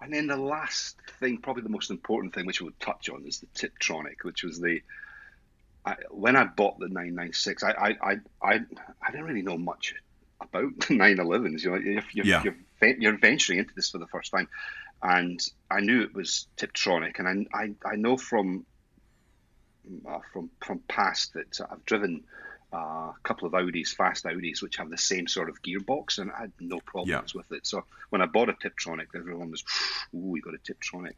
and 0.01 0.13
then 0.13 0.29
the 0.29 0.37
last 0.37 0.97
thing, 1.19 1.39
probably 1.39 1.65
the 1.65 1.69
most 1.69 1.91
important 1.91 2.33
thing, 2.33 2.47
which 2.47 2.61
we'll 2.61 2.73
touch 2.79 3.09
on, 3.09 3.25
is 3.27 3.41
the 3.41 3.47
Tiptronic, 3.47 4.23
which 4.23 4.45
was 4.45 4.61
the 4.61 4.81
I, 5.85 5.97
when 6.11 6.37
I 6.37 6.45
bought 6.45 6.79
the 6.79 6.89
996, 6.89 7.65
I, 7.65 7.71
I, 7.71 7.89
I, 7.89 8.17
I, 8.43 8.61
I 9.03 9.11
didn't 9.11 9.27
really 9.27 9.43
know 9.43 9.57
much 9.57 9.95
about 10.40 10.73
9/11s. 10.78 11.64
You 11.64 11.71
know, 11.71 11.76
you're, 11.76 12.02
you're, 12.12 12.26
yeah. 12.26 12.42
you're, 12.42 12.97
you're 12.99 13.18
venturing 13.18 13.59
into 13.59 13.75
this 13.75 13.90
for 13.90 13.99
the 13.99 14.07
first 14.07 14.30
time, 14.30 14.49
and 15.02 15.40
I 15.71 15.80
knew 15.80 16.02
it 16.02 16.14
was 16.14 16.47
Tiptronic, 16.57 17.18
and 17.18 17.49
I 17.52 17.59
I, 17.59 17.75
I 17.85 17.97
know 17.97 18.16
from 18.16 18.66
uh, 20.07 20.18
from 20.33 20.50
from 20.64 20.80
past 20.88 21.35
that 21.35 21.61
I've 21.71 21.85
driven 21.85 22.25
uh, 22.73 22.76
a 22.76 23.16
couple 23.23 23.47
of 23.47 23.54
Audis, 23.54 23.88
fast 23.95 24.25
Audis, 24.25 24.62
which 24.62 24.76
have 24.76 24.90
the 24.90 24.99
same 24.99 25.26
sort 25.26 25.49
of 25.49 25.62
gearbox, 25.62 26.18
and 26.18 26.30
I 26.30 26.42
had 26.42 26.52
no 26.61 26.80
problems 26.80 27.33
yeah. 27.35 27.38
with 27.38 27.52
it. 27.52 27.66
So 27.66 27.85
when 28.11 28.21
I 28.21 28.26
bought 28.26 28.50
a 28.50 28.52
Tiptronic, 28.52 29.07
everyone 29.14 29.50
was, 29.50 29.64
"Ooh, 30.14 30.18
we 30.18 30.40
got 30.40 30.54
a 30.54 30.59
Tiptronic," 30.59 31.14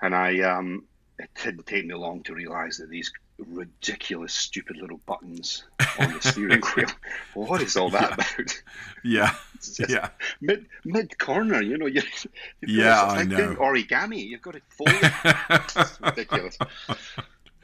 and 0.00 0.14
I 0.14 0.40
um, 0.40 0.84
it 1.18 1.30
didn't 1.42 1.66
take 1.66 1.86
me 1.86 1.94
long 1.94 2.22
to 2.24 2.34
realise 2.34 2.78
that 2.78 2.90
these 2.90 3.12
ridiculous, 3.48 4.32
stupid 4.32 4.76
little 4.76 4.98
buttons 5.06 5.64
on 5.98 6.12
the 6.12 6.20
steering 6.20 6.62
wheel. 6.76 6.88
What 7.34 7.62
is 7.62 7.76
all 7.76 7.90
that 7.90 8.02
yeah. 8.02 8.14
about? 8.14 8.62
Yeah, 9.04 9.34
yeah. 9.88 10.08
Mid 10.40 10.66
mid 10.84 11.18
corner, 11.18 11.62
you 11.62 11.78
know. 11.78 11.86
You, 11.92 12.02
yeah, 12.60 13.02
I 13.02 13.24
know. 13.24 13.54
Origami. 13.56 14.26
You've 14.26 14.42
got 14.42 14.54
to 14.54 14.60
fold 14.68 14.90
it. 14.90 15.12
it's 15.76 16.00
ridiculous. 16.00 16.58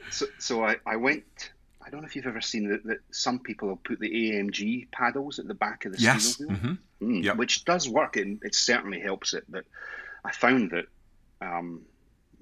So, 0.09 0.25
so 0.37 0.65
I, 0.65 0.77
I 0.85 0.97
went. 0.97 1.51
I 1.85 1.89
don't 1.89 2.01
know 2.01 2.07
if 2.07 2.15
you've 2.15 2.27
ever 2.27 2.41
seen 2.41 2.69
that, 2.69 2.83
that 2.85 2.99
some 3.11 3.39
people 3.39 3.69
will 3.69 3.77
put 3.77 3.99
the 3.99 4.09
AMG 4.09 4.91
paddles 4.91 5.39
at 5.39 5.47
the 5.47 5.53
back 5.53 5.85
of 5.85 5.93
the 5.93 5.99
yes. 5.99 6.23
steering 6.23 6.51
wheel, 6.51 6.59
mm-hmm. 6.59 7.11
mm, 7.11 7.23
yep. 7.23 7.37
which 7.37 7.65
does 7.65 7.89
work 7.89 8.15
and 8.17 8.39
it 8.43 8.53
certainly 8.53 8.99
helps 8.99 9.33
it. 9.33 9.45
But 9.49 9.65
I 10.23 10.31
found 10.31 10.71
that 10.71 10.85
um, 11.41 11.81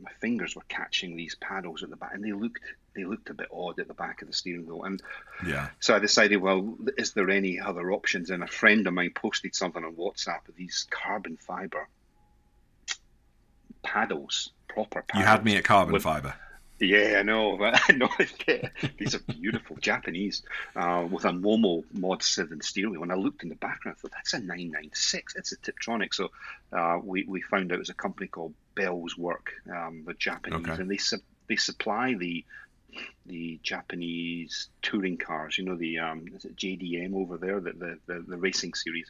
my 0.02 0.12
fingers 0.20 0.56
were 0.56 0.64
catching 0.68 1.16
these 1.16 1.36
paddles 1.36 1.84
at 1.84 1.90
the 1.90 1.96
back, 1.96 2.14
and 2.14 2.24
they 2.24 2.34
looked 2.34 2.62
they 2.96 3.06
looked 3.06 3.30
a 3.30 3.34
bit 3.34 3.48
odd 3.54 3.80
at 3.80 3.88
the 3.88 3.94
back 3.94 4.22
of 4.22 4.28
the 4.28 4.34
steering 4.34 4.66
wheel. 4.66 4.84
And 4.84 5.02
yeah, 5.46 5.70
so 5.80 5.96
I 5.96 6.00
decided, 6.00 6.38
well, 6.38 6.78
is 6.98 7.14
there 7.14 7.30
any 7.30 7.60
other 7.60 7.92
options? 7.92 8.30
And 8.30 8.44
a 8.44 8.48
friend 8.48 8.88
of 8.88 8.94
mine 8.94 9.12
posted 9.14 9.56
something 9.56 9.84
on 9.84 9.96
WhatsApp 9.96 10.48
of 10.48 10.56
these 10.56 10.88
carbon 10.90 11.38
fiber 11.38 11.88
paddles, 13.84 14.52
proper. 14.68 15.02
Paddles 15.02 15.22
you 15.22 15.26
had 15.26 15.46
me 15.46 15.56
at 15.58 15.64
carbon 15.64 15.94
with, 15.94 16.04
fiber. 16.04 16.34
Yeah, 16.80 17.18
I 17.20 17.24
know. 17.24 17.58
I 17.62 17.92
know. 17.94 18.10
These 18.98 19.16
are 19.16 19.20
beautiful 19.20 19.76
Japanese 19.82 20.44
uh, 20.76 21.08
with 21.10 21.26
a 21.26 21.30
Momo 21.30 21.84
Mod 21.94 22.22
7 22.22 22.62
steering 22.62 22.92
wheel. 22.92 23.02
When 23.02 23.12
I 23.12 23.16
looked 23.16 23.44
in 23.44 23.50
the 23.50 23.56
background, 23.56 23.98
I 23.98 24.02
thought 24.02 24.12
that's 24.12 24.34
a 24.34 24.40
996. 24.40 25.36
It's 25.36 25.52
a 25.52 25.58
Tiptronic. 25.58 26.14
So 26.14 26.30
uh, 26.72 27.00
we, 27.04 27.26
we 27.28 27.42
found 27.42 27.72
out 27.72 27.76
it 27.76 27.80
was 27.80 27.90
a 27.90 27.96
company 27.96 28.28
called 28.28 28.54
Bell's 28.76 29.18
Work, 29.18 29.54
um, 29.74 30.04
the 30.06 30.14
Japanese, 30.14 30.68
okay. 30.68 30.82
and 30.82 30.90
they 30.90 30.98
su- 30.98 31.22
they 31.48 31.56
supply 31.56 32.14
the 32.14 32.46
the 33.26 33.60
Japanese 33.64 34.70
touring 34.82 35.18
cars. 35.18 35.58
You 35.58 35.66
know 35.66 35.76
the 35.76 36.00
um, 36.00 36.26
is 36.36 36.46
it 36.46 36.56
JDM 36.56 37.16
over 37.16 37.38
there, 37.38 37.60
the 37.60 37.72
the, 37.72 38.00
the, 38.06 38.26
the 38.28 38.38
racing 38.38 38.74
series. 38.76 39.10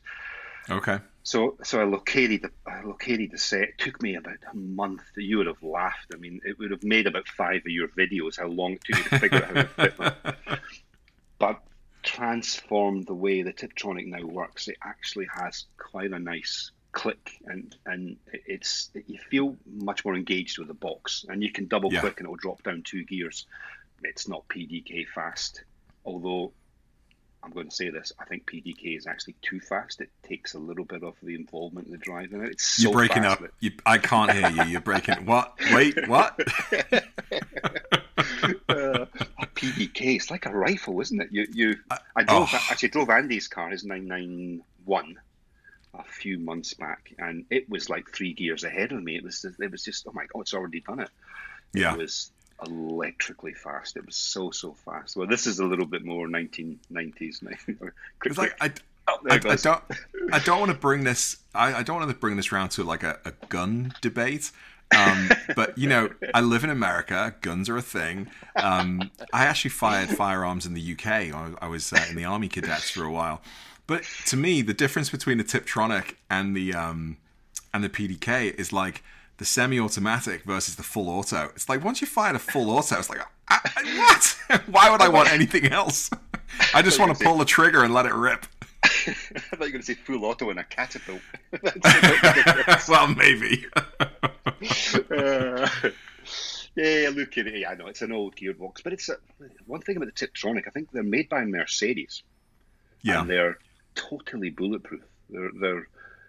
Okay. 0.70 1.00
So 1.24 1.58
so 1.64 1.82
I 1.82 1.84
located 1.84 2.44
the 2.44 2.52
I 2.70 2.84
located 2.84 3.32
the 3.32 3.38
set. 3.38 3.62
It 3.62 3.78
took 3.78 4.02
me 4.02 4.16
about 4.16 4.38
a 4.52 4.56
month. 4.56 5.04
You 5.16 5.38
would 5.40 5.48
have 5.48 5.62
laughed. 5.62 6.14
I 6.14 6.18
mean, 6.18 6.40
it 6.46 6.58
would 6.60 6.72
have 6.72 6.84
made 6.84 7.08
about 7.08 7.28
five 7.28 7.62
of 7.62 7.72
your 7.72 7.90
videos. 7.90 8.40
How 8.40 8.48
long 8.48 8.74
it 8.74 8.84
took 8.84 8.98
me 8.98 9.04
to 9.10 9.20
figure 9.20 9.44
out 9.44 9.56
how 9.56 9.62
to 9.62 9.68
fit 9.68 9.98
them. 9.98 10.60
But 11.40 11.62
transformed 12.02 13.06
the 13.06 13.14
way 13.14 13.44
the 13.44 13.54
Tiptronic 13.54 14.08
now 14.08 14.26
works. 14.26 14.68
It 14.68 14.78
actually 14.84 15.28
has 15.36 15.66
quite 15.78 16.12
a 16.12 16.18
nice 16.18 16.72
click 16.94 17.34
and 17.46 17.76
and 17.86 18.18
it's 18.32 18.90
you 19.06 19.20
feel 19.30 19.56
much 19.68 20.04
more 20.04 20.16
engaged 20.16 20.58
with 20.58 20.68
the 20.68 20.74
box 20.74 21.26
and 21.30 21.44
you 21.44 21.52
can 21.52 21.68
double 21.68 21.94
yeah. 21.94 22.00
click 22.00 22.20
and 22.20 22.26
it'll 22.26 22.36
drop 22.38 22.64
down 22.64 22.82
two 22.82 23.04
gears 23.04 23.46
it's 24.04 24.28
not 24.28 24.48
pdk 24.48 25.06
fast 25.14 25.64
although 26.06 26.52
i'm 27.48 27.54
going 27.54 27.70
to 27.70 27.76
say 27.76 27.90
this 27.90 28.12
i 28.20 28.26
think 28.26 28.46
pdk 28.46 28.98
is 28.98 29.08
actually 29.08 29.36
too 29.42 29.60
fast 29.60 30.02
it 30.02 30.10
takes 30.24 30.54
a 30.54 30.60
little 30.60 30.84
bit 30.84 31.04
of 31.04 31.16
the 31.24 31.34
involvement 31.34 31.88
in 31.88 31.94
the 31.94 31.98
driving 31.98 32.44
it's 32.44 32.64
so 32.64 32.84
you're 32.84 32.92
breaking 32.92 33.26
up 33.26 33.42
you, 33.62 33.72
i 33.86 33.98
can't 33.98 34.32
hear 34.32 34.50
you 34.50 34.64
you're 34.72 34.82
breaking 34.82 35.26
what 35.26 35.54
wait 35.72 36.08
what 36.08 36.38
uh, 38.70 39.06
pdk 39.56 40.16
it's 40.16 40.30
like 40.30 40.46
a 40.46 40.52
rifle 40.52 41.00
isn't 41.00 41.22
it 41.22 41.30
you 41.32 41.48
you 41.54 41.76
i, 41.90 41.98
I 42.18 42.24
drove 42.24 42.50
oh. 42.52 42.68
actually 42.70 42.90
drove 42.90 43.10
andy's 43.10 43.48
car 43.48 43.70
his 43.70 43.86
991 43.86 45.18
a 45.94 46.04
few 46.04 46.38
months 46.38 46.76
back, 46.76 47.14
and 47.18 47.46
it 47.50 47.68
was 47.70 47.90
like 47.90 48.12
three 48.12 48.34
gears 48.34 48.64
ahead 48.64 48.92
of 48.92 49.02
me. 49.02 49.16
It 49.16 49.24
was 49.24 49.44
it 49.60 49.72
was 49.72 49.84
just 49.84 50.06
oh 50.08 50.12
my 50.14 50.26
god, 50.32 50.42
it's 50.42 50.54
already 50.54 50.82
done 50.82 51.00
it. 51.00 51.10
Yeah. 51.74 51.94
It 51.94 51.98
was 51.98 52.32
electrically 52.66 53.54
fast. 53.54 53.98
It 53.98 54.06
was 54.06 54.16
so 54.16 54.52
so 54.52 54.74
fast. 54.74 55.16
Well, 55.16 55.28
this 55.28 55.48
is 55.48 55.60
a 55.60 55.66
little 55.66 55.86
bit 55.86 56.04
more 56.04 56.28
1990s. 56.28 57.44
It's 58.26 58.38
like 58.38 58.56
I, 58.60 58.72
oh, 59.08 59.20
I, 59.30 59.36
I, 59.36 59.56
don't 59.56 59.84
I 60.34 60.40
don't 60.40 60.60
want 60.60 60.72
to 60.72 60.78
bring 60.78 61.04
this 61.04 61.38
I, 61.54 61.76
I 61.76 61.84
don't 61.84 61.98
want 61.98 62.10
to 62.10 62.16
bring 62.16 62.36
this 62.36 62.52
round 62.52 62.72
to 62.72 62.84
like 62.84 63.04
a, 63.04 63.20
a 63.26 63.34
gun 63.50 63.94
debate. 64.02 64.52
um, 64.96 65.30
but 65.56 65.78
you 65.78 65.88
know, 65.88 66.10
I 66.34 66.42
live 66.42 66.64
in 66.64 66.70
America. 66.70 67.36
Guns 67.42 67.70
are 67.70 67.78
a 67.78 67.82
thing. 67.82 68.30
Um, 68.56 69.12
I 69.34 69.46
actually 69.46 69.72
fired 69.72 70.10
firearms 70.10 70.66
in 70.66 70.74
the 70.74 70.94
UK. 70.94 71.08
I, 71.08 71.54
I 71.62 71.68
was 71.68 71.92
uh, 71.92 72.06
in 72.10 72.16
the 72.16 72.26
army 72.26 72.48
cadets 72.48 72.90
for 72.90 73.04
a 73.04 73.12
while, 73.12 73.42
but 73.86 74.04
to 74.28 74.38
me, 74.38 74.62
the 74.62 74.74
difference 74.74 75.10
between 75.10 75.38
the 75.38 75.44
Tiptronic 75.44 76.16
and 76.30 76.56
the 76.56 76.74
um, 76.74 77.18
and 77.74 77.84
the 77.84 77.90
PDK 77.90 78.56
is 78.56 78.72
like 78.72 79.04
the 79.38 79.46
semi-automatic 79.46 80.44
versus 80.44 80.76
the 80.76 80.84
full 80.84 81.10
auto. 81.10 81.52
It's 81.56 81.70
like 81.70 81.84
once 81.84 82.02
you 82.02 82.08
fire 82.08 82.36
a 82.36 82.40
full 82.40 82.70
auto, 82.70 82.98
it's 82.98 83.10
like 83.10 83.20
I, 83.48 83.60
I, 83.76 83.98
what? 83.98 84.62
Why 84.68 84.90
would 84.90 85.02
I 85.02 85.10
want 85.10 85.32
anything 85.32 85.68
else? 85.68 86.10
I 86.74 86.82
just 86.82 87.00
want 87.00 87.18
to 87.18 87.24
pull 87.24 87.38
the 87.38 87.46
trigger 87.46 87.84
and 87.84 87.94
let 87.94 88.06
it 88.06 88.14
rip. 88.14 88.46
I 88.84 88.88
thought 88.88 89.52
you 89.52 89.58
were 89.60 89.70
going 89.70 89.82
to 89.82 89.84
say 89.84 89.94
full 89.96 90.26
auto 90.26 90.50
in 90.50 90.58
a 90.58 90.64
catapult. 90.64 91.22
well, 92.90 93.08
maybe. 93.08 93.66
uh, 95.12 95.70
Yeah, 96.78 97.10
look 97.12 97.36
at 97.40 97.48
it. 97.48 97.66
I 97.68 97.74
know 97.74 97.88
it's 97.88 98.04
an 98.04 98.12
old 98.12 98.36
gearbox, 98.36 98.84
but 98.84 98.94
it's 98.94 99.10
a, 99.10 99.18
one 99.66 99.82
thing 99.82 99.98
about 99.98 100.14
the 100.14 100.28
Tiptronic. 100.28 100.68
I 100.68 100.70
think 100.70 100.92
they're 100.92 101.02
made 101.02 101.28
by 101.28 101.44
Mercedes. 101.44 102.22
Yeah, 103.02 103.22
and 103.22 103.30
they're 103.30 103.58
totally 103.96 104.52
bulletproof. 104.52 105.02
They're, 105.30 105.50
they're, 105.60 105.88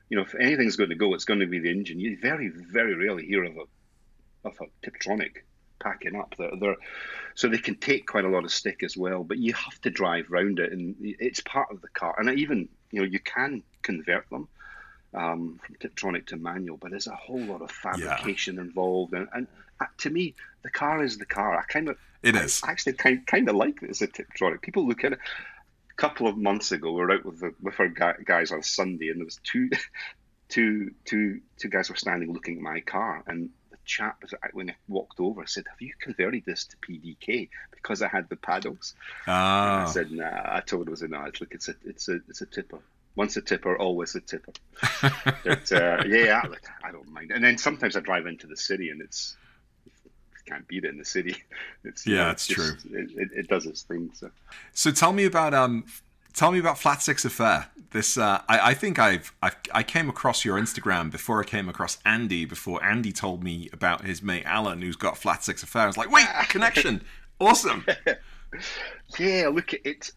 you 0.08 0.16
know, 0.16 0.22
if 0.22 0.34
anything's 0.34 0.76
going 0.76 0.90
to 0.90 0.96
go, 0.96 1.14
it's 1.14 1.24
going 1.24 1.40
to 1.40 1.46
be 1.46 1.58
the 1.58 1.70
engine. 1.70 2.00
You 2.00 2.16
very, 2.20 2.48
very 2.48 2.94
rarely 2.94 3.26
hear 3.26 3.44
of 3.44 3.56
a 3.56 4.48
of 4.48 4.58
a 4.60 4.86
Tiptronic 4.88 5.42
packing 5.80 6.16
up. 6.16 6.34
They're, 6.38 6.56
they're, 6.58 6.76
so 7.34 7.48
they 7.48 7.58
can 7.58 7.76
take 7.76 8.06
quite 8.06 8.24
a 8.24 8.28
lot 8.28 8.44
of 8.44 8.50
stick 8.50 8.82
as 8.82 8.96
well, 8.96 9.22
but 9.22 9.38
you 9.38 9.52
have 9.52 9.80
to 9.82 9.90
drive 9.90 10.30
round 10.30 10.58
it, 10.58 10.72
and 10.72 10.96
it's 11.00 11.40
part 11.40 11.68
of 11.70 11.80
the 11.82 11.88
car. 11.88 12.14
And 12.18 12.38
even 12.38 12.68
you 12.90 13.00
know 13.00 13.06
you 13.06 13.20
can 13.20 13.62
convert 13.82 14.28
them 14.30 14.48
um, 15.14 15.60
from 15.64 15.76
Tiptronic 15.76 16.26
to 16.28 16.36
manual, 16.36 16.76
but 16.76 16.90
there's 16.90 17.06
a 17.06 17.14
whole 17.14 17.40
lot 17.40 17.62
of 17.62 17.70
fabrication 17.70 18.56
yeah. 18.56 18.62
involved. 18.62 19.12
And, 19.12 19.28
and 19.34 19.46
uh, 19.80 19.86
to 19.98 20.10
me, 20.10 20.34
the 20.62 20.70
car 20.70 21.02
is 21.02 21.18
the 21.18 21.26
car. 21.26 21.56
I 21.56 21.62
kind 21.62 21.88
of 21.88 21.96
it 22.22 22.34
is 22.34 22.62
I 22.64 22.72
actually 22.72 22.94
kind 22.94 23.26
kind 23.26 23.48
of 23.48 23.56
like 23.56 23.82
it 23.82 23.90
as 23.90 24.02
a 24.02 24.08
Tiptronic. 24.08 24.62
People 24.62 24.86
look 24.86 25.04
at 25.04 25.12
it. 25.12 25.18
Couple 25.98 26.26
of 26.28 26.38
months 26.38 26.72
ago, 26.72 26.92
we 26.92 27.00
were 27.00 27.12
out 27.12 27.24
with 27.26 27.40
the, 27.40 27.54
with 27.60 27.78
our 27.78 27.88
guys 28.24 28.52
on 28.52 28.62
Sunday, 28.62 29.08
and 29.10 29.18
there 29.18 29.26
was 29.26 29.40
two, 29.42 29.68
two, 30.48 30.92
two, 31.04 31.40
two 31.58 31.68
guys 31.68 31.90
were 31.90 31.96
standing 31.96 32.32
looking 32.32 32.56
at 32.56 32.62
my 32.62 32.80
car, 32.80 33.22
and 33.26 33.50
the 33.70 33.76
chap 33.84 34.22
when 34.52 34.70
I 34.70 34.76
walked 34.88 35.20
over 35.20 35.46
said, 35.46 35.64
"Have 35.68 35.80
you 35.82 35.92
converted 36.00 36.44
this 36.46 36.66
to 36.66 36.76
PDK?" 36.78 37.50
Because 37.72 38.00
I 38.00 38.08
had 38.08 38.28
the 38.30 38.36
paddles. 38.36 38.94
Ah. 39.26 39.82
I 39.82 39.92
said, 39.92 40.10
"Nah." 40.10 40.56
I 40.56 40.60
told 40.60 40.82
him 40.82 40.88
it 40.88 40.92
was 40.92 41.02
a 41.02 41.08
nah. 41.08 41.28
Look, 41.40 41.52
it's 41.52 41.68
a 41.68 41.74
it's 41.84 42.08
a 42.08 42.20
it's 42.28 42.40
a 42.40 42.46
tipper 42.46 42.80
once 43.18 43.36
a 43.36 43.42
tipper, 43.42 43.76
always 43.76 44.14
a 44.14 44.20
tipper. 44.20 44.52
but 45.44 45.72
uh, 45.72 46.04
yeah, 46.06 46.40
I, 46.44 46.88
I, 46.88 46.92
don't 46.92 47.10
mind. 47.10 47.32
And 47.32 47.42
then 47.42 47.58
sometimes 47.58 47.96
I 47.96 48.00
drive 48.00 48.26
into 48.26 48.46
the 48.46 48.56
city, 48.56 48.90
and 48.90 49.02
it's 49.02 49.36
can't 50.48 50.66
beat 50.68 50.84
it 50.84 50.90
in 50.90 50.98
the 50.98 51.04
city. 51.04 51.36
It's 51.84 52.06
yeah, 52.06 52.32
it's, 52.32 52.46
true. 52.46 52.72
It, 52.92 53.10
it, 53.16 53.28
it, 53.32 53.48
does 53.48 53.64
its 53.64 53.82
thing. 53.82 54.10
So, 54.12 54.30
so 54.72 54.90
tell 54.90 55.12
me 55.12 55.24
about 55.24 55.54
um, 55.54 55.84
tell 56.34 56.50
me 56.50 56.58
about 56.58 56.78
Flat 56.78 57.00
Six 57.00 57.24
Affair. 57.24 57.66
This 57.92 58.18
uh, 58.18 58.42
I, 58.48 58.70
I 58.70 58.74
think 58.74 58.98
I've, 58.98 59.32
I've 59.42 59.56
I 59.72 59.82
came 59.82 60.08
across 60.08 60.44
your 60.44 60.58
Instagram 60.58 61.10
before 61.10 61.40
I 61.40 61.44
came 61.44 61.68
across 61.68 61.98
Andy. 62.04 62.44
Before 62.44 62.84
Andy 62.84 63.12
told 63.12 63.42
me 63.42 63.70
about 63.72 64.04
his 64.04 64.22
mate 64.22 64.42
Alan, 64.44 64.82
who's 64.82 64.96
got 64.96 65.16
Flat 65.16 65.44
Six 65.44 65.62
Affair. 65.62 65.82
I 65.82 65.86
was 65.86 65.96
like, 65.96 66.10
wait, 66.10 66.26
connection, 66.48 67.02
awesome. 67.40 67.86
yeah, 69.18 69.48
look, 69.48 69.72
it. 69.72 70.10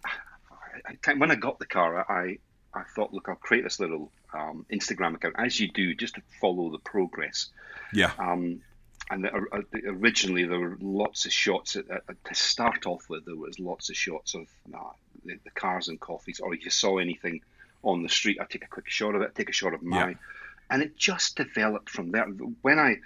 when 1.16 1.32
I 1.32 1.36
got 1.36 1.60
the 1.60 1.68
car, 1.68 2.06
I 2.12 2.38
I 2.74 2.84
thought, 2.96 3.14
look, 3.14 3.28
I'll 3.30 3.36
create 3.36 3.64
this 3.64 3.80
little 3.80 4.12
um, 4.34 4.66
Instagram 4.72 5.16
account 5.16 5.36
as 5.38 5.60
you 5.60 5.70
do, 5.70 5.94
just 5.94 6.16
to 6.16 6.22
follow 6.40 6.70
the 6.70 6.80
progress. 6.80 7.50
Yeah. 7.94 8.12
Um, 8.18 8.62
and 9.10 9.24
the, 9.24 9.34
uh, 9.34 9.62
originally 9.86 10.46
there 10.46 10.60
were 10.60 10.78
lots 10.80 11.26
of 11.26 11.34
shots 11.34 11.76
at, 11.76 11.90
at, 11.90 12.04
to 12.26 12.36
start 12.36 12.86
off 12.86 13.10
with. 13.10 13.26
There 13.26 13.36
was 13.36 13.60
lots 13.60 13.90
of 13.90 13.98
shots 13.98 14.36
of 14.36 14.48
uh, 14.74 14.92
the, 15.26 15.40
the, 15.44 15.52
cars 15.52 15.88
and 15.88 16.00
coffees, 16.00 16.40
or 16.40 16.54
if 16.54 16.64
you 16.64 16.72
saw 16.72 16.98
anything 16.98 17.42
on 17.84 18.04
the 18.04 18.10
street, 18.10 18.38
I 18.40 18.46
take 18.46 18.64
a 18.64 18.68
quick 18.68 18.90
shot 18.90 19.16
of 19.16 19.22
it, 19.22 19.36
take 19.36 19.50
a 19.50 19.54
shot 19.54 19.74
of 19.74 19.82
mine, 19.82 20.12
yeah. 20.12 20.74
and 20.76 20.84
it 20.84 20.96
just 20.96 21.36
developed 21.36 21.90
from 21.90 22.12
there. 22.12 22.26
When 22.62 22.80
I 22.80 22.98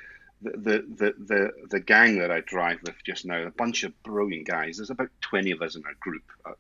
the, 0.42 0.52
the, 0.52 0.86
the, 0.88 1.14
the, 1.18 1.52
the 1.70 1.80
gang 1.80 2.20
that 2.20 2.32
I 2.32 2.42
drive 2.42 2.80
with 2.84 2.96
just 3.04 3.26
now, 3.26 3.42
a 3.42 3.52
bunch 3.52 3.84
of 3.84 4.04
brilliant 4.04 4.48
guys. 4.48 4.78
There's 4.78 4.90
about 4.90 5.10
20 5.22 5.52
of 5.52 5.62
us 5.62 5.76
in 5.76 5.84
our 5.86 5.94
group. 6.00 6.24
Uh, 6.46 6.52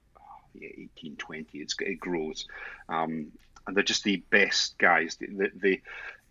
yeah, 0.54 0.69
18, 0.98 1.17
20. 1.17 1.60
It's, 1.60 1.76
it 1.80 2.00
grows. 2.00 2.48
Um, 2.89 3.32
and 3.67 3.76
they're 3.76 3.84
just 3.84 4.04
the 4.04 4.24
best 4.30 4.78
guys. 4.78 5.17
The, 5.17 5.28
the, 5.28 5.82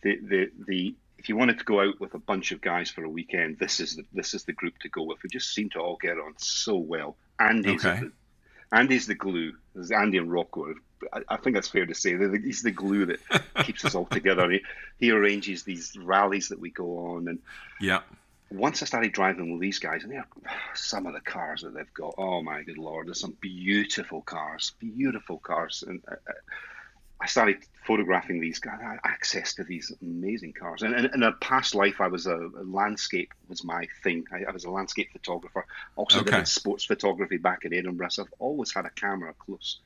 the, 0.02 0.18
the, 0.22 0.50
the, 0.66 0.94
if 1.24 1.30
you 1.30 1.38
wanted 1.38 1.58
to 1.58 1.64
go 1.64 1.80
out 1.80 1.98
with 2.00 2.12
a 2.12 2.18
bunch 2.18 2.52
of 2.52 2.60
guys 2.60 2.90
for 2.90 3.02
a 3.02 3.08
weekend, 3.08 3.58
this 3.58 3.80
is 3.80 3.96
the, 3.96 4.04
this 4.12 4.34
is 4.34 4.44
the 4.44 4.52
group 4.52 4.78
to 4.80 4.90
go 4.90 5.04
with. 5.04 5.22
We 5.22 5.30
just 5.30 5.54
seem 5.54 5.70
to 5.70 5.78
all 5.78 5.96
get 5.96 6.18
on 6.18 6.34
so 6.36 6.76
well. 6.76 7.16
Andy's, 7.40 7.82
okay. 7.82 8.00
the, 8.00 8.12
Andy's 8.76 9.06
the 9.06 9.14
glue. 9.14 9.54
There's 9.74 9.90
Andy 9.90 10.18
and 10.18 10.30
Rocco. 10.30 10.74
I, 11.14 11.20
I 11.26 11.36
think 11.38 11.56
that's 11.56 11.68
fair 11.68 11.86
to 11.86 11.94
say. 11.94 12.12
The, 12.12 12.38
he's 12.44 12.60
the 12.60 12.72
glue 12.72 13.06
that 13.06 13.20
keeps 13.64 13.86
us 13.86 13.94
all 13.94 14.04
together. 14.04 14.50
He, 14.50 14.60
he 14.98 15.12
arranges 15.12 15.62
these 15.62 15.96
rallies 15.96 16.50
that 16.50 16.60
we 16.60 16.68
go 16.68 16.98
on, 17.14 17.28
and 17.28 17.38
yeah, 17.80 18.00
once 18.50 18.82
I 18.82 18.84
started 18.84 19.12
driving 19.12 19.50
with 19.50 19.62
these 19.62 19.78
guys, 19.78 20.02
and 20.02 20.12
they're 20.12 20.26
some 20.74 21.06
of 21.06 21.14
the 21.14 21.20
cars 21.20 21.62
that 21.62 21.72
they've 21.72 21.94
got. 21.94 22.16
Oh 22.18 22.42
my 22.42 22.64
good 22.64 22.76
lord, 22.76 23.06
there's 23.06 23.20
some 23.20 23.36
beautiful 23.40 24.20
cars, 24.20 24.72
beautiful 24.78 25.38
cars, 25.38 25.84
and 25.86 26.02
uh, 26.06 26.16
uh, 26.28 26.32
I 27.24 27.26
started 27.26 27.64
photographing 27.86 28.38
these 28.38 28.58
guys. 28.58 28.80
I 28.84 28.90
had 28.90 29.00
access 29.02 29.54
to 29.54 29.64
these 29.64 29.90
amazing 30.02 30.52
cars. 30.52 30.82
And, 30.82 30.94
in 30.94 31.22
a 31.22 31.32
past 31.32 31.74
life, 31.74 32.02
I 32.02 32.06
was 32.06 32.26
a, 32.26 32.36
a 32.36 32.64
landscape 32.64 33.32
was 33.48 33.64
my 33.64 33.88
thing. 34.02 34.26
I, 34.30 34.44
I, 34.44 34.52
was 34.52 34.64
a 34.64 34.70
landscape 34.70 35.10
photographer. 35.10 35.64
Also 35.96 36.20
okay. 36.20 36.36
did 36.36 36.48
sports 36.48 36.84
photography 36.84 37.38
back 37.38 37.64
in 37.64 37.72
Edinburgh. 37.72 38.10
So 38.10 38.24
I've 38.24 38.34
always 38.40 38.74
had 38.74 38.84
a 38.84 38.90
camera 38.90 39.32
close. 39.38 39.78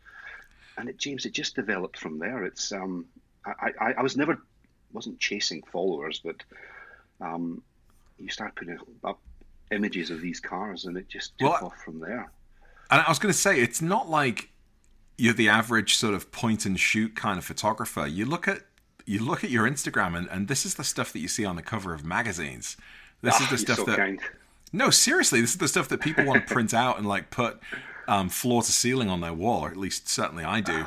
And 0.77 0.88
it, 0.88 0.98
James, 0.98 1.27
it 1.27 1.33
just 1.33 1.55
developed 1.55 1.96
from 1.96 2.18
there. 2.18 2.44
It's 2.44 2.72
um, 2.72 3.07
I, 3.46 3.70
I, 3.81 3.92
I 3.98 4.03
was 4.03 4.16
never 4.16 4.42
wasn't 4.92 5.20
chasing 5.20 5.62
followers, 5.70 6.20
but 6.24 6.42
um, 7.20 7.62
you 8.18 8.31
start 8.31 8.57
putting 8.57 8.81
up 9.05 9.20
images 9.70 10.11
of 10.11 10.20
these 10.20 10.40
cars, 10.40 10.87
and 10.87 10.96
it 10.96 11.09
just 11.09 11.38
took 11.38 11.53
well, 11.53 11.66
off 11.66 11.85
from 11.85 12.01
there. 12.01 12.33
And 12.90 13.01
I 13.01 13.09
was 13.09 13.20
going 13.20 13.33
to 13.33 13.38
say, 13.38 13.61
it's 13.61 13.81
not 13.81 14.11
like 14.11 14.51
you're 15.18 15.35
the 15.35 15.48
average 15.48 15.96
sort 15.96 16.14
of 16.14 16.31
point 16.33 16.64
and 16.64 16.78
shoot 16.78 17.14
kind 17.16 17.38
of 17.38 17.44
photographer. 17.44 18.07
You 18.07 18.24
look 18.24 18.48
at 18.48 18.62
you 19.04 19.24
look 19.24 19.42
at 19.42 19.50
your 19.50 19.68
Instagram, 19.68 20.16
and, 20.16 20.28
and 20.31 20.48
this 20.48 20.64
is 20.64 20.74
the 20.76 20.85
stuff 20.85 21.12
that 21.12 21.18
you 21.18 21.28
see 21.28 21.44
on 21.44 21.57
the 21.57 21.62
cover 21.62 21.92
of 21.92 22.04
magazines. 22.04 22.76
This 23.22 23.37
oh, 23.40 23.44
is 23.44 23.50
the 23.50 23.59
stuff 23.59 23.78
so 23.78 23.85
that. 23.85 23.96
Kind. 23.96 24.20
No, 24.72 24.90
seriously, 24.90 25.40
this 25.40 25.50
is 25.50 25.57
the 25.57 25.68
stuff 25.68 25.88
that 25.88 26.00
people 26.00 26.24
want 26.24 26.46
to 26.46 26.54
print 26.54 26.72
out 26.72 26.98
and 26.98 27.07
like 27.07 27.31
put 27.31 27.59
um, 28.07 28.28
floor 28.28 28.62
to 28.62 28.70
ceiling 28.70 29.11
on 29.11 29.20
their 29.20 29.33
wall, 29.33 29.62
or 29.64 29.70
at 29.70 29.76
least 29.76 30.09
certainly 30.09 30.44
I 30.44 30.61
do. 30.61 30.87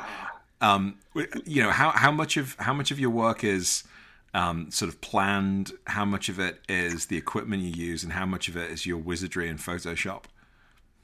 Um, 0.60 0.98
you 1.44 1.62
know 1.62 1.70
how 1.70 1.90
how 1.90 2.10
much 2.10 2.36
of 2.36 2.56
how 2.58 2.72
much 2.72 2.90
of 2.90 2.98
your 2.98 3.10
work 3.10 3.44
is 3.44 3.84
um, 4.32 4.70
sort 4.70 4.88
of 4.88 5.00
planned, 5.00 5.72
how 5.88 6.04
much 6.04 6.28
of 6.28 6.38
it 6.38 6.60
is 6.68 7.06
the 7.06 7.16
equipment 7.16 7.62
you 7.62 7.70
use, 7.70 8.02
and 8.02 8.12
how 8.12 8.24
much 8.24 8.48
of 8.48 8.56
it 8.56 8.70
is 8.70 8.86
your 8.86 8.98
wizardry 8.98 9.48
in 9.48 9.58
Photoshop? 9.58 10.24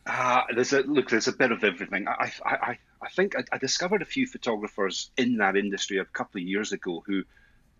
Uh, 0.06 0.42
there's 0.54 0.72
a 0.72 0.82
look. 0.82 1.10
There's 1.10 1.28
a 1.28 1.32
bit 1.32 1.52
of 1.52 1.64
everything. 1.64 2.06
I 2.08 2.32
I, 2.44 2.54
I 2.54 2.78
think 3.08 3.36
I, 3.36 3.44
I, 3.52 3.58
discovered 3.58 4.02
a 4.02 4.06
few 4.06 4.26
photographers 4.26 5.10
in 5.16 5.36
that 5.36 5.56
industry 5.56 5.98
a 5.98 6.04
couple 6.04 6.40
of 6.40 6.46
years 6.46 6.72
ago 6.72 7.02
who 7.06 7.22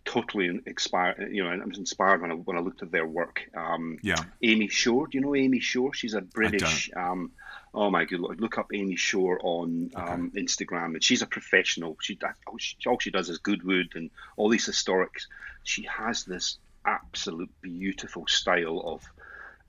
totally 0.05 0.61
inspired. 0.67 1.31
You 1.33 1.45
know, 1.45 1.51
I 1.51 1.65
was 1.65 1.79
inspired 1.79 2.23
when 2.23 2.31
I 2.31 2.35
when 2.35 2.57
I 2.57 2.61
looked 2.61 2.83
at 2.83 2.91
their 2.91 3.07
work. 3.07 3.43
Um, 3.55 3.99
yeah. 4.03 4.17
Amy 4.43 4.69
Shore. 4.69 5.07
Do 5.07 5.19
you 5.19 5.23
know 5.23 5.35
Amy 5.35 5.61
Shore? 5.61 5.93
She's 5.93 6.15
a 6.15 6.21
British. 6.21 6.91
Um, 6.97 7.33
oh 7.75 7.91
my 7.91 8.05
good 8.05 8.21
lord! 8.21 8.41
Look 8.41 8.59
up 8.59 8.69
Amy 8.73 8.97
Shore 8.97 9.39
on 9.43 9.91
okay. 9.95 10.13
um, 10.13 10.33
Instagram, 10.37 10.95
and 10.95 11.05
she's 11.05 11.23
a 11.23 11.27
professional. 11.27 11.97
She, 12.01 12.19
she 12.59 12.89
all 12.89 12.99
she 12.99 13.11
does 13.11 13.29
is 13.29 13.39
Goodwood 13.39 13.93
and 13.95 14.11
all 14.37 14.49
these 14.49 14.69
historics. 14.69 15.27
She 15.65 15.83
has 15.83 16.25
this 16.25 16.59
absolute 16.85 17.51
beautiful 17.61 18.27
style 18.27 18.81
of 18.85 19.03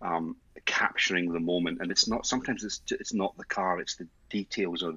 um, 0.02 0.38
capturing 0.66 1.32
the 1.32 1.40
moment, 1.40 1.80
and 1.82 1.92
it's 1.92 2.08
not. 2.08 2.26
Sometimes 2.26 2.64
it's 2.64 2.82
it's 2.92 3.14
not 3.14 3.36
the 3.38 3.46
car; 3.46 3.80
it's 3.80 3.98
the 3.98 4.08
details 4.30 4.84
or 4.84 4.94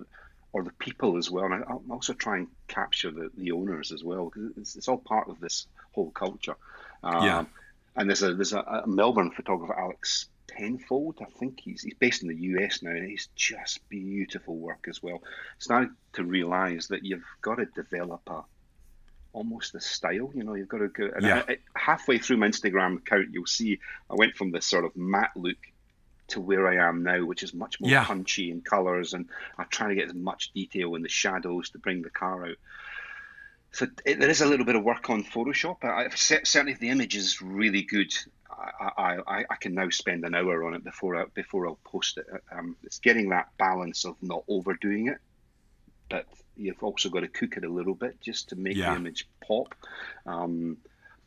or 0.53 0.63
the 0.63 0.73
people 0.73 1.17
as 1.17 1.31
well. 1.31 1.45
And 1.45 1.65
I, 1.65 1.73
will 1.73 1.93
also 1.93 2.13
try 2.13 2.39
and 2.39 2.49
capture 2.69 3.11
the, 3.11 3.31
the 3.37 3.53
owners 3.53 3.93
as 3.93 4.05
well 4.05 4.27
because 4.27 4.51
it's, 4.57 4.77
it's 4.77 4.89
all 4.89 4.99
part 4.99 5.29
of 5.29 5.41
this 5.41 5.67
whole 5.93 6.11
culture. 6.11 6.57
Um, 7.03 7.25
yeah. 7.25 7.45
And 7.97 8.09
there's 8.09 8.23
a 8.23 8.35
there's 8.35 8.53
a, 8.55 8.61
a 8.61 8.87
Melbourne 8.87 9.31
photographer, 9.31 9.79
Alex 9.79 10.29
Penfold. 10.49 11.19
I 11.21 11.27
think 11.39 11.61
he's 11.61 11.83
he's 11.83 11.95
based 11.95 12.23
in 12.23 12.29
the 12.29 12.37
US 12.37 12.83
now, 12.83 12.91
and 12.91 13.09
he's 13.09 13.29
just 13.37 13.87
beautiful 13.89 14.57
work 14.57 14.87
as 14.89 15.03
well. 15.03 15.23
Started 15.59 15.91
to 16.15 16.25
realise 16.25 16.87
that 16.89 17.05
you've 17.05 17.25
got 17.43 17.57
to 17.57 17.67
develop 17.67 18.23
a 18.29 18.43
almost 19.35 19.75
a 19.75 19.81
style. 19.81 20.31
You 20.35 20.45
know, 20.45 20.55
you've 20.55 20.69
got 20.69 20.79
to 20.79 20.89
go. 20.89 21.11
And 21.15 21.25
yeah. 21.25 21.43
I, 21.47 21.53
I, 21.53 21.57
halfway 21.75 22.19
through 22.19 22.39
my 22.39 22.49
Instagram 22.49 22.99
account, 22.99 23.29
you'll 23.33 23.47
see 23.47 23.79
I 24.11 24.15
went 24.15 24.37
from 24.37 24.53
this 24.53 24.67
sort 24.67 24.85
of 24.85 24.97
matte 24.97 25.37
look 25.37 25.59
to 26.33 26.41
where 26.41 26.67
I 26.67 26.89
am 26.89 27.03
now, 27.03 27.25
which 27.25 27.43
is 27.43 27.55
much 27.55 27.81
more 27.81 27.91
yeah. 27.91 28.05
punchy 28.05 28.51
in 28.51 28.61
colours, 28.61 29.15
and 29.15 29.29
I'm 29.57 29.69
trying 29.71 29.91
to 29.91 29.95
get 29.95 30.09
as 30.09 30.15
much 30.15 30.53
detail 30.53 30.95
in 30.95 31.03
the 31.03 31.09
shadows 31.09 31.71
to 31.71 31.79
bring 31.79 32.03
the 32.03 32.11
car 32.11 32.47
out. 32.47 32.57
So 33.73 33.87
it, 34.05 34.21
there 34.21 34.29
is 34.29 34.43
a 34.43 34.47
little 34.47 34.67
bit 34.67 34.77
of 34.77 34.85
work 34.85 35.09
on 35.09 35.25
Photoshop. 35.25 35.85
I, 35.85 36.09
certainly, 36.15 36.73
if 36.73 36.79
the 36.79 36.91
image 36.91 37.17
is 37.17 37.41
really 37.41 37.83
good, 37.83 38.13
I, 38.51 39.19
I, 39.27 39.45
I, 39.51 39.57
can 39.57 39.75
now 39.75 39.89
spend 39.89 40.25
an 40.25 40.35
hour 40.35 40.65
on 40.65 40.75
it 40.75 40.85
before 40.85 41.17
I, 41.17 41.25
before 41.33 41.67
I'll 41.67 41.79
post 41.85 42.19
it. 42.19 42.27
Um, 42.51 42.77
it's 42.83 42.99
getting 42.99 43.31
that 43.31 43.49
balance 43.59 44.05
of 44.05 44.17
not 44.23 44.45
overdoing 44.47 45.09
it, 45.09 45.19
but 46.11 46.27
you've 46.57 46.83
also 46.83 47.09
got 47.09 47.21
to 47.21 47.29
cook 47.29 47.57
it 47.57 47.65
a 47.65 47.73
little 47.73 47.95
bit 47.95 48.21
just 48.21 48.51
to 48.51 48.57
make 48.57 48.77
yeah. 48.77 48.91
the 48.91 48.97
image 48.97 49.27
pop. 49.47 49.75
Um, 50.27 50.77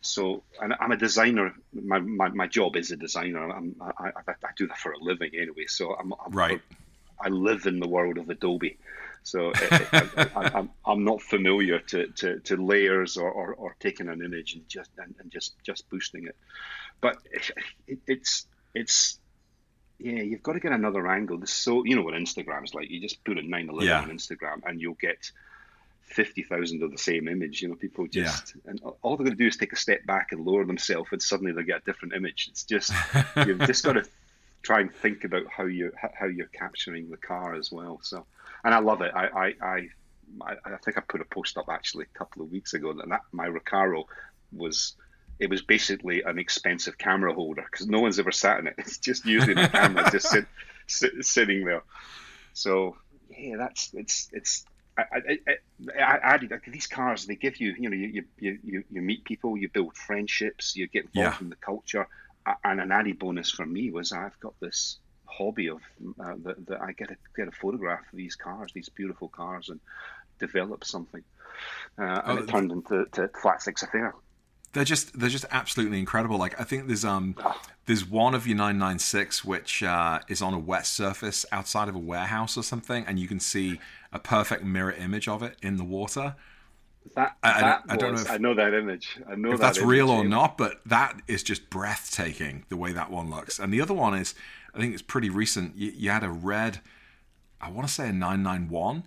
so, 0.05 0.43
and 0.61 0.75
I'm 0.79 0.91
a 0.91 0.97
designer. 0.97 1.53
My, 1.73 1.99
my, 1.99 2.29
my 2.29 2.47
job 2.47 2.75
is 2.75 2.91
a 2.91 2.95
designer. 2.95 3.49
I'm, 3.49 3.75
I, 3.81 4.09
I, 4.09 4.21
I 4.29 4.51
do 4.55 4.67
that 4.67 4.77
for 4.77 4.91
a 4.91 4.99
living 4.99 5.31
anyway. 5.35 5.65
So 5.67 5.95
I'm, 5.95 6.13
I'm 6.23 6.31
right. 6.31 6.61
I 7.19 7.29
live 7.29 7.65
in 7.65 7.79
the 7.79 7.87
world 7.87 8.17
of 8.17 8.29
Adobe. 8.29 8.77
So 9.23 9.51
I, 9.55 10.51
am 10.53 10.69
I'm 10.85 11.03
not 11.03 11.21
familiar 11.21 11.79
to, 11.79 12.07
to, 12.07 12.39
to 12.41 12.57
layers 12.57 13.17
or, 13.17 13.31
or, 13.31 13.53
or, 13.55 13.75
taking 13.79 14.07
an 14.07 14.23
image 14.23 14.53
and 14.53 14.69
just 14.69 14.91
and, 14.99 15.15
and 15.19 15.31
just 15.31 15.55
just 15.63 15.89
boosting 15.89 16.27
it. 16.27 16.35
But 17.01 17.17
it, 17.87 17.99
it's 18.05 18.45
it's 18.75 19.19
yeah, 19.97 20.21
you've 20.21 20.43
got 20.43 20.53
to 20.53 20.59
get 20.59 20.71
another 20.73 21.07
angle. 21.07 21.39
This 21.39 21.51
so 21.51 21.83
you 21.83 21.95
know 21.95 22.03
what 22.03 22.13
Instagram's 22.13 22.75
like. 22.75 22.91
You 22.91 23.01
just 23.01 23.23
put 23.23 23.39
a 23.39 23.41
911 23.41 23.87
Yeah. 23.87 24.01
on 24.01 24.09
Instagram 24.15 24.61
and 24.63 24.79
you'll 24.79 24.93
get 24.93 25.31
fifty 26.05 26.43
thousand 26.43 26.83
of 26.83 26.91
the 26.91 26.97
same 26.97 27.27
image. 27.27 27.61
You 27.61 27.69
know, 27.69 27.75
people 27.75 28.07
just 28.07 28.55
and 28.65 28.81
all 29.01 29.17
they're 29.17 29.25
going 29.25 29.37
to 29.37 29.43
do 29.43 29.47
is 29.47 29.57
take 29.57 29.73
a 29.73 29.77
step 29.77 30.05
back 30.05 30.31
and 30.31 30.45
lower 30.45 30.65
themselves, 30.65 31.09
and 31.11 31.21
suddenly 31.21 31.51
they 31.51 31.63
get 31.63 31.81
a 31.81 31.85
different 31.85 32.13
image. 32.13 32.47
It's 32.49 32.63
just 32.63 32.91
you've 33.45 33.59
just 33.59 33.83
got 33.83 33.93
to 33.93 34.05
try 34.65 34.81
and 34.81 34.93
think 34.93 35.23
about 35.23 35.43
how 35.47 35.65
you 35.65 35.91
how 36.19 36.25
you're 36.25 36.47
capturing 36.47 37.09
the 37.09 37.17
car 37.17 37.55
as 37.55 37.71
well. 37.71 37.99
So, 38.01 38.25
and 38.63 38.73
I 38.73 38.79
love 38.79 39.01
it. 39.01 39.11
I 39.15 39.27
I 39.27 39.53
I, 39.61 39.89
I 40.41 40.55
I 40.65 40.77
think 40.83 40.97
I 40.97 41.01
put 41.01 41.21
a 41.21 41.25
post 41.25 41.57
up 41.57 41.69
actually 41.69 42.05
a 42.13 42.17
couple 42.17 42.41
of 42.41 42.51
weeks 42.51 42.73
ago 42.73 42.93
that, 42.93 43.07
that 43.09 43.21
my 43.31 43.47
Recaro 43.47 44.05
was. 44.51 44.95
It 45.37 45.49
was 45.49 45.61
basically 45.61 46.21
an 46.21 46.39
expensive 46.39 46.97
camera 46.97 47.33
holder 47.33 47.67
because 47.69 47.87
no 47.87 47.99
one's 47.99 48.19
ever 48.19 48.31
sat 48.31 48.59
in 48.59 48.67
it. 48.67 48.75
It's 48.77 48.99
just 48.99 49.25
using 49.25 49.55
the 49.55 49.67
camera, 49.67 50.09
just 50.09 50.29
sit, 50.29 50.45
sit, 50.87 51.11
sitting 51.25 51.65
there. 51.65 51.83
So 52.53 52.95
yeah, 53.37 53.57
that's 53.57 53.93
it's 53.93 54.29
it's. 54.31 54.65
I, 54.97 55.03
I, 55.13 55.37
I, 55.99 56.01
I 56.01 56.19
added 56.35 56.51
like, 56.51 56.65
these 56.67 56.87
cars. 56.87 57.25
They 57.25 57.35
give 57.35 57.59
you, 57.59 57.75
you 57.77 57.89
know, 57.89 57.95
you 57.95 58.23
you, 58.37 58.59
you, 58.63 58.83
you 58.89 59.01
meet 59.01 59.25
people, 59.25 59.57
you 59.57 59.69
build 59.73 59.95
friendships, 59.97 60.75
you 60.75 60.87
get 60.87 61.05
involved 61.05 61.35
Yeah. 61.35 61.41
in 61.41 61.49
the 61.49 61.57
culture, 61.57 62.07
and 62.63 62.79
an 62.81 62.91
added 62.91 63.19
bonus 63.19 63.51
for 63.51 63.65
me 63.65 63.91
was 63.91 64.11
I've 64.11 64.39
got 64.39 64.53
this 64.61 64.99
hobby 65.27 65.69
of 65.69 65.81
uh, 66.23 66.35
that, 66.43 66.65
that 66.67 66.81
I 66.81 66.93
get 66.93 67.11
a 67.11 67.17
get 67.35 67.47
a 67.47 67.51
photograph 67.51 68.01
of 68.11 68.17
these 68.17 68.35
cars, 68.35 68.71
these 68.73 68.89
beautiful 68.89 69.29
cars, 69.29 69.69
and 69.69 69.79
develop 70.39 70.83
something. 70.85 71.23
Uh, 71.99 72.21
and 72.25 72.39
Oh, 72.39 72.39
it 72.39 72.47
turned 72.47 72.71
into 72.71 73.05
to 73.13 73.29
Flat 73.41 73.61
Six 73.61 73.83
Affair. 73.83 74.13
They're 74.75 74.83
just 74.83 75.17
they're 75.17 75.29
just 75.29 75.45
absolutely 75.51 75.99
incredible. 75.99 76.37
Like 76.37 76.59
I 76.59 76.65
think 76.65 76.87
there's 76.87 77.05
um 77.05 77.35
there's 77.85 78.05
one 78.05 78.35
of 78.35 78.45
your 78.45 78.57
996 78.57 79.45
which 79.45 79.81
uh, 79.81 80.19
is 80.27 80.41
on 80.41 80.53
a 80.53 80.59
wet 80.59 80.85
surface 80.85 81.45
outside 81.51 81.87
of 81.87 81.95
a 81.95 81.99
warehouse 81.99 82.57
or 82.57 82.63
something, 82.63 83.05
and 83.07 83.17
you 83.17 83.27
can 83.27 83.39
see 83.39 83.79
a 84.11 84.19
perfect 84.19 84.63
mirror 84.65 84.91
image 84.91 85.29
of 85.29 85.41
it 85.43 85.55
in 85.61 85.77
the 85.77 85.83
water. 85.85 86.35
That, 87.15 87.37
I- 87.41 87.49
I 87.49 87.61
that 87.61 87.87
don't- 87.87 87.91
I 87.91 87.95
don't 87.95 88.15
know 88.15 88.21
if- 88.21 88.31
I 88.31 88.37
know 88.37 88.53
that 88.55 88.73
image. 88.73 89.17
I 89.31 89.35
know 89.35 89.51
if 89.53 89.59
that 89.59 89.75
that's 89.75 89.81
real 89.81 90.09
or 90.09 90.23
yeah. 90.23 90.29
not, 90.29 90.57
but 90.57 90.81
that 90.87 91.21
is 91.27 91.41
just 91.41 91.69
breathtaking 91.69 92.65
the 92.69 92.75
way 92.75 92.91
that 92.91 93.09
one 93.11 93.29
looks. 93.29 93.59
And 93.59 93.71
the 93.71 93.79
other 93.79 93.93
one 93.93 94.13
is, 94.13 94.35
I 94.73 94.79
think 94.79 94.91
it's 94.93 95.03
pretty 95.03 95.29
recent. 95.29 95.77
You, 95.77 95.93
you 95.95 96.09
had 96.09 96.23
a 96.23 96.29
red, 96.31 96.81
I 97.61 97.69
want 97.69 97.87
to 97.87 97.93
say 97.93 98.09
a 98.09 98.11
991, 98.11 99.03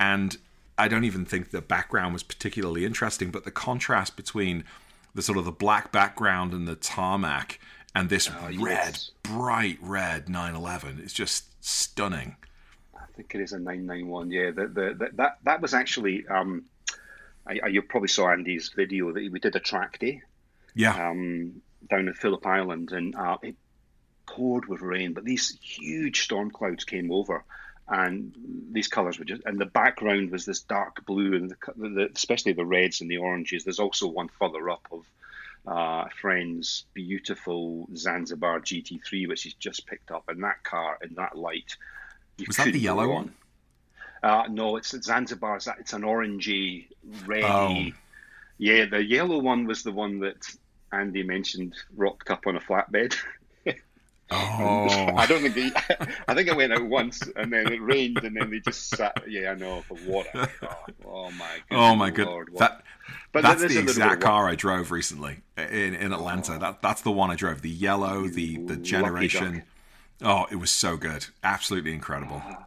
and 0.00 0.36
I 0.78 0.88
don't 0.88 1.04
even 1.04 1.26
think 1.26 1.50
the 1.50 1.60
background 1.60 2.14
was 2.14 2.22
particularly 2.22 2.84
interesting, 2.86 3.30
but 3.30 3.44
the 3.44 3.50
contrast 3.50 4.16
between 4.16 4.64
the 5.14 5.22
sort 5.22 5.38
of 5.38 5.44
the 5.44 5.52
black 5.52 5.92
background 5.92 6.52
and 6.52 6.66
the 6.66 6.76
tarmac 6.76 7.58
and 7.94 8.08
this 8.08 8.30
red, 8.30 8.38
Oh, 8.44 8.48
yes. 8.48 9.10
bright 9.22 9.78
red 9.82 10.28
911 10.28 11.00
It's 11.02 11.12
just 11.12 11.44
stunning. 11.64 12.36
I 12.94 13.04
think 13.16 13.34
it 13.34 13.40
is 13.42 13.52
a 13.52 13.58
991. 13.58 14.30
Yeah, 14.30 14.50
the, 14.52 14.66
the, 14.68 14.94
the, 14.98 15.10
that 15.14 15.38
that 15.44 15.60
was 15.60 15.74
actually. 15.74 16.26
Um, 16.26 16.64
I, 17.46 17.60
I, 17.64 17.66
you 17.68 17.82
probably 17.82 18.08
saw 18.08 18.30
Andy's 18.30 18.70
video 18.74 19.12
that 19.12 19.30
we 19.30 19.38
did 19.40 19.56
a 19.56 19.60
track 19.60 19.98
day 19.98 20.22
Yeah, 20.74 21.10
um, 21.10 21.60
down 21.90 22.06
in 22.08 22.14
Phillip 22.14 22.46
Island, 22.46 22.92
and 22.92 23.14
uh, 23.16 23.36
it 23.42 23.56
poured 24.26 24.66
with 24.68 24.80
rain, 24.80 25.12
but 25.12 25.24
these 25.24 25.58
huge 25.60 26.22
storm 26.22 26.50
clouds 26.50 26.84
came 26.84 27.10
over, 27.10 27.44
and 27.92 28.34
these 28.72 28.88
colours 28.88 29.18
were 29.18 29.26
just. 29.26 29.42
And 29.44 29.60
the 29.60 29.66
background 29.66 30.30
was 30.30 30.46
this 30.46 30.60
dark 30.60 31.04
blue, 31.04 31.34
and 31.34 31.50
the, 31.50 31.56
the, 31.76 32.10
especially 32.14 32.54
the 32.54 32.64
reds 32.64 33.02
and 33.02 33.10
the 33.10 33.18
oranges. 33.18 33.64
There's 33.64 33.78
also 33.78 34.08
one 34.08 34.28
further 34.28 34.70
up 34.70 34.88
of 34.90 35.04
uh, 35.66 36.08
friend's 36.20 36.86
beautiful 36.94 37.86
Zanzibar 37.94 38.60
GT3, 38.60 39.28
which 39.28 39.42
he's 39.42 39.54
just 39.54 39.86
picked 39.86 40.10
up, 40.10 40.24
and 40.28 40.42
that 40.42 40.64
car 40.64 40.96
in 41.02 41.14
that 41.16 41.36
light. 41.36 41.76
you 42.38 42.46
was 42.48 42.56
that 42.56 42.72
the 42.72 42.80
yellow 42.80 43.12
one? 43.12 43.34
Uh, 44.22 44.44
no, 44.48 44.76
it's 44.76 44.98
Zanzibar. 45.02 45.56
It's, 45.56 45.68
it's 45.78 45.92
an 45.92 46.02
orangey, 46.02 46.86
reddy. 47.26 47.44
Oh. 47.44 47.98
Yeah, 48.56 48.86
the 48.86 49.04
yellow 49.04 49.38
one 49.38 49.66
was 49.66 49.82
the 49.82 49.92
one 49.92 50.20
that 50.20 50.46
Andy 50.92 51.24
mentioned 51.24 51.74
rocked 51.94 52.30
up 52.30 52.46
on 52.46 52.56
a 52.56 52.60
flatbed. 52.60 53.14
Oh, 54.32 55.16
I 55.16 55.26
don't 55.26 55.42
think 55.42 55.54
they, 55.54 55.70
I 56.28 56.34
think 56.34 56.48
it 56.48 56.56
went 56.56 56.72
out 56.72 56.84
once 56.84 57.22
and 57.36 57.52
then 57.52 57.72
it 57.72 57.82
rained 57.82 58.24
and 58.24 58.36
then 58.36 58.50
they 58.50 58.60
just 58.60 58.88
sat. 58.88 59.22
Yeah, 59.28 59.50
I 59.50 59.54
know. 59.54 59.84
But 59.88 60.00
what 60.02 60.26
a 60.34 60.46
car! 60.46 60.78
Oh 61.04 61.30
my 61.30 61.60
god! 61.68 61.76
oh 61.76 61.94
my 61.94 62.08
oh 62.08 62.10
god, 62.12 62.26
Lord, 62.26 62.50
that 62.58 62.82
But 63.32 63.42
that's 63.42 63.62
the 63.62 63.78
exact 63.78 64.22
car 64.22 64.48
I 64.48 64.54
drove 64.54 64.90
recently 64.90 65.42
in 65.56 65.94
in 65.94 66.12
Atlanta. 66.12 66.54
Oh. 66.54 66.58
That 66.58 66.82
that's 66.82 67.02
the 67.02 67.10
one 67.10 67.30
I 67.30 67.36
drove. 67.36 67.62
The 67.62 67.70
yellow, 67.70 68.28
the 68.28 68.58
the 68.58 68.76
generation. 68.76 69.64
Oh, 70.22 70.46
it 70.50 70.56
was 70.56 70.70
so 70.70 70.96
good. 70.96 71.26
Absolutely 71.42 71.92
incredible. 71.92 72.42
Ah, 72.44 72.66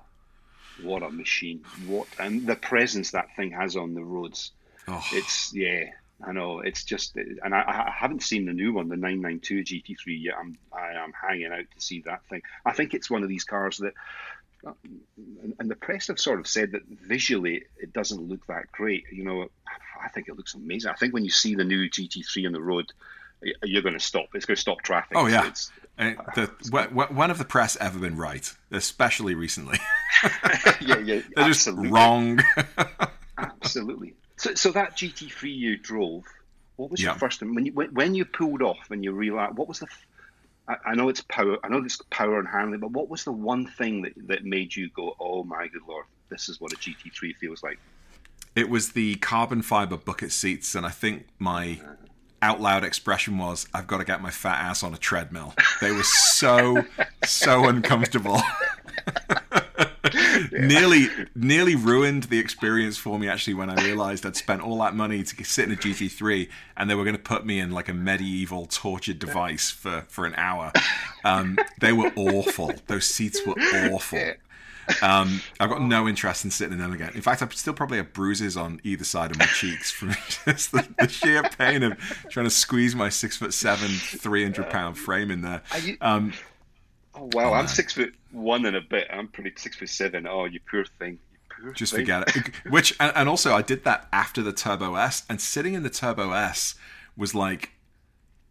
what 0.84 1.04
a 1.04 1.10
machine! 1.10 1.64
What 1.88 2.08
and 2.20 2.46
the 2.46 2.56
presence 2.56 3.12
that 3.12 3.36
thing 3.36 3.52
has 3.52 3.76
on 3.76 3.94
the 3.94 4.04
roads. 4.04 4.52
Oh, 4.88 5.04
It's 5.14 5.54
yeah, 5.54 5.86
I 6.24 6.32
know. 6.32 6.60
It's 6.60 6.84
just, 6.84 7.16
and 7.18 7.54
I, 7.54 7.62
I 7.88 7.92
haven't 7.96 8.24
seen 8.24 8.46
the 8.46 8.54
new 8.54 8.74
one, 8.74 8.88
the 8.88 8.96
992 8.96 9.64
GT3 9.64 9.98
yet. 10.24 10.36
I'm 10.40 10.58
I 10.72 10.94
am 10.94 11.12
hanging 11.14 11.52
out 11.52 11.66
to 11.74 11.82
see 11.82 12.02
that 12.06 12.26
thing. 12.30 12.42
I 12.66 12.72
think 12.72 12.94
it's 12.94 13.10
one 13.10 13.24
of 13.24 13.30
these 13.30 13.44
cars 13.44 13.78
that, 13.80 13.94
and, 15.60 15.70
the 15.70 15.76
press 15.76 16.08
have 16.08 16.20
sort 16.20 16.40
of 16.40 16.48
said 16.48 16.72
that 16.72 16.82
visually 16.88 17.66
it 17.78 17.94
doesn't 17.94 18.22
look 18.22 18.48
that 18.48 18.72
great. 18.72 19.04
You 19.12 19.24
know, 19.26 19.48
I 20.04 20.08
think 20.10 20.28
it 20.30 20.38
looks 20.38 20.56
amazing. 20.56 20.90
I 20.90 20.96
think 20.96 21.14
when 21.14 21.24
you 21.26 21.30
see 21.32 21.54
the 21.56 21.64
new 21.66 21.90
GT3 21.90 22.48
on 22.48 22.54
the 22.54 22.62
road, 22.62 22.92
you're 23.64 23.82
going 23.84 23.94
to 23.94 24.00
stop. 24.00 24.28
It's 24.34 24.46
going 24.46 24.56
to 24.56 24.62
stop 24.62 24.82
traffic. 24.82 25.18
Oh, 25.18 25.28
yeah. 25.28 25.48
It's, 25.48 25.72
And 25.98 26.18
uh, 26.18 26.24
the, 26.34 26.52
wh- 26.72 26.92
wh- 26.94 27.16
when 27.16 27.30
have 27.30 27.38
the 27.38 27.46
press 27.46 27.78
ever 27.80 28.00
been 28.00 28.18
right? 28.18 28.52
Especially 28.72 29.36
recently. 29.36 29.78
yeah, 30.82 30.98
yeah, 31.00 31.22
They're 31.36 31.48
just 31.48 31.68
absolutely. 31.68 31.90
wrong. 31.90 32.40
Absolutely. 33.38 34.16
So, 34.38 34.54
so 34.56 34.72
that 34.72 34.98
GT3 34.98 35.56
you 35.56 35.78
drove, 35.78 36.24
what 36.76 36.92
was 36.92 37.02
Yeah. 37.02 37.10
your 37.10 37.16
first? 37.16 37.42
When 37.42 37.66
you 37.66 37.74
when, 37.74 37.94
when 37.94 38.16
you 38.16 38.26
pulled 38.26 38.62
off, 38.62 38.80
when 38.90 39.02
you 39.04 39.12
realized, 39.14 39.58
what 39.58 39.68
was 39.68 39.80
the? 39.80 39.88
I 40.68 40.96
know 40.96 41.10
it's 41.10 41.22
power. 41.22 41.58
I 41.64 41.68
know 41.70 41.78
it's 41.84 42.02
power 42.10 42.40
and 42.40 42.48
handling, 42.48 42.80
but 42.80 42.90
what 42.92 43.08
was 43.08 43.24
the 43.24 43.32
one 43.32 43.68
thing 43.68 44.02
that 44.02 44.14
that 44.28 44.44
made 44.44 44.76
you 44.76 44.90
go, 44.96 45.16
"Oh 45.20 45.44
my 45.44 45.68
good 45.68 45.84
lord, 45.88 46.06
this 46.30 46.50
is 46.50 46.60
what 46.60 46.74
a 46.74 46.76
GT3 46.76 47.36
feels 47.36 47.62
like"? 47.62 47.80
It 48.56 48.70
was 48.70 48.94
the 48.94 49.16
carbon 49.16 49.62
fiber 49.62 49.96
bucket 49.98 50.32
seats, 50.32 50.74
and 50.76 50.86
I 50.86 50.90
think 50.90 51.28
my 51.38 51.80
out 52.42 52.62
loud 52.62 52.84
expression 52.84 53.38
was, 53.38 53.68
"I've 53.76 53.86
got 53.86 54.00
to 54.00 54.06
get 54.06 54.22
my 54.24 54.32
fat 54.32 54.60
ass 54.60 54.82
on 54.82 54.94
a 54.94 54.98
treadmill." 54.98 55.54
They 55.82 55.92
were 55.92 56.04
so 56.04 56.84
so 57.26 57.68
uncomfortable. 57.68 58.42
nearly 60.52 61.08
nearly 61.36 61.76
ruined 61.76 62.24
the 62.24 62.40
experience 62.40 62.98
for 62.98 63.18
me 63.20 63.28
actually 63.28 63.54
when 63.54 63.70
I 63.70 63.84
realized 63.84 64.26
I'd 64.26 64.36
spent 64.36 64.62
all 64.62 64.78
that 64.80 64.96
money 64.96 65.24
to 65.24 65.44
sit 65.44 65.66
in 65.66 65.72
a 65.72 65.76
GT3 65.76 66.50
and 66.78 66.90
they 66.90 66.96
were 66.96 67.04
going 67.04 67.16
to 67.16 67.22
put 67.22 67.46
me 67.46 67.60
in 67.60 67.72
like 67.72 67.90
a 67.90 67.94
medieval 67.94 68.66
tortured 68.66 69.20
device 69.20 69.70
for 69.72 70.06
for 70.08 70.26
an 70.26 70.34
hour. 70.36 70.72
Um, 71.24 71.58
they 71.80 71.94
were 71.94 72.12
awful. 72.16 72.74
Those 72.88 73.06
seats 73.06 73.46
were 73.46 73.56
awful. 73.92 74.34
Um, 75.02 75.42
I've 75.60 75.70
got 75.70 75.82
no 75.82 76.08
interest 76.08 76.46
in 76.46 76.52
sitting 76.52 76.74
in 76.74 76.80
them 76.80 76.94
again. 76.94 77.12
In 77.16 77.22
fact, 77.22 77.42
I 77.42 77.48
still 77.50 77.74
probably 77.74 77.98
have 77.98 78.14
bruises 78.14 78.56
on 78.56 78.80
either 78.84 79.04
side 79.04 79.32
of 79.32 79.40
my 79.40 79.46
cheeks 79.48 79.90
from 79.90 80.10
just 80.46 80.72
the, 80.72 80.88
the 81.00 81.08
sheer 81.08 81.42
pain 81.42 81.82
of 81.82 81.98
trying 82.30 82.46
to 82.46 82.52
squeeze 82.52 82.96
my 82.96 83.10
six 83.10 83.36
foot 83.38 83.54
seven, 83.54 83.90
three 83.90 84.44
hundred 84.44 84.70
pound 84.70 84.98
frame 84.98 85.32
in 85.32 85.42
there. 85.42 85.64
Um, 86.02 86.34
Oh 87.18 87.30
wow, 87.32 87.52
Oh, 87.52 87.54
I'm 87.54 87.68
six 87.68 87.94
foot 87.94 88.14
one 88.36 88.66
and 88.66 88.76
a 88.76 88.82
bit. 88.82 89.08
I'm 89.12 89.28
pretty 89.28 89.54
six 89.58 89.78
foot 89.78 89.90
seven. 89.90 90.28
Oh, 90.28 90.46
you 90.46 90.60
poor 90.70 90.86
thing. 90.86 91.20
You 91.32 91.64
poor 91.64 91.74
just 91.74 91.94
thing. 91.94 92.02
forget 92.02 92.36
it. 92.36 92.52
Which 92.70 92.96
and, 93.00 93.12
and 93.16 93.30
also 93.30 93.54
I 93.54 93.62
did 93.62 93.84
that 93.86 94.08
after 94.12 94.42
the 94.42 94.54
Turbo 94.54 94.96
S, 94.96 95.24
and 95.30 95.40
sitting 95.42 95.74
in 95.74 95.84
the 95.84 95.90
Turbo 95.90 96.32
S 96.32 96.76
was 97.18 97.34
like 97.34 97.72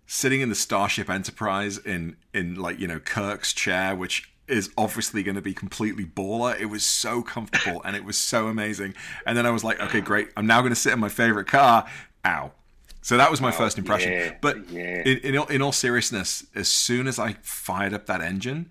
sitting 0.06 0.40
in 0.40 0.48
the 0.48 0.54
Starship 0.54 1.08
Enterprise 1.08 1.78
in 1.78 2.16
in 2.32 2.54
like 2.54 2.78
you 2.78 2.88
know 2.88 2.98
Kirk's 2.98 3.52
chair, 3.52 3.94
which 3.94 4.30
is 4.46 4.70
obviously 4.76 5.22
going 5.22 5.36
to 5.36 5.42
be 5.42 5.54
completely 5.54 6.04
baller. 6.04 6.58
It 6.58 6.66
was 6.66 6.84
so 6.84 7.22
comfortable 7.22 7.80
and 7.84 7.96
it 7.96 8.04
was 8.04 8.18
so 8.18 8.48
amazing. 8.48 8.94
And 9.26 9.38
then 9.38 9.46
I 9.46 9.50
was 9.50 9.64
like, 9.64 9.80
okay, 9.80 10.00
great. 10.00 10.28
I'm 10.36 10.46
now 10.46 10.60
going 10.60 10.72
to 10.72 10.78
sit 10.78 10.92
in 10.92 11.00
my 11.00 11.08
favorite 11.08 11.46
car. 11.46 11.86
Ow. 12.26 12.52
So 13.00 13.16
that 13.18 13.30
was 13.30 13.40
my 13.40 13.50
first 13.50 13.76
impression. 13.76 14.12
yeah, 14.12 14.34
but 14.40 14.70
yeah. 14.70 15.02
in, 15.04 15.18
in, 15.18 15.36
all, 15.36 15.46
in 15.46 15.60
all 15.60 15.72
seriousness, 15.72 16.46
as 16.54 16.68
soon 16.68 17.06
as 17.06 17.18
I 17.18 17.34
fired 17.42 17.92
up 17.92 18.06
that 18.06 18.22
engine, 18.22 18.70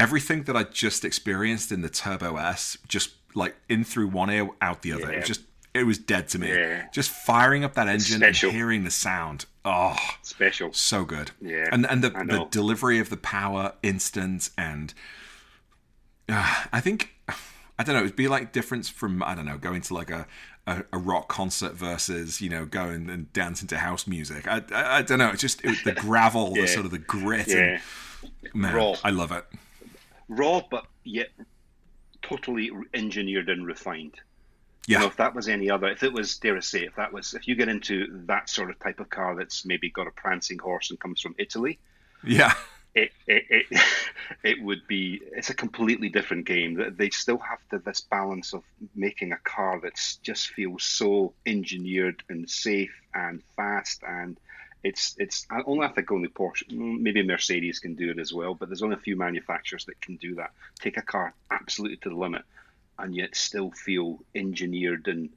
everything 0.00 0.44
that 0.44 0.56
I 0.56 0.64
just 0.64 1.04
experienced 1.04 1.70
in 1.72 1.82
the 1.82 1.88
Turbo 1.88 2.36
S, 2.36 2.76
just 2.88 3.10
like 3.34 3.56
in 3.68 3.84
through 3.84 4.08
one 4.08 4.30
ear, 4.30 4.48
out 4.60 4.82
the 4.82 4.92
other, 4.92 5.12
it 5.12 5.18
was 5.20 5.28
just 5.28 5.42
it 5.72 5.84
was 5.84 5.98
dead 5.98 6.28
to 6.30 6.38
me. 6.38 6.48
Yeah. 6.48 6.88
Just 6.92 7.10
firing 7.10 7.62
up 7.62 7.74
that 7.74 7.86
engine 7.86 8.18
special. 8.18 8.48
and 8.48 8.56
hearing 8.56 8.84
the 8.84 8.90
sound. 8.90 9.46
Oh, 9.64 9.96
Special. 10.22 10.72
so 10.72 11.04
good. 11.04 11.30
Yeah, 11.40 11.68
and 11.70 11.86
and 11.86 12.02
the, 12.02 12.10
the 12.10 12.46
delivery 12.50 12.98
of 12.98 13.10
the 13.10 13.16
power, 13.18 13.74
instant, 13.82 14.50
and 14.56 14.92
uh, 16.28 16.64
I 16.72 16.80
think 16.80 17.10
I 17.78 17.82
don't 17.84 17.94
know. 17.94 18.00
It'd 18.02 18.16
be 18.16 18.28
like 18.28 18.52
difference 18.52 18.88
from 18.88 19.22
I 19.22 19.34
don't 19.34 19.46
know 19.46 19.58
going 19.58 19.82
to 19.82 19.94
like 19.94 20.10
a. 20.10 20.26
A, 20.66 20.84
a 20.92 20.98
rock 20.98 21.28
concert 21.28 21.72
versus 21.72 22.42
you 22.42 22.50
know 22.50 22.66
going 22.66 23.08
and 23.08 23.32
dancing 23.32 23.66
to 23.68 23.78
house 23.78 24.06
music. 24.06 24.46
I 24.46 24.62
I, 24.70 24.98
I 24.98 25.02
don't 25.02 25.18
know. 25.18 25.30
It's 25.30 25.40
just 25.40 25.64
it, 25.64 25.82
the 25.84 25.92
gravel, 25.92 26.52
the 26.52 26.66
sort 26.66 26.84
of 26.84 26.92
the 26.92 26.98
grit, 26.98 27.48
Yeah. 27.48 27.80
and 28.44 28.54
Man, 28.54 28.74
raw. 28.74 28.94
I 29.02 29.08
love 29.08 29.32
it. 29.32 29.46
Raw, 30.30 30.62
but 30.70 30.86
yet 31.04 31.28
totally 32.22 32.70
engineered 32.94 33.50
and 33.50 33.66
refined. 33.66 34.14
Yeah, 34.86 34.98
You 34.98 35.00
know, 35.02 35.08
if 35.08 35.16
that 35.16 35.34
was 35.34 35.48
any 35.48 35.68
other, 35.70 35.88
if 35.88 36.02
it 36.02 36.12
was, 36.12 36.38
dare 36.38 36.56
I 36.56 36.60
say, 36.60 36.84
if 36.84 36.96
that 36.96 37.12
was, 37.12 37.34
if 37.34 37.46
you 37.46 37.54
get 37.54 37.68
into 37.68 38.22
that 38.26 38.48
sort 38.48 38.70
of 38.70 38.78
type 38.78 38.98
of 38.98 39.10
car 39.10 39.36
that's 39.36 39.66
maybe 39.66 39.90
got 39.90 40.06
a 40.06 40.10
prancing 40.10 40.58
horse 40.58 40.90
and 40.90 40.98
comes 40.98 41.20
from 41.20 41.34
Italy, 41.38 41.78
yeah, 42.24 42.54
it 42.94 43.12
it 43.26 43.44
it, 43.50 43.80
it 44.42 44.62
would 44.62 44.86
be, 44.88 45.20
it's 45.32 45.50
a 45.50 45.54
completely 45.54 46.08
different 46.08 46.46
game. 46.46 46.94
They 46.96 47.10
still 47.10 47.38
have 47.38 47.58
to 47.70 47.78
this 47.78 48.00
balance 48.00 48.54
of 48.54 48.62
making 48.94 49.32
a 49.32 49.38
car 49.38 49.80
that's 49.82 50.16
just 50.16 50.48
feels 50.48 50.82
so 50.82 51.34
engineered 51.44 52.22
and 52.28 52.48
safe 52.48 52.94
and 53.14 53.42
fast 53.56 54.02
and. 54.06 54.38
It's 54.82 55.14
it's 55.18 55.46
only 55.66 55.86
I 55.86 55.88
think 55.88 56.10
only 56.10 56.28
Porsche, 56.28 56.68
mm, 56.70 57.00
maybe 57.00 57.22
Mercedes 57.22 57.78
can 57.80 57.94
do 57.94 58.10
it 58.10 58.18
as 58.18 58.32
well, 58.32 58.54
but 58.54 58.68
there's 58.68 58.82
only 58.82 58.96
a 58.96 59.00
few 59.00 59.16
manufacturers 59.16 59.84
that 59.86 60.00
can 60.00 60.16
do 60.16 60.36
that. 60.36 60.52
Take 60.80 60.96
a 60.96 61.02
car 61.02 61.34
absolutely 61.50 61.98
to 61.98 62.08
the 62.08 62.14
limit, 62.14 62.42
and 62.98 63.14
yet 63.14 63.36
still 63.36 63.70
feel 63.72 64.18
engineered 64.34 65.06
and 65.08 65.28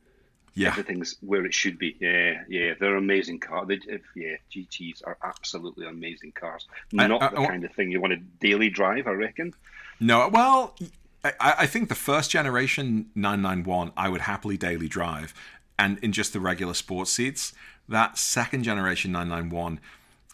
yeah. 0.56 0.70
everything's 0.70 1.18
where 1.22 1.46
it 1.46 1.54
should 1.54 1.78
be. 1.78 1.96
Yeah, 2.00 2.44
yeah, 2.48 2.74
they're 2.80 2.96
amazing 2.96 3.40
cars. 3.40 3.68
They, 3.68 3.80
if, 3.88 4.02
yeah, 4.16 4.36
GTS 4.52 5.02
are 5.06 5.18
absolutely 5.24 5.88
amazing 5.88 6.32
cars. 6.34 6.68
I- 6.98 7.08
Not 7.08 7.22
I- 7.22 7.30
the 7.30 7.40
I- 7.42 7.48
kind 7.48 7.64
of 7.64 7.74
thing 7.74 7.92
you 7.92 8.00
want 8.00 8.14
to 8.14 8.20
daily 8.40 8.70
drive, 8.70 9.08
I 9.08 9.12
reckon. 9.12 9.54
No, 10.00 10.28
well, 10.30 10.76
I, 11.24 11.34
I 11.60 11.66
think 11.68 11.90
the 11.90 11.96
first 11.96 12.32
generation 12.32 13.10
991 13.16 13.92
I 13.98 14.10
would 14.10 14.22
happily 14.22 14.58
daily 14.58 14.88
drive, 14.88 15.34
and 15.78 15.98
in 16.00 16.12
just 16.12 16.34
the 16.34 16.40
regular 16.40 16.74
sports 16.74 17.12
seats. 17.12 17.54
That 17.88 18.18
second 18.18 18.64
generation 18.64 19.12
991, 19.12 19.80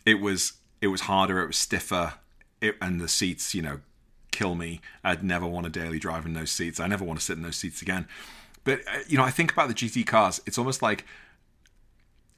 it 0.05 0.19
was 0.19 0.53
it 0.81 0.87
was 0.87 1.01
harder, 1.01 1.41
it 1.41 1.47
was 1.47 1.57
stiffer, 1.57 2.13
it, 2.61 2.75
and 2.81 3.01
the 3.01 3.07
seats, 3.07 3.53
you 3.53 3.61
know, 3.61 3.81
kill 4.31 4.55
me. 4.55 4.81
I'd 5.03 5.23
never 5.23 5.45
want 5.45 5.65
to 5.65 5.69
daily 5.69 5.99
drive 5.99 6.25
in 6.25 6.33
those 6.33 6.51
seats. 6.51 6.79
I 6.79 6.87
never 6.87 7.03
want 7.03 7.19
to 7.19 7.25
sit 7.25 7.37
in 7.37 7.43
those 7.43 7.57
seats 7.57 7.81
again. 7.81 8.07
But 8.63 8.79
uh, 8.87 8.99
you 9.07 9.17
know, 9.17 9.23
I 9.23 9.31
think 9.31 9.51
about 9.51 9.67
the 9.67 9.73
GT 9.73 10.05
cars. 10.05 10.41
It's 10.45 10.57
almost 10.57 10.81
like 10.81 11.05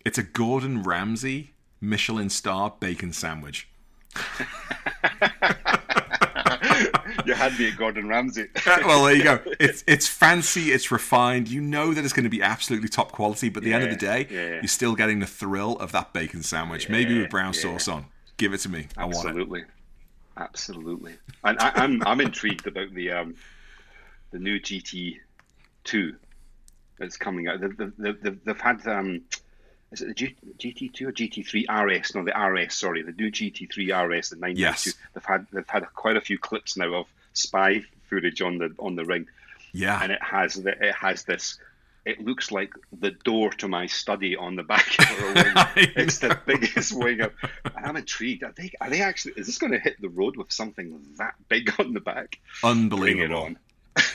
it's 0.05 0.17
a 0.17 0.23
Gordon 0.23 0.83
Ramsay 0.83 1.53
Michelin 1.79 2.29
star 2.29 2.73
bacon 2.79 3.13
sandwich. 3.13 3.67
you 7.25 7.33
had 7.33 7.57
me 7.57 7.69
at 7.69 7.77
Gordon 7.77 8.07
Ramsay. 8.07 8.47
well, 8.65 9.05
there 9.05 9.15
you 9.15 9.23
go. 9.23 9.39
It's 9.59 9.83
it's 9.87 10.07
fancy, 10.07 10.71
it's 10.71 10.91
refined. 10.91 11.47
You 11.47 11.61
know 11.61 11.93
that 11.93 12.03
it's 12.03 12.13
going 12.13 12.23
to 12.23 12.29
be 12.29 12.41
absolutely 12.41 12.89
top 12.89 13.11
quality, 13.11 13.49
but 13.49 13.63
at 13.63 13.65
the 13.65 13.73
end 13.73 13.83
of 13.83 13.89
the 13.89 13.95
day, 13.95 14.27
Yeah, 14.29 14.39
yeah. 14.41 14.53
you're 14.55 14.67
still 14.67 14.95
getting 14.95 15.19
the 15.19 15.27
thrill 15.27 15.77
of 15.77 15.91
that 15.91 16.13
bacon 16.13 16.43
sandwich, 16.43 16.89
maybe 16.89 17.19
with 17.19 17.29
brown 17.29 17.53
yeah. 17.53 17.59
sauce 17.59 17.87
on. 17.87 18.05
Give 18.37 18.53
it 18.53 18.59
to 18.59 18.69
me. 18.69 18.87
I 18.97 19.05
want 19.05 19.15
it. 19.15 19.29
Absolutely, 19.29 19.63
absolutely. 20.37 21.13
And 21.43 21.59
I, 21.59 21.71
I'm 21.75 22.01
I'm 22.07 22.21
intrigued 22.21 22.67
about 22.67 22.93
the 22.93 23.11
um 23.11 23.35
the 24.31 24.39
new 24.39 24.59
GT 24.59 25.19
two 25.83 26.15
that's 26.97 27.17
coming 27.17 27.47
out. 27.47 27.59
They've, 27.61 27.75
they've, 27.77 28.21
they've, 28.21 28.43
they've 28.43 28.61
had 28.61 28.85
um. 28.87 29.21
Is 29.91 30.01
it 30.01 30.07
the 30.07 30.13
G, 30.13 30.35
GT2 30.57 31.01
or 31.01 31.11
GT3 31.11 31.99
RS? 31.99 32.15
No, 32.15 32.23
the 32.23 32.31
RS. 32.31 32.73
Sorry, 32.75 33.01
the 33.01 33.11
new 33.11 33.29
GT3 33.31 34.09
RS, 34.09 34.29
the 34.29 34.37
992. 34.37 34.59
Yes. 34.61 34.93
They've 35.13 35.25
had 35.25 35.47
they've 35.51 35.67
had 35.67 35.85
quite 35.95 36.15
a 36.17 36.21
few 36.21 36.37
clips 36.37 36.77
now 36.77 36.93
of 36.93 37.07
spy 37.33 37.83
footage 38.09 38.41
on 38.41 38.57
the 38.57 38.73
on 38.79 38.95
the 38.95 39.03
ring, 39.05 39.27
Yeah. 39.73 39.99
and 40.01 40.11
it 40.11 40.21
has 40.23 40.53
the, 40.55 40.69
it 40.71 40.95
has 40.95 41.23
this. 41.25 41.59
It 42.03 42.19
looks 42.25 42.51
like 42.51 42.73
the 42.99 43.11
door 43.11 43.51
to 43.51 43.67
my 43.67 43.85
study 43.85 44.35
on 44.35 44.55
the 44.55 44.63
back 44.63 44.87
of 44.99 45.19
a 45.19 45.33
wing. 45.33 45.53
it's 45.95 46.17
the 46.19 46.39
biggest 46.47 46.93
wing. 46.97 47.21
Of, 47.21 47.33
and 47.75 47.85
I'm 47.85 47.95
intrigued. 47.97 48.43
Are 48.43 48.53
they 48.55 48.71
are 48.81 48.89
they 48.89 49.01
actually? 49.01 49.33
Is 49.37 49.45
this 49.45 49.57
going 49.57 49.73
to 49.73 49.79
hit 49.79 49.99
the 50.01 50.09
road 50.09 50.37
with 50.37 50.51
something 50.51 50.99
that 51.17 51.35
big 51.49 51.71
on 51.79 51.93
the 51.93 51.99
back? 51.99 52.39
Bring 52.61 52.71
it 52.71 52.79
Unbelievable. 52.79 53.43
on. 53.43 53.57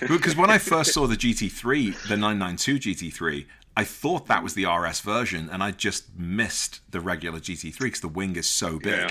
because 0.08 0.34
when 0.34 0.48
I 0.50 0.56
first 0.58 0.94
saw 0.94 1.06
the 1.06 1.16
GT3, 1.16 2.08
the 2.08 2.16
992 2.16 2.94
GT3, 3.10 3.44
I 3.76 3.84
thought 3.84 4.26
that 4.28 4.42
was 4.42 4.54
the 4.54 4.64
RS 4.66 5.00
version, 5.00 5.50
and 5.50 5.62
I 5.62 5.70
just 5.70 6.16
missed 6.16 6.80
the 6.90 7.00
regular 7.00 7.38
GT3 7.40 7.78
because 7.78 8.00
the 8.00 8.08
wing 8.08 8.36
is 8.36 8.48
so 8.48 8.78
big. 8.78 9.10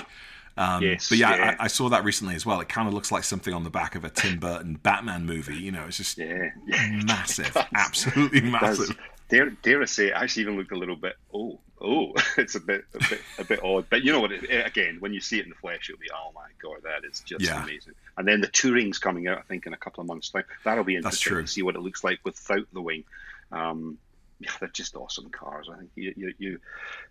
Um, 0.58 0.82
Yes, 0.82 1.08
but 1.10 1.18
yeah, 1.18 1.36
yeah. 1.36 1.56
I, 1.60 1.64
I 1.64 1.66
saw 1.68 1.88
that 1.90 2.02
recently 2.02 2.34
as 2.34 2.46
well. 2.46 2.60
It 2.60 2.68
kind 2.68 2.88
of 2.88 2.94
looks 2.94 3.12
like 3.12 3.24
something 3.24 3.52
on 3.54 3.62
the 3.62 3.70
back 3.70 3.94
of 3.94 4.04
a 4.04 4.10
Tim 4.10 4.38
Burton 4.38 4.74
Batman 4.82 5.26
movie. 5.26 5.54
You 5.56 5.70
know, 5.70 5.84
it's 5.86 5.98
just 5.98 6.16
Yeah, 6.18 6.48
yeah. 6.66 7.00
massive, 7.04 7.52
does. 7.54 7.64
absolutely 7.74 8.40
does. 8.40 8.50
massive. 8.50 8.98
Dare, 9.28 9.50
dare 9.50 9.82
I 9.82 9.84
say, 9.86 10.06
it 10.08 10.12
actually 10.14 10.42
even 10.44 10.56
looked 10.56 10.72
a 10.72 10.76
little 10.78 10.96
bit. 10.96 11.16
Oh, 11.34 11.58
oh, 11.80 12.12
it's 12.38 12.54
a 12.54 12.60
bit, 12.60 12.84
a 12.94 12.98
bit, 13.10 13.20
a 13.38 13.44
bit 13.44 13.62
odd. 13.62 13.84
But 13.90 14.02
you 14.02 14.12
know 14.12 14.20
what? 14.20 14.32
It, 14.32 14.44
again, 14.66 14.96
when 15.00 15.12
you 15.12 15.20
see 15.20 15.38
it 15.40 15.44
in 15.44 15.50
the 15.50 15.56
flesh, 15.56 15.90
it'll 15.90 16.00
be, 16.00 16.08
oh 16.14 16.30
my 16.34 16.46
god, 16.62 16.82
that 16.84 17.04
is 17.08 17.20
just 17.20 17.44
Yeah. 17.44 17.62
amazing. 17.62 17.92
And 18.16 18.26
then 18.26 18.40
the 18.40 18.46
touring's 18.48 18.98
coming 18.98 19.26
out, 19.28 19.38
I 19.38 19.42
think, 19.42 19.66
in 19.66 19.74
a 19.74 19.76
couple 19.76 20.00
of 20.00 20.06
months' 20.06 20.30
time. 20.30 20.44
That'll 20.64 20.84
be 20.84 20.96
interesting 20.96 21.32
true. 21.34 21.42
to 21.42 21.48
see 21.48 21.62
what 21.62 21.74
it 21.76 21.80
looks 21.80 22.02
like 22.02 22.20
without 22.24 22.66
the 22.72 22.80
wing. 22.80 23.04
Um, 23.52 23.98
yeah, 24.40 24.50
they're 24.60 24.68
just 24.68 24.96
awesome 24.96 25.30
cars. 25.30 25.68
I 25.72 25.78
think 25.78 25.90
you, 25.94 26.12
you, 26.16 26.34
you, 26.38 26.58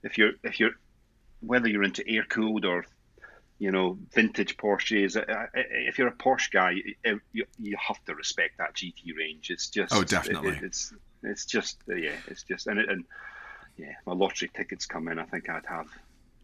if 0.03 0.17
you're, 0.17 0.31
if 0.43 0.59
you're, 0.59 0.71
whether 1.41 1.67
you're 1.67 1.83
into 1.83 2.07
air 2.07 2.23
cooled 2.27 2.65
or 2.65 2.85
you 3.57 3.71
know, 3.71 3.97
vintage 4.13 4.57
Porsches. 4.57 5.15
Uh, 5.15 5.21
uh, 5.31 5.45
If 5.53 5.97
you're 5.97 6.09
a 6.09 6.13
Porsche 6.13 6.51
guy, 6.51 6.73
uh, 7.09 7.15
you, 7.31 7.45
you 7.57 7.77
have 7.79 8.03
to 8.03 8.13
respect 8.13 8.57
that 8.57 8.73
GT 8.75 9.15
range. 9.17 9.49
It's 9.49 9.69
just 9.69 9.93
Oh, 9.93 10.03
definitely. 10.03 10.57
it- 10.57 10.63
it's 10.63 10.93
it's 11.23 11.45
just 11.45 11.77
yeah, 11.87 12.17
it's 12.27 12.43
just 12.43 12.67
and 12.67 12.79
it, 12.79 12.89
and 12.89 13.05
yeah, 13.77 13.93
my 14.05 14.11
lottery 14.13 14.51
tickets 14.53 14.85
come 14.85 15.07
in. 15.07 15.19
I 15.19 15.23
think 15.23 15.49
I'd 15.49 15.65
have. 15.67 15.87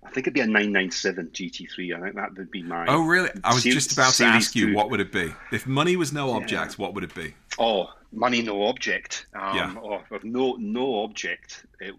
I 0.03 0.09
think 0.09 0.25
it'd 0.25 0.33
be 0.33 0.39
a 0.41 0.45
997 0.47 1.27
GT3. 1.27 1.95
I 1.95 2.01
think 2.01 2.15
that 2.15 2.35
would 2.35 2.49
be 2.51 2.63
my. 2.63 2.85
Oh, 2.87 3.05
really? 3.05 3.29
I 3.43 3.53
was 3.53 3.63
Se- 3.63 3.71
just 3.71 3.93
about 3.93 4.13
to 4.15 4.25
ask 4.25 4.55
you 4.55 4.67
two. 4.67 4.73
what 4.75 4.89
would 4.89 4.99
it 4.99 5.11
be 5.11 5.33
if 5.51 5.67
money 5.67 5.95
was 5.95 6.11
no 6.11 6.33
object. 6.33 6.79
What 6.79 6.93
would 6.95 7.03
it 7.03 7.13
be? 7.13 7.33
Oh, 7.59 7.91
money 8.11 8.41
no 8.41 8.63
object. 8.65 9.27
Um, 9.33 9.55
Yeah. 9.55 9.75
Or, 9.75 10.03
or 10.09 10.19
no 10.23 10.55
no 10.59 11.03
object. 11.03 11.65
It, 11.79 11.93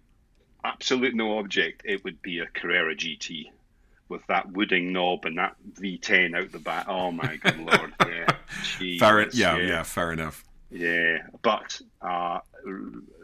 absolute 0.64 1.14
no 1.14 1.38
object. 1.38 1.82
It 1.84 2.02
would 2.04 2.20
be 2.22 2.40
a 2.40 2.46
Carrera 2.46 2.94
GT 2.94 3.50
with 4.08 4.26
that 4.26 4.50
wooding 4.52 4.92
knob 4.92 5.24
and 5.24 5.38
that 5.38 5.56
V10 5.80 6.36
out 6.36 6.52
the 6.52 6.58
back. 6.58 6.86
Oh 6.88 7.12
my 7.12 7.36
good 7.36 7.56
lord! 7.60 7.92
Yeah, 8.06 8.26
Fair, 8.98 9.24
Jesus, 9.24 9.38
yeah, 9.38 9.56
yeah, 9.56 9.82
fair 9.84 10.12
enough. 10.12 10.44
Yeah, 10.70 11.18
but 11.42 11.80
uh, 12.02 12.40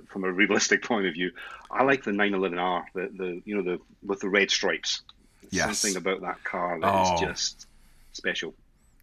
from 0.09 0.25
a 0.25 0.31
realistic 0.33 0.83
point 0.83 1.07
of 1.07 1.15
view, 1.15 1.31
I 1.71 1.85
like 1.85 2.03
the 2.05 2.11
911R, 2.13 2.85
the, 2.95 3.11
the 3.17 3.43
you 3.45 3.55
know 3.57 3.63
the 3.63 3.81
with 4.05 4.21
the 4.21 4.29
red 4.29 4.51
stripes. 4.51 5.03
Yes. 5.51 5.79
Something 5.79 5.97
about 5.97 6.21
that 6.23 6.43
car 6.45 6.79
that 6.81 7.03
is 7.03 7.09
Oh. 7.23 7.27
just 7.27 7.67
special. 8.13 8.55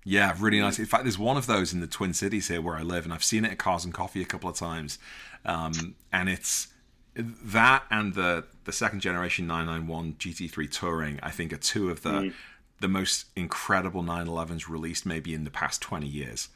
Yeah, 0.04 0.36
really 0.40 0.60
nice. 0.60 0.78
In 0.78 0.86
fact, 0.86 1.04
there's 1.04 1.18
one 1.18 1.36
of 1.38 1.48
those 1.48 1.74
in 1.74 1.80
the 1.80 1.88
Twin 1.88 2.14
Cities 2.14 2.48
here 2.50 2.62
where 2.62 2.76
I 2.76 2.84
live, 2.84 3.06
and 3.06 3.14
I've 3.14 3.24
seen 3.24 3.44
it 3.46 3.52
at 3.52 3.58
Cars 3.58 3.84
and 3.86 3.92
Coffee 3.94 4.22
a 4.22 4.26
couple 4.26 4.48
of 4.50 4.56
times. 4.56 5.00
Um, 5.46 5.96
and 6.14 6.30
it's 6.30 6.68
that 7.16 7.84
and 7.90 8.14
the 8.14 8.44
the 8.66 8.72
second 8.72 9.00
generation 9.00 9.48
991 9.48 10.14
GT3 10.20 10.70
Touring. 10.72 11.20
I 11.24 11.32
think 11.32 11.54
are 11.54 11.58
two 11.58 11.90
of 11.90 12.02
the 12.04 12.10
Mm. 12.12 12.34
the 12.82 12.88
most 12.88 13.26
incredible 13.36 14.04
911s 14.04 14.68
released 14.68 15.06
maybe 15.06 15.34
in 15.34 15.44
the 15.46 15.50
past 15.52 15.82
20 15.82 16.06
years. 16.08 16.50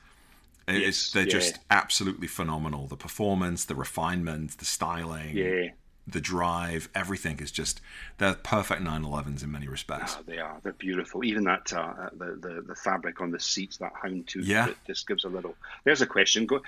Yes, 0.77 1.12
they're 1.12 1.23
yeah. 1.23 1.29
just 1.29 1.60
absolutely 1.71 2.27
phenomenal. 2.27 2.88
The 2.88 2.95
performance, 2.97 3.65
the 3.65 3.75
refinement, 3.75 4.58
the 4.58 4.65
styling, 4.65 5.36
Yeah. 5.36 5.69
the 6.08 6.21
drive, 6.21 6.89
everything 6.95 7.39
is 7.39 7.51
just 7.51 7.82
they're 8.17 8.34
perfect 8.36 8.82
911s 8.82 9.43
in 9.43 9.51
many 9.51 9.67
respects. 9.67 10.15
Oh, 10.19 10.23
they 10.25 10.38
are. 10.39 10.60
They're 10.63 10.73
beautiful. 10.73 11.23
Even 11.23 11.43
that 11.45 11.71
uh, 11.73 12.10
the, 12.17 12.38
the 12.39 12.63
the 12.67 12.75
fabric 12.75 13.21
on 13.21 13.32
the 13.32 13.39
seats, 13.39 13.77
that 13.77 13.93
houndtooth, 13.93 14.45
Yeah. 14.45 14.67
that 14.67 14.75
just 14.88 15.08
gives 15.08 15.23
a 15.25 15.29
little. 15.29 15.55
There's 15.84 16.01
a 16.01 16.08
question. 16.08 16.45
Go. 16.45 16.62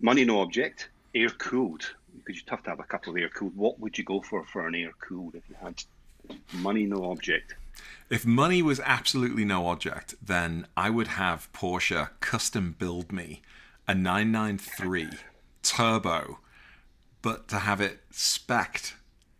Money 0.00 0.24
no 0.24 0.40
object. 0.40 0.88
Air 1.14 1.28
cooled. 1.30 1.94
Because 2.16 2.36
you'd 2.40 2.48
have 2.50 2.62
to 2.64 2.70
have 2.70 2.80
a 2.80 2.84
couple 2.84 3.12
of 3.12 3.16
air 3.20 3.28
cooled. 3.28 3.56
What 3.56 3.78
would 3.80 3.98
you 3.98 4.04
go 4.04 4.20
for 4.20 4.44
for 4.44 4.66
an 4.66 4.74
air 4.74 4.92
cooled 5.00 5.34
if 5.34 5.42
you 5.48 5.56
had 5.60 5.82
money 6.54 6.86
no 6.86 7.10
object? 7.10 7.54
If 8.10 8.26
money 8.26 8.62
was 8.62 8.80
absolutely 8.84 9.44
no 9.44 9.66
object, 9.68 10.14
then 10.22 10.66
I 10.76 10.90
would 10.90 11.08
have 11.08 11.52
Porsche 11.52 12.10
custom 12.20 12.74
build 12.78 13.12
me 13.12 13.42
a 13.88 13.94
993 13.94 15.08
turbo, 15.62 16.38
but 17.22 17.48
to 17.48 17.60
have 17.60 17.80
it 17.80 18.00
spec'd 18.10 18.92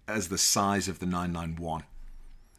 as 0.09 0.29
the 0.29 0.39
size 0.39 0.89
of 0.89 0.99
the 0.99 1.07
991. 1.07 1.85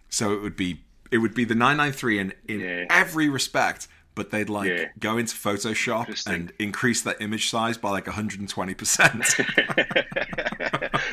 So 0.10 0.34
it 0.34 0.42
would 0.42 0.56
be 0.56 0.82
it 1.12 1.20
would 1.20 1.34
be 1.36 1.46
the 1.46 1.56
993 1.56 2.20
in 2.20 2.34
in 2.48 2.60
Yeah. 2.60 2.86
every 2.90 3.30
respect, 3.30 3.88
but 4.16 4.32
they'd 4.32 4.50
like 4.50 4.70
Yeah. 4.70 4.86
go 5.00 5.18
into 5.18 5.36
Photoshop 5.36 6.26
and 6.26 6.52
increase 6.58 7.02
that 7.04 7.22
image 7.22 7.50
size 7.50 7.78
by 7.78 7.92
like 7.92 8.06
120%. 8.06 9.26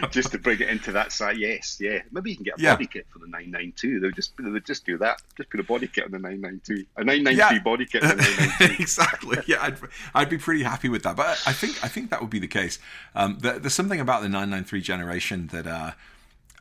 just 0.12 0.30
to 0.32 0.38
bring 0.38 0.60
it 0.60 0.68
into 0.68 0.92
that 0.92 1.12
side. 1.12 1.36
Yes, 1.38 1.78
yeah. 1.80 1.98
Maybe 2.12 2.30
you 2.30 2.36
can 2.36 2.44
get 2.44 2.58
a 2.58 2.62
Yeah. 2.62 2.74
body 2.74 2.86
kit 2.86 3.06
for 3.12 3.18
the 3.18 3.26
992. 3.26 4.00
They'll 4.00 4.10
just 4.12 4.32
they 4.38 4.48
would 4.50 4.64
just 4.64 4.86
do 4.86 4.96
that. 4.98 5.20
Just 5.36 5.50
put 5.50 5.60
a 5.60 5.64
body 5.64 5.88
kit 5.88 6.04
on 6.04 6.12
the 6.12 6.18
992. 6.18 6.86
A 6.96 7.04
993 7.04 7.56
Yeah. 7.56 7.62
body 7.62 7.86
kit 7.86 8.02
on 8.04 8.10
the 8.10 8.16
992. 8.22 8.76
exactly. 8.82 9.38
Yeah, 9.46 9.62
I'd, 9.62 9.78
I'd 10.14 10.30
be 10.30 10.38
pretty 10.38 10.62
happy 10.62 10.88
with 10.88 11.02
that. 11.02 11.16
But 11.16 11.42
I 11.46 11.52
think 11.52 11.82
I 11.84 11.88
think 11.88 12.10
that 12.10 12.20
would 12.20 12.30
be 12.30 12.38
the 12.38 12.48
case. 12.48 12.78
Um, 13.14 13.38
there, 13.40 13.58
there's 13.58 13.74
something 13.74 14.00
about 14.00 14.22
the 14.22 14.28
993 14.28 14.80
generation 14.80 15.48
that 15.48 15.66
uh, 15.66 15.92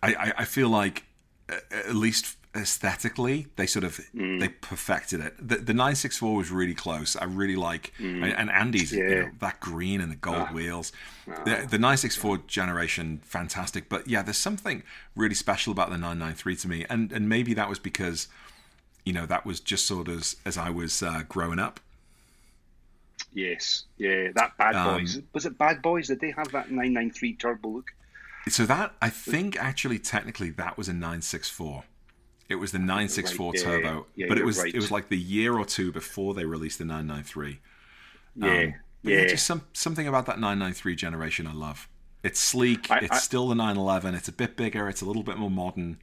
I, 0.02 0.14
I, 0.16 0.34
I 0.40 0.46
feel 0.46 0.70
like, 0.70 1.04
uh, 1.50 1.56
at 1.72 1.96
least 1.96 2.38
aesthetically 2.54 3.48
they 3.56 3.66
sort 3.66 3.86
of 3.86 4.00
mm. 4.14 4.40
they 4.40 4.50
perfected 4.50 5.22
it. 5.22 5.36
The, 5.38 5.58
the 5.58 5.74
964 5.74 6.36
was 6.36 6.52
really 6.52 6.74
close. 6.74 7.16
I 7.16 7.26
really 7.26 7.56
like 7.56 7.94
mm. 7.98 8.24
and, 8.24 8.34
and, 8.34 8.52
Andy's 8.52 8.92
yeah. 8.92 9.04
you 9.04 9.16
know, 9.22 9.30
that 9.40 9.60
green 9.60 10.02
and 10.02 10.12
the 10.12 10.18
gold 10.18 10.48
ah. 10.50 10.54
wheels. 10.54 10.92
Ah. 11.30 11.44
The, 11.46 11.52
the 11.70 11.80
964 11.80 12.40
generation 12.48 13.22
fantastic, 13.24 13.88
but 13.88 14.08
yeah, 14.08 14.22
there's 14.22 14.38
something 14.38 14.84
really 15.16 15.36
special 15.36 15.72
about 15.72 15.90
the 15.90 15.98
993 15.98 16.56
to 16.58 16.68
me, 16.68 16.86
and 16.90 17.12
and 17.12 17.30
maybe 17.30 17.54
that 17.54 17.70
was 17.70 17.80
because 17.80 18.28
you 19.06 19.14
know 19.14 19.26
that 19.26 19.46
was 19.46 19.60
just 19.60 19.86
sort 19.86 20.08
of 20.08 20.20
as, 20.20 20.36
as 20.46 20.58
I 20.58 20.70
was 20.70 21.02
uh, 21.02 21.24
growing 21.30 21.60
up. 21.60 21.80
Yes, 23.34 23.86
yeah, 23.98 24.30
that 24.36 24.58
Bad 24.58 24.76
um, 24.76 24.98
Boys 24.98 25.22
was 25.34 25.46
it 25.46 25.58
Bad 25.58 25.82
Boys? 25.82 26.08
Did 26.08 26.20
they 26.20 26.32
have 26.32 26.52
that 26.52 26.70
993 26.70 27.34
turbo 27.36 27.70
look? 27.70 27.92
So 28.50 28.66
that 28.66 28.94
I 29.02 29.10
think 29.10 29.56
actually 29.58 30.00
technically 30.00 30.50
that 30.52 30.78
was 30.78 30.90
a 30.90 30.94
964. 30.94 31.86
It 32.52 32.56
was 32.56 32.72
the 32.72 32.80
964 32.80 33.52
right, 33.52 33.62
turbo, 33.62 34.06
yeah, 34.16 34.28
but 34.28 34.38
it 34.38 34.46
was 34.46 34.58
right. 34.58 34.74
it 34.74 34.76
was 34.76 34.92
like 34.92 35.08
the 35.10 35.18
year 35.18 35.58
or 35.58 35.66
two 35.66 35.92
before 35.92 36.34
they 36.34 36.46
released 36.46 36.80
the 36.80 36.86
993. 36.86 37.60
Yeah, 38.36 38.48
um, 38.48 38.52
yeah. 38.52 38.72
yeah. 39.04 39.28
Just 39.28 39.46
some 39.46 39.64
something 39.74 40.08
about 40.08 40.26
that 40.26 40.38
993 40.40 40.96
generation 40.96 41.48
I 41.48 41.54
love. 41.54 41.88
It's 42.24 42.40
sleek. 42.40 42.92
I, 42.92 43.00
it's 43.00 43.12
I, 43.12 43.20
still 43.20 43.48
the 43.48 43.56
911. 43.56 44.16
It's 44.16 44.28
a 44.28 44.34
bit 44.34 44.56
bigger. 44.56 44.88
It's 44.90 45.02
a 45.02 45.06
little 45.06 45.24
bit 45.24 45.38
more 45.38 45.50
modern. 45.50 45.98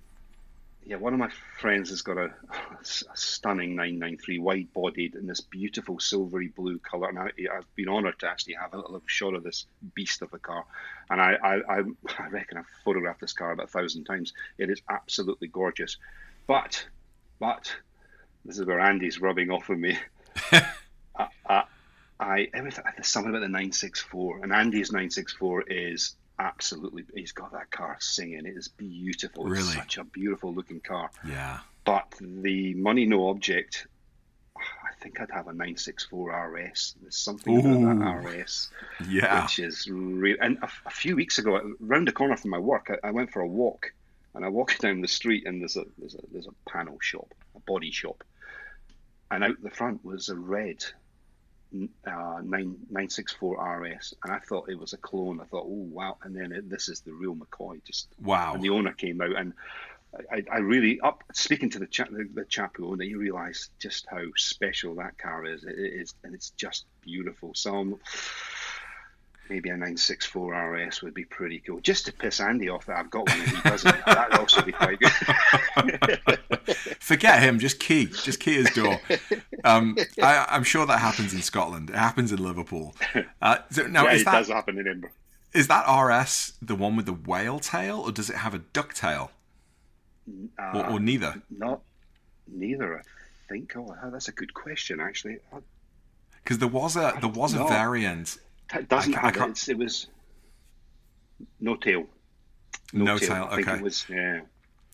Yeah, 0.84 0.96
one 0.96 1.12
of 1.12 1.18
my 1.18 1.28
friends 1.60 1.90
has 1.90 2.00
got 2.00 2.16
a, 2.16 2.30
a 2.30 2.84
stunning 3.14 3.76
993 3.76 4.38
wide 4.38 4.72
bodied 4.72 5.16
in 5.16 5.26
this 5.26 5.42
beautiful 5.42 6.00
silvery 6.00 6.48
blue 6.48 6.78
colour. 6.78 7.10
And 7.10 7.18
I, 7.18 7.30
have 7.54 7.66
been 7.76 7.90
honoured 7.90 8.18
to 8.20 8.26
actually 8.28 8.54
have 8.54 8.72
a 8.72 8.78
little 8.78 9.02
shot 9.04 9.34
of 9.34 9.42
this 9.42 9.66
beast 9.94 10.22
of 10.22 10.32
a 10.32 10.38
car. 10.38 10.64
And 11.10 11.20
I, 11.20 11.36
I, 11.44 11.60
I 11.68 12.28
reckon 12.30 12.56
I've 12.56 12.66
photographed 12.84 13.20
this 13.20 13.34
car 13.34 13.52
about 13.52 13.66
a 13.66 13.68
thousand 13.68 14.04
times. 14.04 14.32
It 14.56 14.70
is 14.70 14.80
absolutely 14.88 15.48
gorgeous. 15.48 15.98
But, 16.48 16.84
but, 17.38 17.72
this 18.44 18.58
is 18.58 18.66
where 18.66 18.80
Andy's 18.80 19.20
rubbing 19.20 19.50
off 19.50 19.70
on 19.70 19.80
me. 19.82 19.98
I, 21.16 21.28
I, 21.46 21.64
I 22.18 22.48
everything, 22.54 22.84
there's 22.96 23.06
something 23.06 23.30
about 23.30 23.40
the 23.40 23.48
964, 23.48 24.40
and 24.42 24.52
Andy's 24.52 24.90
964 24.90 25.62
is 25.68 26.16
absolutely. 26.38 27.04
He's 27.14 27.32
got 27.32 27.52
that 27.52 27.70
car 27.70 27.98
singing. 28.00 28.46
It 28.46 28.56
is 28.56 28.68
beautiful. 28.68 29.44
Really? 29.44 29.60
It's 29.60 29.74
such 29.74 29.98
a 29.98 30.04
beautiful 30.04 30.54
looking 30.54 30.80
car. 30.80 31.10
Yeah. 31.26 31.58
But 31.84 32.14
the 32.20 32.74
money 32.74 33.04
no 33.04 33.28
object. 33.28 33.86
I 34.56 35.00
think 35.00 35.20
I'd 35.20 35.30
have 35.30 35.46
a 35.46 35.52
964 35.52 36.50
RS. 36.50 36.96
There's 37.00 37.16
something 37.16 37.54
Ooh. 37.54 37.88
about 37.88 38.24
that 38.24 38.28
RS, 38.28 38.70
yeah, 39.08 39.42
which 39.42 39.60
is 39.60 39.86
real. 39.88 40.36
And 40.40 40.58
a, 40.62 40.68
a, 40.86 40.90
few 40.90 41.14
weeks 41.14 41.38
ago, 41.38 41.74
round 41.78 42.08
the 42.08 42.12
corner 42.12 42.36
from 42.36 42.50
my 42.50 42.58
work, 42.58 42.90
I, 42.90 43.08
I 43.08 43.10
went 43.12 43.30
for 43.30 43.40
a 43.40 43.46
walk, 43.46 43.92
and 44.38 44.46
I 44.46 44.48
walk 44.48 44.78
down 44.80 45.00
the 45.00 45.08
street 45.08 45.46
and 45.46 45.60
there's 45.60 45.76
a 45.76 45.84
there's 45.98 46.14
a 46.14 46.20
there's 46.32 46.46
a 46.46 46.70
panel 46.70 46.98
shop, 47.02 47.34
a 47.54 47.60
body 47.60 47.90
shop, 47.90 48.24
and 49.30 49.44
out 49.44 49.60
the 49.62 49.70
front 49.70 50.04
was 50.04 50.28
a 50.28 50.36
red 50.36 50.82
uh, 52.06 52.40
964 52.42 53.78
RS, 53.80 54.14
and 54.24 54.32
I 54.32 54.38
thought 54.38 54.70
it 54.70 54.78
was 54.78 54.94
a 54.94 54.96
clone. 54.96 55.40
I 55.40 55.44
thought, 55.44 55.66
oh 55.66 55.88
wow! 55.90 56.16
And 56.22 56.34
then 56.34 56.52
it, 56.52 56.70
this 56.70 56.88
is 56.88 57.00
the 57.00 57.12
real 57.12 57.34
McCoy. 57.34 57.84
Just 57.84 58.08
wow! 58.22 58.54
And 58.54 58.62
the 58.62 58.70
owner 58.70 58.92
came 58.92 59.20
out, 59.20 59.36
and 59.36 59.52
I, 60.32 60.44
I 60.50 60.58
really 60.58 61.00
up 61.00 61.24
speaking 61.34 61.68
to 61.70 61.80
the 61.80 61.86
chap, 61.86 62.08
the, 62.10 62.28
the 62.32 62.44
chap 62.44 62.76
who 62.76 62.88
owned 62.88 63.02
it. 63.02 63.08
You 63.08 63.18
realise 63.18 63.70
just 63.80 64.06
how 64.08 64.22
special 64.36 64.94
that 64.94 65.18
car 65.18 65.44
is. 65.46 65.64
It 65.64 65.76
is, 65.76 66.14
and 66.22 66.32
it's 66.32 66.50
just 66.50 66.86
beautiful. 67.02 67.52
So. 67.54 67.74
I'm, 67.74 67.96
maybe 69.50 69.68
a 69.70 69.72
964 69.72 70.70
RS 70.70 71.02
would 71.02 71.14
be 71.14 71.24
pretty 71.24 71.60
cool. 71.60 71.80
Just 71.80 72.06
to 72.06 72.12
piss 72.12 72.40
Andy 72.40 72.68
off 72.68 72.86
that 72.86 72.96
I've 72.96 73.10
got 73.10 73.28
one 73.28 73.40
and 73.40 73.50
he 73.50 73.60
doesn't. 73.62 73.96
That'd 74.06 74.38
also 74.38 74.62
be 74.62 74.72
quite 74.72 74.98
good. 74.98 75.10
Forget 77.00 77.42
him. 77.42 77.58
Just 77.58 77.80
key. 77.80 78.06
Just 78.06 78.40
key 78.40 78.54
his 78.54 78.70
door. 78.70 79.00
Um, 79.64 79.96
I, 80.22 80.46
am 80.50 80.64
sure 80.64 80.86
that 80.86 80.98
happens 80.98 81.32
in 81.34 81.42
Scotland. 81.42 81.90
It 81.90 81.96
happens 81.96 82.32
in 82.32 82.42
Liverpool. 82.42 82.94
Uh, 83.40 83.58
so 83.70 83.86
now, 83.86 84.04
yeah, 84.04 84.12
is 84.12 84.20
it 84.22 84.24
that, 84.26 84.32
does 84.32 84.48
happen 84.48 84.78
in 84.78 84.86
Edinburgh. 84.86 85.10
Is 85.54 85.68
that 85.68 85.86
RS 85.90 86.52
the 86.60 86.74
one 86.74 86.96
with 86.96 87.06
the 87.06 87.12
whale 87.12 87.58
tail, 87.58 88.00
or 88.00 88.12
does 88.12 88.28
it 88.28 88.36
have 88.36 88.54
a 88.54 88.58
duck 88.58 88.94
tail? 88.94 89.30
Uh, 90.58 90.72
or, 90.74 90.90
or, 90.92 91.00
neither? 91.00 91.42
Not 91.50 91.80
neither. 92.46 92.98
I 92.98 93.02
think. 93.48 93.74
Oh, 93.76 93.94
that's 94.12 94.28
a 94.28 94.32
good 94.32 94.52
question, 94.52 95.00
actually. 95.00 95.38
Because 96.42 96.58
there 96.58 96.68
was 96.68 96.96
a 96.96 97.14
there 97.20 97.30
was 97.30 97.54
a 97.54 97.64
variant 97.64 98.38
it 98.74 98.88
doesn't 98.88 99.14
I, 99.14 99.20
have 99.20 99.36
I 99.36 99.48
it. 99.48 99.68
It 99.68 99.78
was 99.78 100.08
no 101.60 101.76
tail. 101.76 102.06
No, 102.92 103.04
no 103.04 103.18
tail. 103.18 103.28
tail. 103.28 103.48
Okay. 103.60 103.74
It 103.74 103.82
was 103.82 104.06
yeah. 104.08 104.40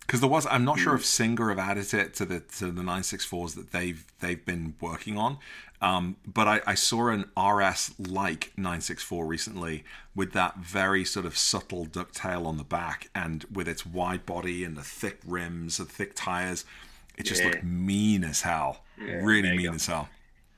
Because 0.01 0.21
there 0.21 0.29
was, 0.29 0.47
I'm 0.51 0.67
not 0.67 0.79
sure 0.79 0.93
hmm. 0.93 0.99
if 0.99 1.07
Singer 1.07 1.49
have 1.49 1.59
added 1.59 1.95
it 1.95 2.13
to 2.15 2.27
the 2.27 2.41
to 2.59 2.71
the 2.71 2.83
964s 2.83 3.55
that 3.55 3.73
they've 3.73 4.05
they've 4.21 4.45
been 4.45 4.75
working 4.81 5.17
on, 5.17 5.39
um, 5.81 6.17
but 6.27 6.47
I, 6.47 6.61
I, 6.67 6.75
saw 6.75 7.09
an 7.09 7.31
RS 7.39 7.95
like 7.99 8.53
964 8.57 9.27
recently 9.27 9.85
with 10.15 10.33
that 10.33 10.57
very 10.59 11.05
sort 11.05 11.27
of 11.27 11.37
subtle 11.37 11.85
ducktail 11.85 12.47
on 12.47 12.57
the 12.57 12.65
back 12.65 13.11
and 13.15 13.45
with 13.53 13.69
its 13.69 13.85
wide 13.85 14.25
body 14.25 14.65
and 14.65 14.77
the 14.77 14.83
thick 14.83 15.19
rims, 15.27 15.77
the 15.77 15.85
thick 15.85 16.13
tires. 16.15 16.65
It 17.17 17.25
just 17.25 17.43
yeah. 17.43 17.51
looked 17.51 17.65
mean 17.65 18.25
as 18.25 18.43
hell. 18.43 18.83
Yeah, 18.99 19.17
really 19.17 19.57
mean 19.57 19.75
as 19.75 19.87
hell. 19.87 20.09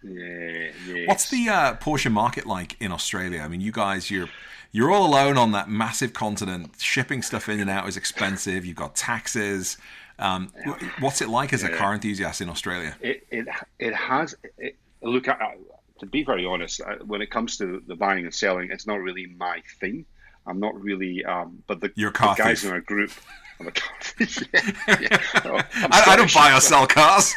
Yeah, 0.06 0.70
yes. 0.86 1.08
What's 1.08 1.30
the 1.30 1.48
uh, 1.48 1.74
Porsche 1.76 2.10
market 2.10 2.46
like 2.46 2.80
in 2.80 2.92
Australia? 2.92 3.40
I 3.40 3.48
mean, 3.48 3.60
you 3.60 3.72
guys, 3.72 4.10
you're 4.10 4.28
you're 4.72 4.90
all 4.90 5.06
alone 5.06 5.38
on 5.38 5.52
that 5.52 5.68
massive 5.68 6.12
continent. 6.12 6.74
Shipping 6.78 7.22
stuff 7.22 7.48
in 7.48 7.60
and 7.60 7.70
out 7.70 7.88
is 7.88 7.96
expensive. 7.96 8.64
You've 8.64 8.76
got 8.76 8.94
taxes. 8.94 9.78
Um, 10.18 10.52
what's 11.00 11.20
it 11.20 11.28
like 11.28 11.52
as 11.52 11.62
a 11.62 11.68
car 11.68 11.92
enthusiast 11.94 12.40
in 12.40 12.48
Australia? 12.48 12.96
It 13.00 13.26
it, 13.30 13.46
it 13.78 13.94
has. 13.94 14.34
It, 14.58 14.76
look, 15.02 15.28
I, 15.28 15.56
to 16.00 16.06
be 16.06 16.24
very 16.24 16.46
honest, 16.46 16.80
when 17.04 17.22
it 17.22 17.30
comes 17.30 17.56
to 17.58 17.82
the 17.86 17.96
buying 17.96 18.24
and 18.24 18.34
selling, 18.34 18.70
it's 18.70 18.86
not 18.86 19.00
really 19.00 19.26
my 19.26 19.62
thing. 19.80 20.06
I'm 20.46 20.60
not 20.60 20.80
really. 20.80 21.24
Um, 21.24 21.62
but 21.66 21.80
the, 21.80 21.88
the 21.96 22.10
guys 22.36 22.64
in 22.64 22.72
our 22.72 22.80
group. 22.80 23.10
I'm 23.60 23.68
a 23.68 23.72
car 23.72 23.96
yeah, 24.20 24.98
yeah. 25.00 25.22
Oh, 25.44 25.56
I, 25.74 26.02
I, 26.08 26.16
don't 26.16 26.32
buy 26.32 26.54
or 26.54 26.60
sell 26.60 26.86
cars. 26.86 27.34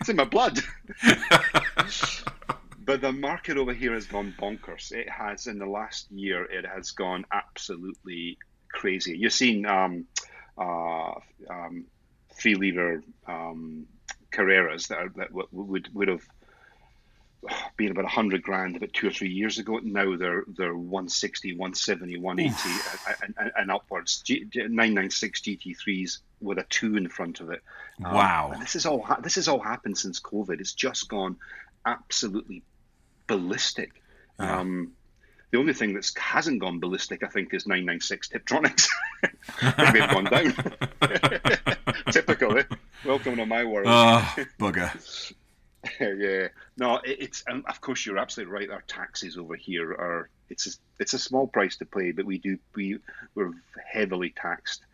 it's 0.00 0.08
in 0.08 0.16
my 0.16 0.24
blood. 0.24 0.60
but 2.84 3.00
the 3.00 3.12
market 3.12 3.56
over 3.56 3.72
here 3.72 3.94
has 3.94 4.06
gone 4.06 4.34
bonkers. 4.38 4.92
It 4.92 5.08
has 5.08 5.46
in 5.46 5.58
the 5.58 5.66
last 5.66 6.10
year. 6.10 6.44
It 6.44 6.64
has 6.64 6.92
gone 6.92 7.24
absolutely 7.32 8.38
crazy. 8.72 9.16
You've 9.18 9.32
seen 9.32 9.66
um, 9.66 10.06
uh, 10.56 11.12
um, 11.48 11.86
three 12.34 12.54
liter 12.54 13.02
um, 13.26 13.86
Carreras 14.32 14.88
that, 14.88 14.98
are, 14.98 15.12
that 15.16 15.32
would 15.32 15.88
would 15.92 16.08
have 16.08 16.22
been 17.76 17.90
about 17.90 18.04
100 18.04 18.42
grand 18.42 18.76
about 18.76 18.92
two 18.92 19.08
or 19.08 19.10
three 19.10 19.30
years 19.30 19.58
ago. 19.58 19.80
Now 19.82 20.16
they're 20.16 20.44
they're 20.46 20.74
160, 20.74 21.52
170, 21.54 22.18
180 22.18 23.14
and, 23.22 23.34
and, 23.38 23.52
and, 23.56 23.70
upwards. 23.70 24.22
G, 24.22 24.44
996 24.54 25.40
GT3s 25.40 26.18
with 26.40 26.58
a 26.58 26.64
two 26.64 26.96
in 26.96 27.08
front 27.08 27.40
of 27.40 27.50
it. 27.50 27.62
Um, 28.04 28.14
wow. 28.14 28.52
this 28.60 28.76
is 28.76 28.86
all 28.86 29.06
this 29.22 29.36
has 29.36 29.48
all 29.48 29.60
happened 29.60 29.96
since 29.96 30.20
COVID. 30.20 30.60
It's 30.60 30.74
just 30.74 31.08
gone 31.08 31.36
absolutely 31.86 32.62
ballistic. 33.26 34.02
Yeah. 34.38 34.60
Um, 34.60 34.92
the 35.50 35.58
only 35.58 35.72
thing 35.72 35.94
that 35.94 36.08
hasn't 36.16 36.60
gone 36.60 36.78
ballistic, 36.78 37.24
I 37.24 37.26
think, 37.28 37.52
is 37.52 37.66
996 37.66 38.28
Tiptronics. 38.28 38.86
Maybe 39.78 39.98
it's 39.98 40.12
gone 40.12 40.24
down. 40.24 40.54
Typical, 42.12 42.58
eh? 42.58 42.62
Welcome 43.04 43.36
to 43.36 43.46
my 43.46 43.64
world. 43.64 43.86
Oh, 43.88 44.36
bugger. 44.60 45.32
yeah, 46.00 46.48
no, 46.76 46.96
it, 46.96 47.16
it's 47.20 47.44
and 47.46 47.64
of 47.66 47.80
course 47.80 48.04
you're 48.04 48.18
absolutely 48.18 48.52
right. 48.52 48.70
Our 48.70 48.82
taxes 48.82 49.38
over 49.38 49.56
here 49.56 49.90
are 49.92 50.28
it's 50.48 50.66
a, 50.66 50.70
it's 50.98 51.14
a 51.14 51.18
small 51.18 51.46
price 51.46 51.76
to 51.78 51.86
pay, 51.86 52.12
but 52.12 52.26
we 52.26 52.38
do 52.38 52.58
we 52.74 52.98
we're 53.34 53.52
heavily 53.90 54.30
taxed. 54.30 54.84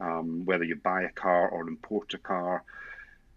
Um, 0.00 0.44
whether 0.44 0.64
you 0.64 0.76
buy 0.76 1.02
a 1.02 1.10
car 1.10 1.48
or 1.48 1.68
import 1.68 2.12
a 2.14 2.18
car, 2.18 2.64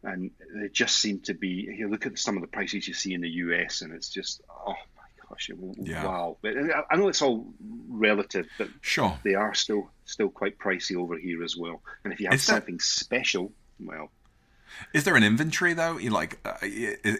and 0.03 0.31
they 0.53 0.69
just 0.69 0.97
seem 0.97 1.19
to 1.21 1.33
be. 1.33 1.69
You 1.77 1.87
look 1.87 2.05
at 2.05 2.17
some 2.19 2.35
of 2.35 2.41
the 2.41 2.47
prices 2.47 2.87
you 2.87 2.93
see 2.93 3.13
in 3.13 3.21
the 3.21 3.29
US, 3.29 3.81
and 3.81 3.93
it's 3.93 4.09
just 4.09 4.41
oh 4.49 4.75
my 4.97 5.29
gosh, 5.29 5.49
yeah. 5.77 6.03
wow! 6.03 6.37
But 6.41 6.55
I 6.89 6.95
know 6.97 7.07
it's 7.07 7.21
all 7.21 7.47
relative, 7.87 8.47
but 8.57 8.69
sure 8.81 9.17
they 9.23 9.35
are 9.35 9.53
still 9.53 9.89
still 10.05 10.29
quite 10.29 10.57
pricey 10.57 10.97
over 10.97 11.17
here 11.17 11.43
as 11.43 11.55
well. 11.55 11.81
And 12.03 12.11
if 12.11 12.19
you 12.19 12.25
have 12.25 12.35
Is 12.35 12.43
something 12.43 12.77
that... 12.77 12.83
special, 12.83 13.53
well, 13.79 14.11
is 14.93 15.03
there 15.03 15.15
an 15.15 15.23
inventory 15.23 15.73
though? 15.73 15.97
You 15.97 16.09
like, 16.09 16.39
uh, 16.45 16.65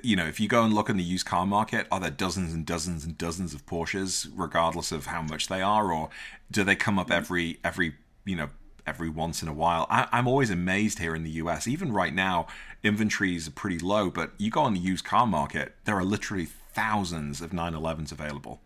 you 0.03 0.15
know, 0.15 0.25
if 0.25 0.39
you 0.39 0.47
go 0.47 0.63
and 0.63 0.73
look 0.73 0.89
in 0.89 0.97
the 0.97 1.03
used 1.03 1.25
car 1.25 1.45
market, 1.45 1.87
are 1.91 1.99
there 1.99 2.09
dozens 2.09 2.53
and 2.53 2.65
dozens 2.65 3.05
and 3.05 3.17
dozens 3.17 3.53
of 3.53 3.65
Porsches, 3.65 4.29
regardless 4.35 4.91
of 4.91 5.07
how 5.07 5.21
much 5.21 5.47
they 5.47 5.61
are, 5.61 5.91
or 5.91 6.09
do 6.51 6.63
they 6.63 6.75
come 6.75 6.99
up 6.99 7.11
every 7.11 7.59
every 7.63 7.95
you 8.25 8.35
know 8.35 8.49
every 8.85 9.09
once 9.09 9.41
in 9.41 9.47
a 9.47 9.53
while? 9.53 9.85
I, 9.89 10.07
I'm 10.11 10.27
always 10.27 10.49
amazed 10.49 10.99
here 10.99 11.15
in 11.15 11.23
the 11.23 11.31
US. 11.31 11.67
Even 11.67 11.91
right 11.91 12.13
now, 12.13 12.47
inventories 12.83 13.47
are 13.47 13.51
pretty 13.51 13.79
low, 13.79 14.09
but 14.09 14.31
you 14.37 14.49
go 14.49 14.61
on 14.61 14.73
the 14.73 14.79
used 14.79 15.05
car 15.05 15.27
market, 15.27 15.75
there 15.85 15.97
are 15.97 16.05
literally 16.05 16.45
thousands 16.45 17.41
of 17.41 17.51
911s 17.51 18.11
available. 18.11 18.61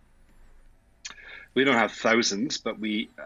We 1.53 1.63
don't 1.63 1.75
have 1.75 1.91
thousands, 1.91 2.57
but 2.57 2.79
we. 2.79 3.09
Uh, 3.17 3.23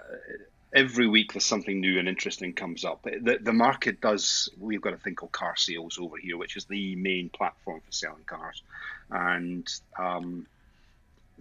every 0.73 1.07
week 1.07 1.33
there's 1.33 1.45
something 1.45 1.79
new 1.79 1.99
and 1.99 2.07
interesting 2.07 2.53
comes 2.53 2.83
up. 2.83 3.03
The, 3.03 3.39
the 3.41 3.53
market 3.53 4.01
does, 4.01 4.49
we've 4.59 4.81
got 4.81 4.93
a 4.93 4.97
thing 4.97 5.15
called 5.15 5.31
car 5.31 5.55
sales 5.55 5.97
over 5.99 6.17
here, 6.17 6.37
which 6.37 6.57
is 6.57 6.65
the 6.65 6.95
main 6.95 7.29
platform 7.29 7.81
for 7.81 7.91
selling 7.91 8.23
cars. 8.25 8.61
And 9.09 9.67
um, 9.97 10.47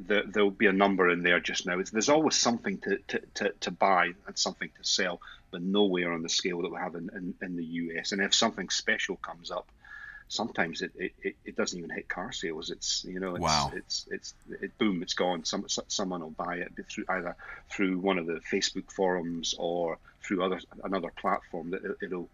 the, 0.06 0.22
there'll 0.26 0.50
be 0.50 0.66
a 0.66 0.72
number 0.72 1.10
in 1.10 1.22
there 1.22 1.40
just 1.40 1.66
now. 1.66 1.78
It's, 1.78 1.90
there's 1.90 2.08
always 2.08 2.36
something 2.36 2.78
to, 2.78 2.98
to, 3.08 3.20
to, 3.34 3.52
to, 3.60 3.70
buy 3.70 4.12
and 4.26 4.38
something 4.38 4.70
to 4.76 4.84
sell, 4.88 5.20
but 5.50 5.62
nowhere 5.62 6.12
on 6.12 6.22
the 6.22 6.28
scale 6.28 6.62
that 6.62 6.70
we 6.70 6.78
have 6.78 6.94
in, 6.94 7.10
in, 7.14 7.34
in 7.42 7.56
the 7.56 7.64
US. 7.64 8.12
And 8.12 8.20
if 8.20 8.34
something 8.34 8.68
special 8.68 9.16
comes 9.16 9.50
up, 9.50 9.66
sometimes 10.28 10.82
it, 10.82 10.92
it, 10.96 11.36
it 11.44 11.56
doesn't 11.56 11.78
even 11.78 11.90
hit 11.90 12.08
car 12.08 12.32
sales. 12.32 12.70
It's 12.70 13.04
you 13.04 13.20
know 13.20 13.34
it's 13.34 13.42
wow. 13.42 13.72
it's 13.74 14.06
it's 14.10 14.34
it, 14.60 14.76
boom, 14.78 15.02
it's 15.02 15.14
gone. 15.14 15.44
Some 15.44 15.66
someone 15.88 16.20
will 16.20 16.30
buy 16.30 16.56
it 16.56 16.72
through 16.90 17.04
either 17.08 17.36
through 17.70 17.98
one 17.98 18.18
of 18.18 18.26
the 18.26 18.40
Facebook 18.52 18.90
forums 18.90 19.54
or 19.58 19.98
through 20.22 20.42
other 20.42 20.60
another 20.82 21.12
platform 21.16 21.70
that 21.70 21.96
it, 22.00 22.10
will 22.10 22.28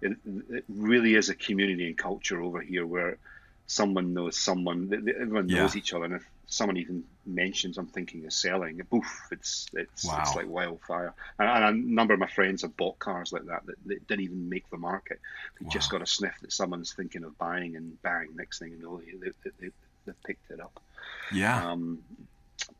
it, 0.00 0.16
it 0.50 0.64
really 0.68 1.14
is 1.14 1.28
a 1.28 1.34
community 1.34 1.86
and 1.86 1.98
culture 1.98 2.42
over 2.42 2.60
here 2.60 2.86
where 2.86 3.18
someone 3.66 4.14
knows 4.14 4.36
someone. 4.36 4.90
Everyone 4.92 5.46
knows 5.46 5.74
yeah. 5.74 5.78
each 5.78 5.92
other, 5.92 6.04
and 6.04 6.14
if 6.14 6.26
someone 6.46 6.76
even 6.76 7.04
mentions 7.24 7.78
I'm 7.78 7.86
thinking 7.86 8.26
of 8.26 8.32
selling, 8.32 8.80
poof, 8.90 9.28
it's 9.30 9.66
it's 9.72 10.04
wow. 10.04 10.20
it's 10.20 10.34
like 10.34 10.48
wildfire. 10.48 11.14
And, 11.38 11.48
and, 11.48 11.64
a 11.64 11.72
number 11.72 12.14
of 12.14 12.20
my 12.20 12.26
friends 12.26 12.62
have 12.62 12.76
bought 12.76 12.98
cars 12.98 13.32
like 13.32 13.46
that 13.46 13.66
that, 13.66 13.76
that 13.86 14.08
didn't 14.08 14.24
even 14.24 14.48
make 14.48 14.68
the 14.70 14.76
market. 14.76 15.20
They 15.58 15.64
wow. 15.64 15.70
just 15.70 15.90
got 15.90 16.02
a 16.02 16.06
sniff 16.06 16.38
that 16.42 16.52
someone's 16.52 16.92
thinking 16.92 17.24
of 17.24 17.36
buying, 17.38 17.76
and 17.76 18.00
bang, 18.02 18.28
next 18.34 18.58
thing 18.58 18.72
you 18.72 18.82
know, 18.82 19.00
they 19.00 19.30
they, 19.44 19.50
they, 19.60 19.68
they 20.06 20.12
picked 20.24 20.50
it 20.50 20.60
up. 20.60 20.80
Yeah. 21.32 21.70
Um, 21.70 22.02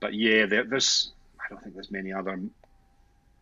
but 0.00 0.14
yeah, 0.14 0.46
there, 0.46 0.64
there's 0.64 1.12
I 1.40 1.48
don't 1.50 1.62
think 1.62 1.74
there's 1.74 1.90
many 1.90 2.12
other 2.12 2.40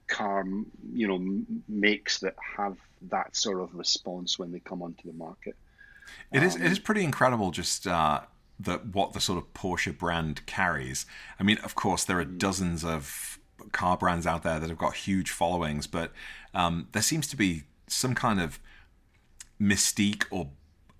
car 0.06 0.44
you 0.92 1.06
know 1.06 1.44
makes 1.68 2.18
that 2.18 2.34
have 2.56 2.76
that 3.02 3.34
sort 3.36 3.60
of 3.60 3.72
response 3.74 4.38
when 4.38 4.50
they 4.50 4.58
come 4.58 4.82
onto 4.82 5.10
the 5.10 5.16
market. 5.16 5.56
It 6.32 6.38
um, 6.38 6.44
is. 6.44 6.56
It 6.56 6.64
is 6.64 6.78
pretty 6.78 7.04
incredible. 7.04 7.50
Just 7.50 7.86
uh, 7.86 8.20
that 8.61 8.86
what 8.94 9.12
the 9.12 9.20
sort 9.20 9.38
of 9.38 9.52
Porsche 9.54 9.96
brand 9.96 10.44
carries. 10.46 11.06
I 11.38 11.42
mean, 11.42 11.58
of 11.58 11.74
course, 11.74 12.04
there 12.04 12.20
are 12.20 12.24
mm. 12.24 12.38
dozens 12.38 12.84
of 12.84 13.38
car 13.72 13.96
brands 13.96 14.26
out 14.26 14.42
there 14.42 14.58
that 14.58 14.68
have 14.68 14.78
got 14.78 14.94
huge 14.94 15.30
followings, 15.30 15.86
but 15.86 16.12
um, 16.54 16.88
there 16.92 17.02
seems 17.02 17.26
to 17.28 17.36
be 17.36 17.64
some 17.86 18.14
kind 18.14 18.40
of 18.40 18.58
mystique 19.61 20.24
or 20.30 20.50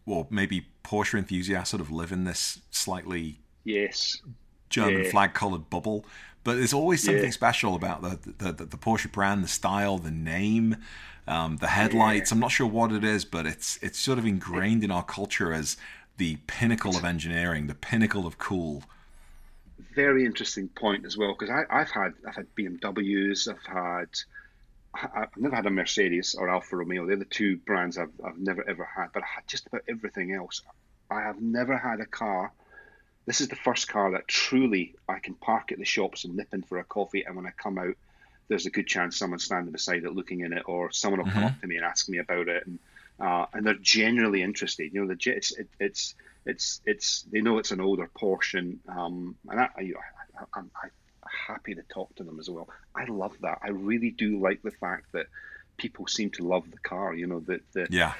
or 0.07 0.27
maybe 0.31 0.67
Porsche 0.85 1.19
enthusiasts 1.19 1.71
sort 1.71 1.81
of 1.81 1.91
live 1.91 2.13
in 2.13 2.25
this 2.25 2.61
slightly 2.71 3.41
yes 3.65 4.21
German 4.69 5.05
yeah. 5.05 5.11
flag 5.11 5.35
coloured 5.35 5.71
bubble. 5.71 6.05
But 6.43 6.57
there's 6.57 6.73
always 6.73 7.03
something 7.03 7.25
yeah. 7.25 7.31
special 7.31 7.75
about 7.75 8.01
the, 8.01 8.33
the, 8.39 8.53
the 8.53 8.65
the 8.65 8.77
Porsche 8.79 9.13
brand, 9.13 9.45
the 9.45 9.49
style, 9.49 9.99
the 9.99 10.11
name, 10.11 10.77
um, 11.27 11.59
the 11.59 11.69
headlights. 11.69 12.31
Yeah. 12.31 12.37
I'm 12.37 12.41
not 12.41 12.51
sure 12.51 12.67
what 12.67 12.93
it 12.93 13.05
is, 13.05 13.25
but 13.25 13.47
it's 13.47 13.79
it's 13.83 13.99
sort 13.99 14.19
of 14.19 14.27
ingrained 14.27 14.83
in 14.83 14.91
our 14.91 15.05
culture 15.05 15.53
as 15.53 15.77
the 16.21 16.37
pinnacle 16.47 16.95
of 16.99 17.05
engineering, 17.07 17.67
the 17.67 17.75
pinnacle 17.75 18.27
of 18.27 18.37
cool. 18.37 18.83
Very 19.95 20.27
interesting 20.27 20.69
point 20.69 21.07
as 21.07 21.17
well, 21.17 21.35
because 21.37 21.49
I've 21.71 21.91
had 21.91 22.13
I've 22.29 22.37
had 22.37 22.55
BMWs, 22.55 23.49
I've 23.49 23.65
had 23.65 24.09
I've 25.15 25.35
never 25.39 25.57
had 25.57 25.65
a 25.65 25.71
Mercedes 25.71 26.35
or 26.35 26.51
Alfa 26.51 26.77
Romeo. 26.77 27.07
They're 27.07 27.17
the 27.17 27.25
two 27.25 27.57
brands 27.57 27.97
I've, 27.97 28.13
I've 28.23 28.37
never 28.37 28.63
ever 28.69 28.85
had, 28.85 29.09
but 29.15 29.23
I 29.23 29.27
had 29.35 29.49
just 29.49 29.67
about 29.67 29.81
everything 29.89 30.35
else. 30.35 30.61
I 31.11 31.23
have 31.23 31.41
never 31.41 31.79
had 31.79 32.01
a 32.01 32.07
car. 32.07 32.53
This 33.25 33.41
is 33.41 33.49
the 33.49 33.57
first 33.57 33.89
car 33.89 34.11
that 34.11 34.29
truly 34.29 34.97
I 35.09 35.21
can 35.21 35.33
park 35.33 35.73
at 35.73 35.79
the 35.79 35.87
shops 35.87 36.25
and 36.25 36.37
nip 36.37 36.53
in 36.53 36.63
for 36.65 36.81
a 36.81 36.85
coffee, 36.85 37.25
and 37.25 37.35
when 37.35 37.47
I 37.47 37.53
come 37.57 37.79
out, 37.79 37.97
there's 38.49 38.67
a 38.67 38.71
good 38.71 38.87
chance 38.87 39.17
someone's 39.17 39.45
standing 39.45 39.73
beside 39.73 40.05
it 40.05 40.15
looking 40.15 40.41
in 40.41 40.53
it, 40.53 40.65
or 40.67 40.93
someone 40.93 41.21
will 41.21 41.29
mm-hmm. 41.29 41.39
come 41.39 41.49
up 41.49 41.61
to 41.63 41.67
me 41.67 41.77
and 41.77 41.85
ask 41.87 42.11
me 42.11 42.19
about 42.19 42.49
it. 42.49 42.67
And 42.67 42.79
uh, 43.21 43.47
and 43.53 43.67
they're 43.67 43.75
generally 43.75 44.43
interested. 44.43 44.93
You 44.93 45.05
know, 45.05 45.15
the 45.15 45.31
it's 45.31 45.53
it, 45.53 45.69
it's 45.79 46.15
it's 46.47 46.81
it's 46.87 47.23
they 47.31 47.41
know 47.41 47.59
it's 47.59 47.71
an 47.71 47.81
older 47.81 48.11
Porsche, 48.19 48.79
um, 48.89 49.37
and 49.49 49.61
I, 49.61 49.69
I, 49.77 49.93
I'm, 50.55 50.71
I'm 50.83 50.91
happy 51.47 51.75
to 51.75 51.83
talk 51.93 52.15
to 52.17 52.25
them 52.25 52.39
as 52.41 52.49
well. 52.49 52.69
I 52.95 53.05
love 53.05 53.37
that. 53.43 53.59
I 53.63 53.69
really 53.69 54.11
do 54.11 54.41
like 54.41 54.63
the 54.63 54.71
fact 54.71 55.13
that 55.13 55.27
people 55.77 56.07
seem 56.07 56.31
to 56.31 56.47
love 56.47 56.71
the 56.71 56.79
car. 56.79 57.15
You 57.15 57.27
know, 57.27 57.41
that 57.41 57.61
the 57.73 57.87
yeah, 57.91 58.15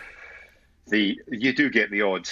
the 0.87 1.19
you 1.29 1.53
do 1.53 1.71
get 1.71 1.91
the 1.91 2.03
odd. 2.03 2.29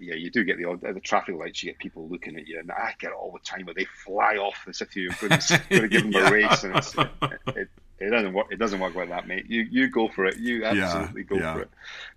Yeah, 0.00 0.14
you 0.14 0.30
do 0.30 0.44
get 0.44 0.58
the 0.58 0.66
odd 0.66 0.84
at 0.84 0.94
the 0.94 1.00
traffic 1.00 1.34
lights. 1.34 1.62
You 1.62 1.72
get 1.72 1.78
people 1.78 2.08
looking 2.08 2.36
at 2.36 2.46
you, 2.46 2.58
and 2.58 2.70
I 2.70 2.94
get 2.98 3.10
it 3.10 3.16
all 3.16 3.32
the 3.32 3.38
time 3.38 3.66
where 3.66 3.74
they 3.74 3.86
fly 4.04 4.36
off 4.36 4.64
as 4.68 4.80
if 4.80 4.94
you're 4.94 5.12
going 5.20 5.30
to, 5.40 5.62
going 5.70 5.82
to 5.82 5.88
give 5.88 6.02
them 6.02 6.12
yeah. 6.12 6.28
a 6.28 6.32
race, 6.32 6.64
and 6.64 6.76
it's, 6.76 6.94
it, 6.96 7.10
it, 7.48 7.68
it 7.98 8.10
doesn't 8.10 8.32
work. 8.32 8.48
It 8.50 8.58
doesn't 8.58 8.80
work 8.80 8.94
like 8.94 9.08
that, 9.08 9.26
mate. 9.26 9.46
You 9.48 9.66
you 9.70 9.88
go 9.88 10.08
for 10.08 10.26
it. 10.26 10.36
You 10.38 10.64
absolutely 10.64 11.22
yeah, 11.22 11.28
go 11.28 11.36
yeah. 11.36 11.54
for 11.54 11.60
it. 11.62 11.70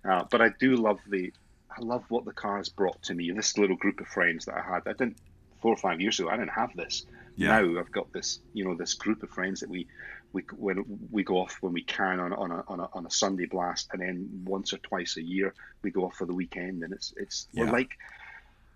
Uh, 0.04 0.24
but 0.30 0.42
I 0.42 0.50
do 0.58 0.76
love 0.76 0.98
the. 1.08 1.32
I 1.70 1.82
love 1.82 2.04
what 2.08 2.24
the 2.24 2.32
car 2.32 2.58
has 2.58 2.68
brought 2.68 3.00
to 3.04 3.14
me. 3.14 3.30
This 3.30 3.56
little 3.56 3.76
group 3.76 4.00
of 4.00 4.08
friends 4.08 4.44
that 4.46 4.56
I 4.56 4.62
had. 4.62 4.82
I 4.86 4.92
didn't 4.92 5.16
four 5.62 5.72
or 5.72 5.76
five 5.76 6.00
years 6.00 6.18
ago. 6.18 6.28
I 6.28 6.36
didn't 6.36 6.50
have 6.50 6.74
this. 6.76 7.06
Yeah. 7.36 7.60
Now 7.60 7.80
I've 7.80 7.92
got 7.92 8.12
this. 8.12 8.40
You 8.52 8.64
know, 8.64 8.74
this 8.74 8.94
group 8.94 9.22
of 9.22 9.30
friends 9.30 9.60
that 9.60 9.70
we 9.70 9.86
we 10.32 10.42
when 10.56 10.84
we 11.10 11.22
go 11.22 11.38
off 11.38 11.56
when 11.60 11.72
we 11.72 11.82
can 11.82 12.20
on 12.20 12.32
on 12.32 12.50
a, 12.50 12.64
on 12.68 12.80
a, 12.80 12.88
on 12.92 13.06
a 13.06 13.10
Sunday 13.10 13.46
blast, 13.46 13.88
and 13.92 14.02
then 14.02 14.42
once 14.44 14.72
or 14.72 14.78
twice 14.78 15.16
a 15.16 15.22
year 15.22 15.54
we 15.82 15.90
go 15.90 16.04
off 16.04 16.16
for 16.16 16.26
the 16.26 16.34
weekend, 16.34 16.82
and 16.82 16.92
it's 16.92 17.14
it's 17.16 17.48
yeah. 17.52 17.64
we're 17.64 17.72
like. 17.72 17.96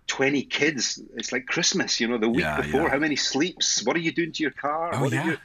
20 0.07 0.43
kids 0.43 1.01
it's 1.15 1.31
like 1.31 1.47
christmas 1.47 1.99
you 1.99 2.07
know 2.07 2.19
the 2.19 2.29
week 2.29 2.41
yeah, 2.41 2.61
before 2.61 2.87
how 2.89 2.99
many 2.99 3.15
sleeps 3.15 3.83
what 3.83 3.95
are 3.95 3.99
you 3.99 4.11
doing 4.11 4.31
to 4.31 4.43
your 4.43 4.51
car 4.51 4.91
oh, 4.93 5.01
what 5.01 5.11
yeah. 5.11 5.25
You, 5.25 5.37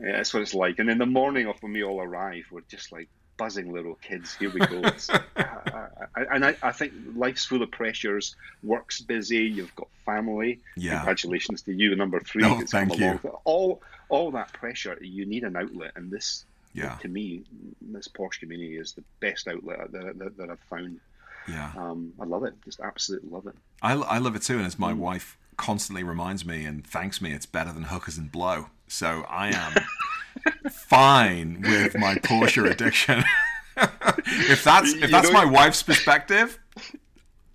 yeah, 0.00 0.12
that's 0.12 0.32
what 0.32 0.42
it's 0.42 0.54
like. 0.54 0.78
And 0.78 0.90
in 0.90 0.98
the 0.98 1.06
morning 1.06 1.46
of 1.46 1.62
when 1.62 1.72
we 1.72 1.84
all 1.84 2.00
arrive, 2.00 2.44
we're 2.50 2.60
just 2.62 2.92
like 2.92 3.08
buzzing 3.36 3.72
little 3.72 3.94
kids. 3.96 4.34
Here 4.34 4.50
we 4.50 4.60
go. 4.60 4.82
I, 5.36 5.86
I, 6.14 6.22
and 6.34 6.44
I, 6.44 6.56
I, 6.62 6.72
think 6.72 6.92
life's 7.14 7.44
full 7.44 7.62
of 7.62 7.70
pressures. 7.70 8.34
Work's 8.62 9.00
busy. 9.00 9.44
You've 9.44 9.74
got 9.76 9.88
family. 10.04 10.60
Yeah. 10.76 10.96
Congratulations 10.96 11.62
to 11.62 11.72
you, 11.72 11.94
number 11.96 12.20
three. 12.20 12.42
No, 12.42 12.60
thank 12.66 12.98
you. 12.98 13.18
All 13.44 13.82
all 14.08 14.30
that 14.32 14.52
pressure. 14.52 14.96
You 15.00 15.26
need 15.26 15.44
an 15.44 15.56
outlet, 15.56 15.92
and 15.96 16.10
this, 16.10 16.44
yeah. 16.74 16.96
to 17.02 17.08
me, 17.08 17.42
this 17.80 18.08
Porsche 18.08 18.40
community 18.40 18.76
is 18.76 18.92
the 18.92 19.02
best 19.20 19.48
outlet 19.48 19.92
that, 19.92 20.18
that, 20.18 20.36
that 20.36 20.50
I've 20.50 20.60
found. 20.60 21.00
Yeah. 21.48 21.72
Um, 21.76 22.12
I 22.20 22.24
love 22.24 22.44
it. 22.44 22.54
Just 22.64 22.80
absolutely 22.80 23.30
love 23.30 23.46
it. 23.46 23.54
I, 23.82 23.94
I 23.94 24.18
love 24.18 24.36
it 24.36 24.42
too, 24.42 24.56
and 24.56 24.66
as 24.66 24.78
my 24.78 24.92
mm. 24.92 24.98
wife 24.98 25.36
constantly 25.56 26.02
reminds 26.02 26.44
me 26.44 26.64
and 26.64 26.86
thanks 26.86 27.20
me, 27.20 27.32
it's 27.32 27.46
better 27.46 27.72
than 27.72 27.84
hookers 27.84 28.18
and 28.18 28.30
blow. 28.30 28.66
So 28.88 29.24
I 29.28 29.48
am 29.54 30.70
fine 30.70 31.60
with 31.62 31.96
my 31.96 32.16
Porsche 32.16 32.70
addiction. 32.70 33.24
if 33.76 34.64
that's 34.64 34.92
if 34.94 35.10
that's 35.10 35.32
my 35.32 35.44
wife's 35.44 35.82
perspective, 35.82 36.58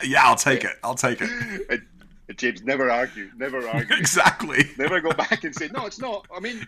yeah, 0.04 0.24
I'll 0.24 0.36
take 0.36 0.64
it. 0.64 0.78
I'll 0.84 0.95
take 0.95 1.20
it. 1.22 1.30
Uh, 1.70 1.78
James, 2.36 2.64
never 2.64 2.89
argue. 2.89 3.30
Never 3.38 3.68
argue. 3.74 3.95
exactly. 3.95 4.70
Never 4.78 5.02
go 5.02 5.12
back 5.12 5.43
and 5.43 5.54
say, 5.54 5.70
no, 5.74 5.86
it's 5.86 5.99
not. 5.99 6.26
I 6.36 6.39
mean, 6.39 6.66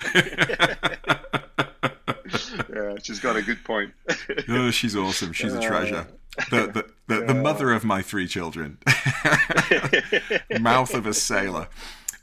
yeah, 2.74 2.96
she's 3.02 3.20
got 3.20 3.36
a 3.36 3.42
good 3.42 3.64
point. 3.64 3.94
oh, 4.50 4.72
she's 4.72 4.96
awesome. 4.96 5.34
She's 5.34 5.54
a 5.54 5.62
treasure. 5.62 5.96
Uh, 5.96 6.06
The, 6.50 6.68
the, 6.68 7.16
the, 7.20 7.26
the 7.26 7.34
mother 7.36 7.72
of 7.72 7.84
my 7.84 8.02
three 8.02 8.28
children. 8.28 8.80
Mouth 10.60 10.94
of 10.96 11.06
a 11.06 11.14
sailor. 11.14 11.68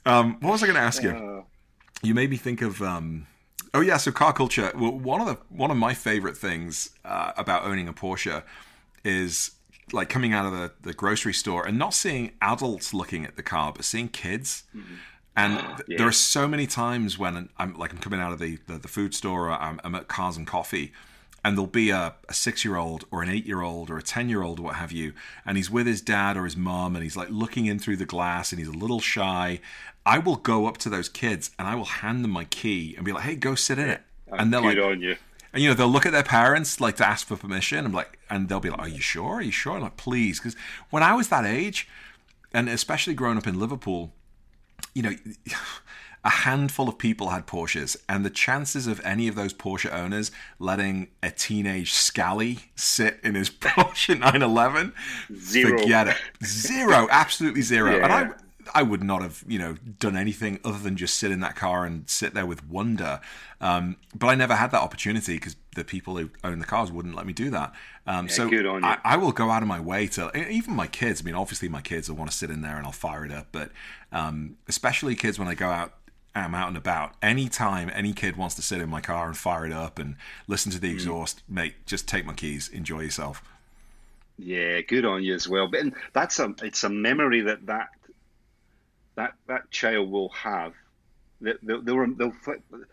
Um, 0.04 0.36
what 0.40 0.50
was 0.52 0.62
I 0.64 0.66
going 0.66 0.76
to 0.76 0.82
ask 0.82 1.02
you? 1.02 1.10
Uh, 1.10 1.42
you 2.02 2.14
made 2.14 2.30
me 2.30 2.36
think 2.36 2.62
of. 2.62 2.82
Um, 2.82 3.26
oh 3.74 3.80
yeah, 3.80 3.98
so 3.98 4.10
car 4.10 4.32
culture. 4.32 4.72
Well, 4.74 4.92
one 4.92 5.20
of 5.20 5.26
the 5.26 5.38
one 5.48 5.70
of 5.70 5.76
my 5.76 5.94
favorite 5.94 6.36
things 6.36 6.90
uh, 7.04 7.32
about 7.36 7.64
owning 7.64 7.88
a 7.88 7.92
Porsche 7.92 8.42
is 9.04 9.52
like 9.92 10.08
coming 10.08 10.32
out 10.32 10.46
of 10.46 10.52
the, 10.52 10.72
the 10.82 10.92
grocery 10.92 11.32
store 11.32 11.66
and 11.66 11.78
not 11.78 11.94
seeing 11.94 12.32
adults 12.40 12.94
looking 12.94 13.24
at 13.24 13.36
the 13.36 13.42
car, 13.42 13.72
but 13.72 13.84
seeing 13.84 14.08
kids. 14.08 14.64
Mm-hmm. 14.74 14.94
And 15.36 15.58
th- 15.58 15.88
yeah. 15.88 15.98
there 15.98 16.06
are 16.06 16.12
so 16.12 16.48
many 16.48 16.66
times 16.66 17.18
when 17.18 17.48
I'm 17.58 17.78
like 17.78 17.92
I'm 17.92 17.98
coming 17.98 18.20
out 18.20 18.32
of 18.32 18.38
the 18.38 18.58
the, 18.66 18.78
the 18.78 18.88
food 18.88 19.14
store, 19.14 19.48
or 19.48 19.52
I'm, 19.52 19.80
I'm, 19.84 19.94
at 19.94 20.08
Cars 20.08 20.36
and 20.36 20.46
Coffee, 20.46 20.92
and 21.44 21.56
there'll 21.56 21.66
be 21.66 21.90
a, 21.90 22.14
a 22.28 22.34
six 22.34 22.64
year 22.64 22.76
old 22.76 23.04
or 23.10 23.22
an 23.22 23.28
eight 23.28 23.46
year 23.46 23.62
old 23.62 23.90
or 23.90 23.98
a 23.98 24.02
ten 24.02 24.28
year 24.28 24.42
old 24.42 24.58
or 24.58 24.62
what 24.62 24.76
have 24.76 24.92
you, 24.92 25.12
and 25.46 25.56
he's 25.56 25.70
with 25.70 25.86
his 25.86 26.00
dad 26.00 26.36
or 26.36 26.44
his 26.44 26.56
mom, 26.56 26.94
and 26.94 27.02
he's 27.02 27.16
like 27.16 27.28
looking 27.30 27.66
in 27.66 27.78
through 27.78 27.96
the 27.96 28.06
glass, 28.06 28.52
and 28.52 28.58
he's 28.58 28.68
a 28.68 28.72
little 28.72 29.00
shy. 29.00 29.60
I 30.04 30.18
will 30.18 30.36
go 30.36 30.66
up 30.66 30.78
to 30.78 30.88
those 30.88 31.08
kids 31.08 31.50
and 31.58 31.68
I 31.68 31.74
will 31.74 31.84
hand 31.84 32.24
them 32.24 32.30
my 32.30 32.44
key 32.44 32.94
and 32.96 33.04
be 33.04 33.12
like, 33.12 33.24
"Hey, 33.24 33.36
go 33.36 33.54
sit 33.54 33.78
in 33.78 33.88
it." 33.88 34.02
And 34.30 34.52
they're 34.52 34.60
like, 34.60 34.78
on 34.78 35.00
you. 35.00 35.16
And 35.52 35.62
you 35.62 35.68
know 35.68 35.74
they'll 35.74 35.88
look 35.88 36.06
at 36.06 36.12
their 36.12 36.22
parents 36.22 36.80
like 36.80 36.96
to 36.96 37.06
ask 37.06 37.26
for 37.26 37.36
permission. 37.36 37.84
I'm 37.84 37.92
like, 37.92 38.18
and 38.28 38.48
they'll 38.48 38.60
be 38.60 38.70
like, 38.70 38.80
"Are 38.80 38.88
you 38.88 39.00
sure? 39.00 39.34
Are 39.34 39.42
you 39.42 39.50
sure?" 39.50 39.74
I'm 39.74 39.82
like, 39.82 39.96
"Please," 39.96 40.38
because 40.38 40.56
when 40.90 41.02
I 41.02 41.14
was 41.14 41.28
that 41.28 41.44
age, 41.44 41.88
and 42.52 42.68
especially 42.68 43.14
growing 43.14 43.36
up 43.36 43.46
in 43.46 43.58
Liverpool, 43.58 44.12
you 44.94 45.02
know, 45.02 45.14
a 46.24 46.30
handful 46.30 46.88
of 46.88 46.98
people 46.98 47.30
had 47.30 47.46
Porsches, 47.46 47.96
and 48.08 48.24
the 48.24 48.30
chances 48.30 48.86
of 48.86 49.00
any 49.04 49.28
of 49.28 49.34
those 49.34 49.54
Porsche 49.54 49.92
owners 49.92 50.30
letting 50.58 51.08
a 51.22 51.30
teenage 51.30 51.92
scally 51.92 52.58
sit 52.74 53.18
in 53.22 53.34
his 53.34 53.50
Porsche 53.50 54.18
911, 54.18 54.92
zero. 55.34 55.78
forget 55.78 56.08
it, 56.08 56.16
zero, 56.44 57.08
absolutely 57.10 57.62
zero. 57.62 57.96
Yeah. 57.96 58.04
And 58.04 58.12
I 58.12 58.30
I 58.74 58.82
would 58.82 59.02
not 59.02 59.22
have, 59.22 59.44
you 59.46 59.58
know, 59.58 59.74
done 59.98 60.16
anything 60.16 60.60
other 60.64 60.78
than 60.78 60.96
just 60.96 61.16
sit 61.18 61.30
in 61.30 61.40
that 61.40 61.56
car 61.56 61.84
and 61.84 62.08
sit 62.08 62.34
there 62.34 62.46
with 62.46 62.66
wonder. 62.68 63.20
Um, 63.60 63.96
but 64.14 64.28
I 64.28 64.34
never 64.34 64.54
had 64.54 64.70
that 64.72 64.80
opportunity 64.80 65.34
because 65.34 65.56
the 65.76 65.84
people 65.84 66.16
who 66.16 66.30
own 66.44 66.58
the 66.58 66.66
cars 66.66 66.90
wouldn't 66.90 67.14
let 67.14 67.26
me 67.26 67.32
do 67.32 67.50
that. 67.50 67.72
Um, 68.06 68.26
Yeah, 68.26 68.32
so 68.32 68.48
good 68.48 68.66
on 68.66 68.82
you. 68.82 68.88
I, 68.88 68.98
I 69.04 69.16
will 69.16 69.32
go 69.32 69.50
out 69.50 69.62
of 69.62 69.68
my 69.68 69.80
way 69.80 70.06
to 70.08 70.30
even 70.50 70.74
my 70.74 70.86
kids. 70.86 71.22
I 71.22 71.24
mean, 71.24 71.34
obviously 71.34 71.68
my 71.68 71.80
kids 71.80 72.08
will 72.08 72.16
want 72.16 72.30
to 72.30 72.36
sit 72.36 72.50
in 72.50 72.62
there 72.62 72.76
and 72.76 72.86
I'll 72.86 72.92
fire 72.92 73.24
it 73.24 73.32
up, 73.32 73.48
but 73.52 73.70
um, 74.12 74.56
especially 74.68 75.14
kids 75.14 75.38
when 75.38 75.48
I 75.48 75.54
go 75.54 75.68
out. 75.68 75.94
I'm 76.34 76.54
out 76.54 76.68
and 76.68 76.76
about. 76.76 77.14
Anytime 77.22 77.90
any 77.92 78.12
kid 78.12 78.36
wants 78.36 78.54
to 78.56 78.62
sit 78.62 78.80
in 78.80 78.88
my 78.88 79.00
car 79.00 79.26
and 79.26 79.36
fire 79.36 79.66
it 79.66 79.72
up 79.72 79.98
and 79.98 80.16
listen 80.46 80.70
to 80.72 80.78
Mm. 80.78 80.82
the 80.82 80.90
exhaust, 80.92 81.42
mate, 81.48 81.74
just 81.86 82.06
take 82.06 82.24
my 82.24 82.34
keys, 82.34 82.68
enjoy 82.68 83.00
yourself. 83.00 83.42
Yeah, 84.38 84.80
good 84.80 85.04
on 85.04 85.22
you 85.22 85.34
as 85.34 85.48
well. 85.48 85.68
But 85.68 85.86
that's 86.12 86.38
a 86.38 86.54
it's 86.62 86.82
a 86.84 86.88
memory 86.88 87.42
that 87.42 87.66
that 87.66 87.88
that 89.16 89.34
that 89.48 89.70
child 89.70 90.10
will 90.10 90.30
have. 90.30 90.72
That 91.42 91.56
they'll, 91.62 91.80
they'll, 91.82 92.06
they'll, 92.14 92.32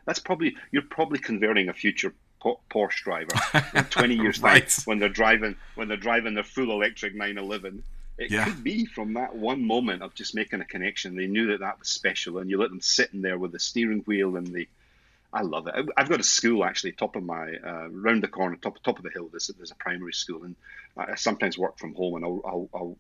that's 0.05 0.19
probably 0.19 0.55
you're 0.71 0.81
probably 0.81 1.19
converting 1.19 1.69
a 1.69 1.73
future 1.73 2.13
Porsche 2.41 3.03
driver 3.03 3.31
in 3.75 3.83
20 3.85 4.15
years 4.15 4.39
Right. 4.41 4.67
time 4.69 4.81
when 4.85 4.99
they're 4.99 5.09
driving 5.09 5.55
when 5.75 5.88
they're 5.88 5.97
driving 5.97 6.33
their 6.33 6.43
full 6.43 6.71
electric 6.71 7.13
911. 7.15 7.83
It 8.18 8.32
Yeah. 8.32 8.45
could 8.45 8.63
be 8.63 8.86
from 8.86 9.13
that 9.13 9.36
one 9.36 9.63
moment 9.63 10.01
of 10.01 10.15
just 10.15 10.34
making 10.34 10.61
a 10.61 10.65
connection. 10.65 11.15
They 11.15 11.28
knew 11.28 11.47
that 11.47 11.59
that 11.59 11.80
was 11.80 11.88
special, 11.88 12.39
and 12.39 12.49
you 12.49 12.57
let 12.57 12.70
them 12.70 12.82
sit 12.82 13.13
in 13.13 13.22
there 13.22 13.38
with 13.38 13.51
the 13.51 13.59
steering 13.59 14.01
wheel 14.01 14.36
and 14.38 14.47
the. 14.47 14.68
I 15.32 15.41
love 15.41 15.68
it. 15.68 15.76
I've 15.97 16.09
got 16.09 16.22
a 16.22 16.24
school 16.24 16.63
actually, 16.63 16.93
top 16.93 17.15
of 17.15 17.24
my 17.24 17.53
uh, 17.55 17.89
round 17.89 18.24
the 18.24 18.28
corner, 18.28 18.55
top 18.55 18.82
top 18.82 18.97
of 18.97 19.03
the 19.03 19.11
hill. 19.11 19.28
There's 19.30 19.47
there's 19.47 19.72
a 19.72 19.76
primary 19.76 20.13
school, 20.13 20.43
and 20.43 20.55
I 20.95 21.15
sometimes 21.15 21.57
work 21.57 21.78
from 21.78 21.93
home, 21.93 22.15
and 22.15 22.26
I'll 22.26 22.41
I'll, 22.45 22.70
I'll, 22.74 22.97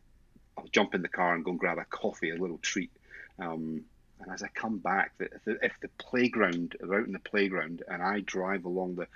I'll 0.57 0.67
jump 0.71 0.93
in 0.93 1.01
the 1.01 1.07
car 1.07 1.33
and 1.33 1.43
go 1.43 1.51
and 1.51 1.59
grab 1.59 1.77
a 1.79 1.85
coffee, 1.85 2.29
a 2.29 2.35
little 2.35 2.59
treat. 2.59 2.91
Um, 3.39 3.85
and 4.19 4.31
as 4.31 4.41
I 4.43 4.47
come 4.47 4.79
back, 4.79 5.11
the, 5.17 5.25
if, 5.25 5.43
the, 5.45 5.65
if 5.65 5.73
the 5.79 5.89
playground, 5.99 6.75
out 6.83 7.05
in 7.05 7.13
the 7.13 7.19
playground, 7.19 7.83
and 7.87 8.01
I 8.01 8.21
drive 8.21 8.65
along 8.65 8.95
the, 8.95 9.07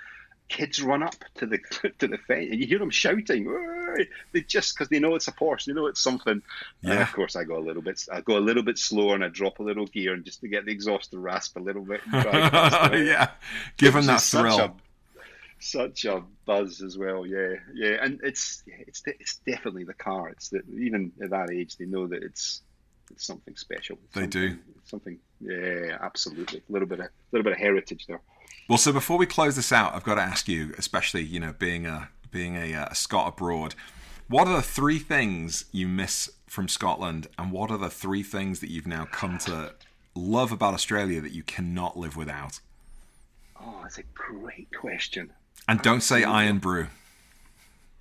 kids 0.52 0.82
run 0.82 1.02
up 1.02 1.14
to 1.36 1.46
the 1.46 1.58
to 1.98 2.06
the 2.08 2.18
fence, 2.18 2.48
and 2.50 2.60
you 2.60 2.66
hear 2.66 2.78
them 2.78 2.90
shouting. 2.90 3.48
They 4.32 4.40
just 4.42 4.74
because 4.74 4.88
they 4.88 4.98
know 5.00 5.14
it's 5.14 5.28
a 5.28 5.32
Porsche, 5.32 5.66
they 5.66 5.72
know 5.72 5.86
it's 5.86 6.00
something. 6.00 6.32
And 6.34 6.42
Yeah. 6.82 7.02
of 7.02 7.12
course, 7.12 7.34
I 7.36 7.44
go 7.44 7.56
a 7.58 7.64
little 7.68 7.82
bit, 7.82 8.06
I 8.12 8.20
go 8.20 8.38
a 8.38 8.40
little 8.48 8.62
bit 8.62 8.78
slower, 8.78 9.14
and 9.14 9.24
I 9.24 9.28
drop 9.28 9.58
a 9.58 9.62
little 9.62 9.86
gear, 9.86 10.14
and 10.14 10.24
just 10.24 10.40
to 10.42 10.48
get 10.48 10.64
the 10.64 10.72
exhaust 10.72 11.10
to 11.12 11.18
rasp 11.18 11.56
a 11.56 11.60
little 11.60 11.82
bit. 11.84 12.00
and 12.12 12.22
drive 12.22 12.50
past 12.52 12.92
it. 12.94 13.06
yeah, 13.06 13.30
give 13.76 13.94
them 13.94 14.06
that 14.06 14.14
just 14.14 14.28
such 14.30 14.40
thrill. 14.42 14.60
a- 14.60 14.74
Such 15.60 16.04
a 16.06 16.22
buzz 16.44 16.82
as 16.82 16.98
well, 16.98 17.24
yeah, 17.26 17.54
yeah, 17.72 17.98
and 18.04 18.20
it's 18.24 18.62
it's 18.66 19.02
it's 19.06 19.36
definitely 19.46 19.84
the 19.84 19.94
car. 19.94 20.28
It's 20.30 20.48
that 20.50 20.62
even 20.68 21.12
at 21.22 21.30
that 21.30 21.50
age, 21.52 21.76
they 21.76 21.84
know 21.86 22.06
that 22.08 22.22
it's 22.22 22.62
it's 23.12 23.24
something 23.26 23.54
special. 23.56 23.96
They 24.14 24.26
do. 24.26 24.48
Something- 24.48 24.68
Something, 24.84 25.18
yeah, 25.40 25.96
absolutely. 26.00 26.58
A 26.68 26.72
little 26.72 26.88
bit 26.88 26.98
of 27.00 27.06
little 27.30 27.44
bit 27.44 27.52
of 27.52 27.58
heritage 27.58 28.06
there. 28.08 28.20
Well, 28.68 28.78
so 28.78 28.92
before 28.92 29.18
we 29.18 29.26
close 29.26 29.56
this 29.56 29.72
out, 29.72 29.94
I've 29.94 30.04
got 30.04 30.14
to 30.14 30.22
ask 30.22 30.48
you, 30.48 30.74
especially 30.78 31.22
you 31.22 31.40
know, 31.40 31.54
being 31.58 31.86
a 31.86 32.08
being 32.30 32.56
a, 32.56 32.74
uh, 32.74 32.86
a 32.90 32.94
Scot 32.94 33.28
abroad, 33.28 33.74
what 34.28 34.48
are 34.48 34.56
the 34.56 34.62
three 34.62 34.98
things 34.98 35.66
you 35.72 35.86
miss 35.86 36.30
from 36.46 36.68
Scotland, 36.68 37.26
and 37.38 37.52
what 37.52 37.70
are 37.70 37.78
the 37.78 37.90
three 37.90 38.22
things 38.22 38.60
that 38.60 38.70
you've 38.70 38.86
now 38.86 39.06
come 39.10 39.38
to 39.38 39.74
love 40.14 40.52
about 40.52 40.74
Australia 40.74 41.20
that 41.20 41.32
you 41.32 41.42
cannot 41.42 41.98
live 41.98 42.16
without? 42.16 42.60
Oh, 43.60 43.80
that's 43.82 43.98
a 43.98 44.02
great 44.14 44.68
question. 44.74 45.32
And 45.68 45.80
don't 45.82 46.00
say 46.02 46.24
Irn-Bru. 46.24 46.88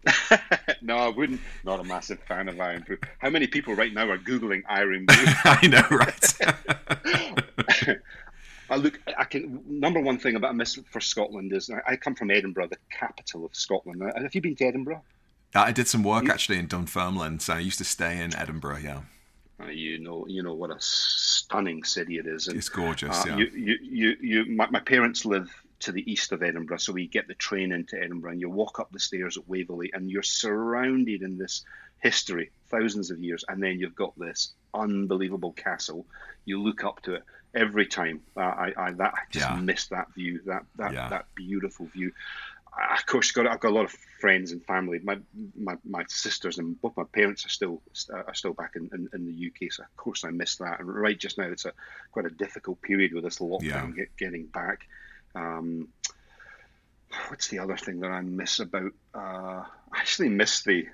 no, 0.81 0.97
I 0.97 1.09
wouldn't. 1.09 1.41
Not 1.63 1.79
a 1.79 1.83
massive 1.83 2.19
fan 2.27 2.49
of 2.49 2.59
Irn-Bru. 2.59 2.97
How 3.19 3.29
many 3.29 3.47
people 3.47 3.75
right 3.75 3.93
now 3.93 4.09
are 4.09 4.17
googling 4.17 4.63
Iron 4.67 5.05
Brew? 5.07 5.15
I 5.45 5.67
know, 5.67 5.87
right? 5.91 6.33
I 8.71 8.77
look. 8.77 8.99
I 9.17 9.25
can. 9.25 9.61
Number 9.67 9.99
one 9.99 10.17
thing 10.17 10.35
about 10.35 10.55
miss 10.55 10.79
for 10.89 11.01
Scotland 11.01 11.51
is 11.53 11.69
I, 11.85 11.97
come 11.97 12.15
from 12.15 12.31
Edinburgh, 12.31 12.67
the 12.67 12.77
capital 12.89 13.45
of 13.45 13.53
Scotland. 13.53 14.01
Uh, 14.01 14.19
Have 14.21 14.33
you 14.33 14.41
been 14.41 14.55
to 14.55 14.65
Edinburgh? 14.65 15.03
I 15.53 15.73
did 15.73 15.87
some 15.89 16.03
work 16.03 16.29
actually 16.29 16.57
in 16.59 16.67
Dunfermline, 16.67 17.39
so 17.39 17.53
I 17.53 17.59
used 17.59 17.77
to 17.79 17.83
stay 17.83 18.21
in 18.21 18.33
Edinburgh. 18.33 18.77
Yeah, 18.77 19.01
Uh, 19.61 19.65
you 19.67 19.99
know, 19.99 20.25
you 20.27 20.41
know 20.41 20.53
what 20.53 20.71
a 20.71 20.77
stunning 20.79 21.83
city 21.83 22.17
it 22.17 22.25
is. 22.25 22.47
And, 22.47 22.57
it's 22.57 22.69
gorgeous. 22.69 23.25
uh, 23.25 23.29
yeah, 23.29 23.35
you, 23.35 23.49
you, 23.53 23.77
you, 23.81 24.15
you, 24.21 24.45
my, 24.45 24.69
my 24.69 24.79
parents 24.79 25.25
live 25.25 25.51
to 25.79 25.91
the 25.91 26.09
east 26.09 26.31
of 26.31 26.41
Edinburgh, 26.41 26.77
so 26.77 26.93
we 26.93 27.07
get 27.07 27.27
the 27.27 27.33
train 27.33 27.73
into 27.73 28.01
Edinburgh, 28.01 28.31
and 28.31 28.39
you 28.39 28.49
walk 28.49 28.79
up 28.79 28.91
the 28.93 28.99
stairs 28.99 29.35
at 29.35 29.45
Waverley, 29.49 29.91
and 29.93 30.09
you're 30.09 30.23
surrounded 30.23 31.21
in 31.21 31.37
this 31.37 31.65
history, 31.99 32.51
thousands 32.69 33.11
of 33.11 33.19
years, 33.19 33.43
and 33.49 33.61
then 33.61 33.77
you've 33.77 33.95
got 33.95 34.17
this 34.17 34.53
unbelievable 34.73 35.51
castle. 35.51 36.05
You 36.45 36.61
look 36.61 36.85
up 36.85 37.01
to 37.01 37.15
it 37.15 37.23
every 37.53 37.85
time. 37.85 38.21
Uh, 38.35 38.41
I, 38.41 38.73
I, 38.77 38.91
that, 38.93 39.13
I 39.13 39.19
just 39.31 39.49
Yeah. 39.49 39.55
miss 39.55 39.87
that 39.87 40.07
view, 40.13 40.41
that, 40.45 40.63
that, 40.77 40.93
Yeah. 40.93 41.09
that 41.09 41.25
beautiful 41.35 41.87
view. 41.87 42.11
I, 42.73 42.95
of 42.95 43.05
course, 43.05 43.31
got 43.31 43.47
I've 43.47 43.59
got 43.59 43.71
a 43.71 43.75
lot 43.75 43.83
of 43.83 43.91
friends 44.21 44.53
and 44.53 44.63
family. 44.65 44.99
My 45.03 45.19
my, 45.57 45.75
my 45.83 46.05
sisters 46.07 46.57
and 46.57 46.79
both 46.79 46.95
my 46.95 47.03
parents 47.13 47.45
are 47.45 47.49
still 47.49 47.81
are 48.13 48.33
still 48.33 48.53
back 48.53 48.71
in, 48.77 48.89
in, 48.93 49.09
in 49.13 49.25
the 49.25 49.47
UK, 49.47 49.71
so 49.73 49.83
of 49.83 49.93
course 49.97 50.23
I 50.23 50.29
miss 50.29 50.55
that. 50.57 50.79
And 50.79 50.87
right 50.87 51.19
just 51.19 51.37
now, 51.37 51.43
it's 51.45 51.65
a 51.65 51.73
quite 52.13 52.25
a 52.27 52.29
difficult 52.29 52.81
period 52.81 53.13
with 53.13 53.25
this 53.25 53.39
lockdown 53.39 53.61
Yeah. 53.63 53.91
get, 53.91 54.17
getting 54.17 54.45
back. 54.47 54.87
Um, 55.35 55.89
what's 57.27 57.49
the 57.49 57.59
other 57.59 57.75
thing 57.77 57.99
that 57.99 58.11
I 58.11 58.21
miss 58.21 58.59
about? 58.59 58.91
Uh, 59.13 59.63
I 59.91 59.97
actually 59.99 60.29
miss 60.29 60.63
the. 60.63 60.87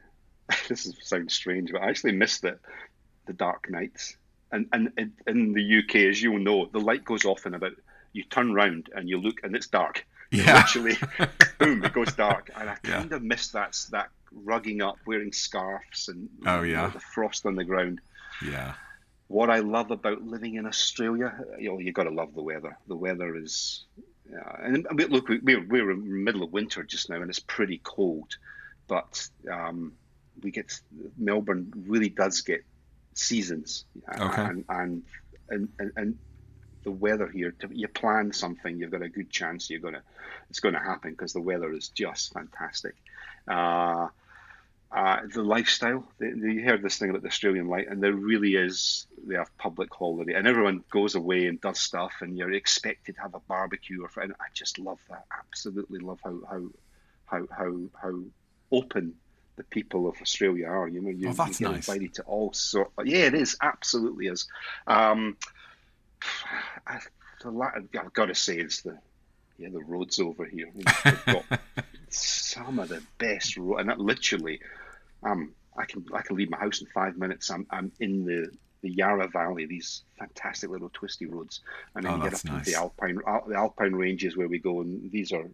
This 0.70 0.86
is, 0.88 0.96
sounds 1.02 1.34
strange, 1.34 1.72
but 1.72 1.82
I 1.84 1.90
actually 1.90 2.14
miss 2.14 2.40
the 2.40 2.58
the 3.28 3.34
dark 3.34 3.70
nights. 3.70 4.18
And 4.52 4.68
and 4.72 4.92
in, 4.98 5.14
in 5.28 5.54
the 5.54 5.80
UK, 5.80 5.96
as 6.10 6.22
you'll 6.22 6.40
know, 6.40 6.66
the 6.72 6.80
light 6.80 7.04
goes 7.06 7.26
off 7.26 7.46
in 7.46 7.54
about. 7.54 7.74
You 8.14 8.24
turn 8.24 8.54
round 8.54 8.90
and 8.96 9.08
you 9.08 9.18
look, 9.20 9.42
and 9.44 9.56
it's 9.56 9.68
dark. 9.68 10.06
Yeah. 10.32 10.56
Literally, 10.76 10.98
boom, 11.60 11.84
it 11.84 11.94
goes 11.94 12.14
dark, 12.16 12.50
and 12.56 12.70
I 12.70 12.78
Yeah. 12.84 12.98
kind 13.00 13.12
of 13.14 13.22
miss 13.22 13.50
that 13.50 13.78
that 13.92 14.10
rugging 14.34 14.82
up, 14.82 14.98
wearing 15.06 15.32
scarves, 15.34 16.08
and 16.10 16.30
Oh, 16.46 16.62
you 16.64 16.74
know, 16.76 16.84
yeah. 16.84 16.90
the 16.90 17.00
frost 17.00 17.46
on 17.46 17.56
the 17.56 17.64
ground 17.64 18.00
yeah, 18.46 18.74
what 19.30 19.50
I 19.50 19.60
love 19.60 19.90
about 19.92 20.22
living 20.24 20.56
in 20.56 20.66
Australia, 20.66 21.34
you 21.60 21.70
know, 21.70 21.80
you 21.80 21.92
got 21.92 22.04
to 22.04 22.10
love 22.12 22.34
the 22.36 22.42
weather. 22.44 22.78
The 22.88 22.96
weather 22.96 23.36
is, 23.36 23.84
yeah, 24.32 24.56
and 24.62 24.88
look, 25.10 25.28
we- 25.30 25.40
we're 25.40 25.66
we're 25.66 25.92
in 25.92 26.00
the 26.02 26.06
middle 26.16 26.44
of 26.44 26.52
winter 26.54 26.84
just 26.84 27.10
now, 27.10 27.16
and 27.22 27.30
it's 27.30 27.40
pretty 27.40 27.82
cold, 27.84 28.38
but 28.88 29.28
um, 29.52 29.94
we 30.42 30.52
get 30.52 30.80
Melbourne 31.18 31.72
really 31.88 32.10
does 32.10 32.42
get 32.42 32.64
seasons, 33.18 33.86
Okay. 34.20 34.44
and 34.44 34.66
and 34.70 35.04
and 35.50 35.70
and. 35.96 36.16
the 36.84 36.92
weather 36.92 37.28
here, 37.28 37.52
to, 37.60 37.68
you 37.72 37.88
plan 37.90 38.32
something, 38.32 38.80
you've 38.80 38.92
got 38.92 39.02
a 39.02 39.10
good 39.10 39.30
chance 39.30 39.70
you're 39.70 39.82
gonna, 39.88 40.04
it's 40.50 40.62
gonna 40.62 40.80
happen 40.92 41.12
because 41.12 41.34
the 41.34 41.42
weather 41.42 41.74
is 41.74 41.90
just 41.90 42.32
fantastic. 42.32 42.96
Uh, 43.46 44.08
uh, 44.90 45.18
the 45.34 45.44
lifestyle. 45.44 46.04
The, 46.20 46.32
the, 46.32 46.54
you 46.54 46.64
heard 46.64 46.82
this 46.82 46.98
thing 46.98 47.10
about 47.10 47.24
the 47.24 47.28
Australian 47.28 47.68
life, 47.68 47.88
and 47.90 48.02
there 48.02 48.14
really 48.14 48.56
is. 48.56 49.06
They 49.28 49.36
have 49.36 49.52
public 49.58 49.94
holiday, 49.94 50.36
and 50.36 50.48
everyone 50.48 50.86
goes 50.90 51.16
away 51.16 51.48
and 51.48 51.60
does 51.60 51.80
stuff, 51.80 52.14
and 52.22 52.38
you're 52.38 52.54
expected 52.54 53.16
to 53.16 53.22
have 53.22 53.36
a 53.36 53.42
barbecue. 53.50 54.02
Or 54.06 54.24
and 54.24 54.34
I 54.40 54.46
just 54.54 54.80
love 54.80 55.00
that. 55.10 55.26
Absolutely 55.44 56.00
love 56.00 56.22
how 56.24 56.40
how 56.50 56.62
how 57.26 57.48
how 57.52 57.72
how 58.02 58.16
open 58.72 59.16
the 59.58 59.64
people 59.66 60.08
of 60.08 60.16
Australia 60.22 60.68
are. 60.68 60.88
You 60.88 61.02
know, 61.02 61.10
you, 61.10 61.30
Oh, 61.30 61.34
that's 61.34 61.60
you 61.60 61.66
get 61.68 61.74
nice. 61.74 61.88
invited 61.90 62.14
to 62.16 62.24
all 62.24 62.54
sort. 62.54 62.92
Yeah, 63.04 63.26
it 63.26 63.34
is 63.34 63.58
absolutely 63.62 64.28
is. 64.28 64.48
Um, 64.88 65.36
I, 66.88 67.00
the, 67.44 67.90
I've 68.00 68.14
got 68.14 68.28
to 68.28 68.36
say, 68.36 68.58
it's 68.58 68.82
the 68.82 68.98
yeah 69.58 69.70
the 69.70 69.80
roads 69.84 70.20
over 70.20 70.46
here. 70.46 70.70
You 70.76 70.84
know, 70.86 71.44
got 71.50 71.60
some 72.10 72.80
of 72.80 72.90
the 72.90 73.02
best 73.18 73.58
road, 73.58 73.78
and 73.80 73.90
that 73.90 74.00
literally, 74.00 74.60
um, 75.24 75.52
I 75.78 75.86
can 75.86 76.06
I 76.14 76.22
can 76.22 76.36
leave 76.36 76.50
my 76.50 76.58
house 76.58 76.82
in 76.82 76.88
five 76.88 77.18
minutes. 77.18 77.50
I'm 77.52 77.66
I'm 77.70 77.92
in 78.00 78.26
the 78.26 78.50
the 78.82 78.90
Yarra 78.92 79.28
Valley, 79.28 79.66
these 79.66 80.04
fantastic 80.20 80.70
little 80.70 80.90
twisty 80.94 81.26
roads, 81.26 81.62
and 81.96 82.06
then 82.06 82.14
Oh, 82.14 82.18
you 82.18 82.24
get 82.24 82.34
up 82.36 82.46
nice. 82.46 82.66
the 82.66 82.76
Alpine 82.76 83.20
the 83.48 83.56
Alpine 83.56 83.94
ranges 83.94 84.38
where 84.38 84.48
we 84.48 84.60
go, 84.60 84.82
and 84.82 85.12
these 85.12 85.32
are. 85.32 85.46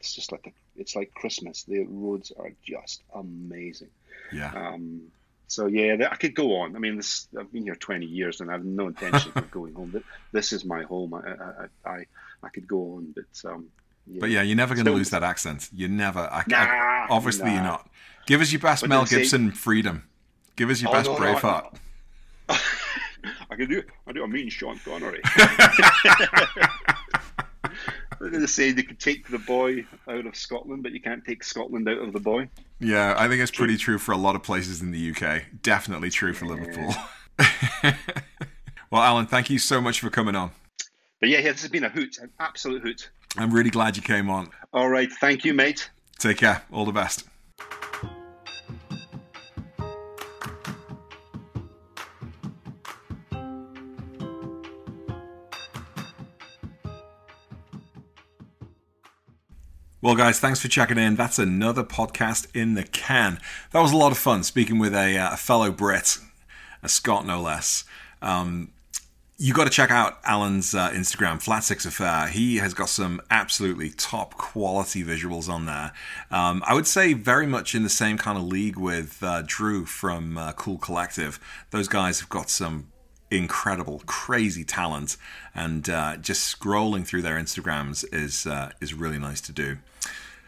It's 0.00 0.14
just 0.14 0.30
like 0.32 0.46
a, 0.46 0.50
it's 0.80 0.94
like 0.96 1.12
Christmas. 1.14 1.64
The 1.64 1.84
roads 1.88 2.32
are 2.38 2.52
just 2.64 3.02
amazing. 3.14 3.90
yeah. 4.32 4.52
Um, 4.54 5.02
so 5.50 5.66
yeah, 5.66 6.08
I 6.10 6.16
could 6.16 6.34
go 6.34 6.56
on. 6.58 6.76
I 6.76 6.78
mean, 6.78 6.96
this 6.96 7.26
I've 7.38 7.50
been 7.52 7.62
here 7.64 7.74
20 7.74 8.04
years 8.06 8.40
and 8.40 8.50
I 8.50 8.52
have 8.52 8.64
no 8.64 8.88
intention 8.88 9.32
of 9.34 9.50
going 9.58 9.72
home. 9.74 9.90
But 9.92 10.02
this 10.30 10.52
is 10.52 10.64
my 10.64 10.82
home. 10.82 11.14
I 11.14 11.20
I, 11.20 11.90
I, 11.90 12.04
I 12.42 12.48
could 12.50 12.68
go 12.68 12.96
on, 12.96 13.14
but 13.14 13.50
um, 13.50 13.66
yeah. 14.06 14.18
But 14.20 14.30
yeah, 14.30 14.42
you're 14.42 14.56
never 14.56 14.74
going 14.74 14.84
to 14.86 14.92
lose 14.92 15.10
that 15.10 15.22
accent. 15.22 15.68
You're 15.74 15.88
never. 15.88 16.20
I, 16.20 16.40
I- 16.40 16.44
Nah, 16.48 17.06
obviously, 17.14 17.50
you're 17.52 17.62
not. 17.62 17.88
Give 18.26 18.40
us 18.42 18.52
your 18.52 18.60
best 18.60 18.82
But 18.82 18.90
Mel 18.90 19.00
then 19.00 19.06
say- 19.06 19.16
Gibson 19.20 19.52
freedom. 19.52 20.04
Give 20.56 20.68
us 20.70 20.82
your 20.82 20.90
Oh, 20.90 20.92
best 20.92 21.08
no, 21.08 21.16
no, 21.16 21.20
Braveheart. 21.24 21.74
I 23.50 23.56
can 23.56 23.68
do 23.70 23.82
I 24.06 24.12
do 24.12 24.24
a 24.24 24.28
mean 24.28 24.50
Sean 24.50 24.78
Connery. 24.84 25.22
To 28.20 28.48
say 28.48 28.72
they 28.72 28.82
could 28.82 28.98
take 29.00 29.28
the 29.28 29.38
boy 29.38 29.86
out 30.08 30.26
of 30.26 30.36
Scotland, 30.36 30.82
but 30.82 30.92
you 30.92 31.00
can't 31.00 31.24
take 31.24 31.44
Scotland 31.44 31.88
out 31.88 31.98
of 31.98 32.12
the 32.12 32.20
boy. 32.20 32.48
Yeah, 32.80 33.14
I 33.16 33.28
think 33.28 33.40
it's 33.40 33.50
pretty 33.50 33.76
true 33.76 33.98
for 33.98 34.12
a 34.12 34.16
lot 34.16 34.34
of 34.34 34.42
places 34.42 34.80
in 34.82 34.90
the 34.90 35.10
UK. 35.10 35.42
Definitely 35.62 36.10
true 36.10 36.32
for 36.32 36.46
Liverpool. 36.46 36.94
Well, 38.90 39.02
Alan, 39.02 39.26
thank 39.26 39.50
you 39.50 39.58
so 39.58 39.80
much 39.80 40.00
for 40.00 40.08
coming 40.08 40.34
on. 40.34 40.50
But 41.20 41.28
yeah, 41.28 41.38
yeah, 41.38 41.52
this 41.52 41.62
has 41.62 41.70
been 41.70 41.84
a 41.84 41.90
hoot, 41.90 42.18
an 42.18 42.30
absolute 42.40 42.82
hoot. 42.82 43.10
I'm 43.36 43.52
really 43.52 43.70
glad 43.70 43.96
you 43.96 44.02
came 44.02 44.30
on. 44.30 44.48
All 44.72 44.88
right. 44.88 45.12
Thank 45.20 45.44
you, 45.44 45.52
mate. 45.52 45.90
Take 46.18 46.38
care. 46.38 46.62
All 46.72 46.86
the 46.86 46.92
best. 46.92 47.27
Well, 60.08 60.16
guys, 60.16 60.40
thanks 60.40 60.58
for 60.58 60.68
checking 60.68 60.96
in. 60.96 61.16
That's 61.16 61.38
another 61.38 61.84
podcast 61.84 62.46
in 62.56 62.72
the 62.72 62.82
can. 62.82 63.38
That 63.72 63.82
was 63.82 63.92
a 63.92 63.96
lot 63.98 64.10
of 64.10 64.16
fun 64.16 64.42
speaking 64.42 64.78
with 64.78 64.94
a, 64.94 65.18
uh, 65.18 65.34
a 65.34 65.36
fellow 65.36 65.70
Brit, 65.70 66.16
a 66.82 66.88
Scot 66.88 67.26
no 67.26 67.42
less. 67.42 67.84
Um, 68.22 68.70
you 69.36 69.52
got 69.52 69.64
to 69.64 69.70
check 69.70 69.90
out 69.90 70.18
Alan's 70.24 70.74
uh, 70.74 70.88
Instagram, 70.92 71.42
Flat 71.42 71.62
Six 71.62 71.84
Affair. 71.84 72.28
He 72.28 72.56
has 72.56 72.72
got 72.72 72.88
some 72.88 73.20
absolutely 73.30 73.90
top 73.90 74.38
quality 74.38 75.04
visuals 75.04 75.46
on 75.46 75.66
there. 75.66 75.92
Um, 76.30 76.62
I 76.66 76.72
would 76.72 76.86
say 76.86 77.12
very 77.12 77.46
much 77.46 77.74
in 77.74 77.82
the 77.82 77.90
same 77.90 78.16
kind 78.16 78.38
of 78.38 78.44
league 78.44 78.78
with 78.78 79.22
uh, 79.22 79.42
Drew 79.44 79.84
from 79.84 80.38
uh, 80.38 80.52
Cool 80.52 80.78
Collective. 80.78 81.38
Those 81.70 81.86
guys 81.86 82.20
have 82.20 82.30
got 82.30 82.48
some 82.48 82.86
incredible, 83.30 84.02
crazy 84.06 84.64
talent, 84.64 85.16
and 85.54 85.88
uh, 85.88 86.16
just 86.16 86.58
scrolling 86.58 87.06
through 87.06 87.22
their 87.22 87.36
Instagrams 87.36 88.04
is 88.12 88.46
uh, 88.46 88.70
is 88.80 88.94
really 88.94 89.18
nice 89.18 89.40
to 89.42 89.52
do. 89.52 89.78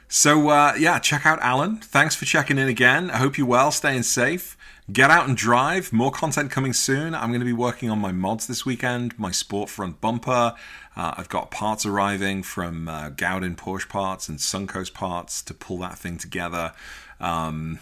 So 0.09 0.49
uh, 0.49 0.75
yeah, 0.79 0.99
check 0.99 1.25
out 1.25 1.41
Alan. 1.41 1.77
Thanks 1.77 2.17
for 2.17 2.25
checking 2.25 2.59
in 2.59 2.69
again. 2.69 3.11
I 3.11 3.19
hope 3.19 3.39
you're 3.39 3.47
well, 3.47 3.71
staying 3.71 4.03
safe. 4.03 4.57
Get 4.93 5.09
out 5.09 5.29
and 5.29 5.37
drive. 5.37 5.93
More 5.93 6.11
content 6.11 6.51
coming 6.51 6.73
soon. 6.73 7.15
I'm 7.15 7.29
going 7.29 7.41
to 7.41 7.47
be 7.47 7.53
working 7.53 7.91
on 7.91 8.01
my 8.01 8.11
mods 8.11 8.49
this 8.49 8.67
weekend. 8.67 9.17
My 9.17 9.31
sport 9.31 9.71
front 9.71 10.01
bumper. 10.01 10.55
Uh, 10.97 11.15
I've 11.17 11.29
got 11.29 11.53
parts 11.53 11.87
arriving 11.87 12.43
from 12.43 12.89
uh, 12.89 13.11
Gaudin 13.11 13.55
Porsche 13.55 13.89
parts 13.89 14.29
and 14.29 14.39
Suncoast 14.39 14.93
parts 14.93 15.43
to 15.43 15.55
pull 15.55 15.79
that 15.79 15.97
thing 15.97 16.19
together. 16.19 16.73
Um, 17.21 17.79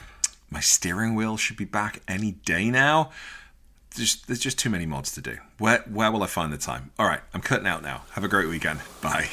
my 0.50 0.60
steering 0.60 1.14
wheel 1.14 1.38
should 1.38 1.56
be 1.56 1.64
back 1.64 2.02
any 2.06 2.32
day 2.32 2.70
now. 2.70 3.10
There's, 3.96 4.16
there's 4.22 4.40
just 4.40 4.58
too 4.58 4.70
many 4.70 4.86
mods 4.86 5.12
to 5.12 5.20
do. 5.20 5.38
Where 5.58 5.78
where 5.90 6.12
will 6.12 6.22
I 6.22 6.26
find 6.26 6.52
the 6.52 6.58
time? 6.58 6.90
All 6.98 7.06
right, 7.06 7.20
I'm 7.34 7.40
cutting 7.40 7.66
out 7.66 7.82
now. 7.82 8.02
Have 8.12 8.24
a 8.24 8.28
great 8.28 8.48
weekend. 8.48 8.80
Bye. 9.00 9.28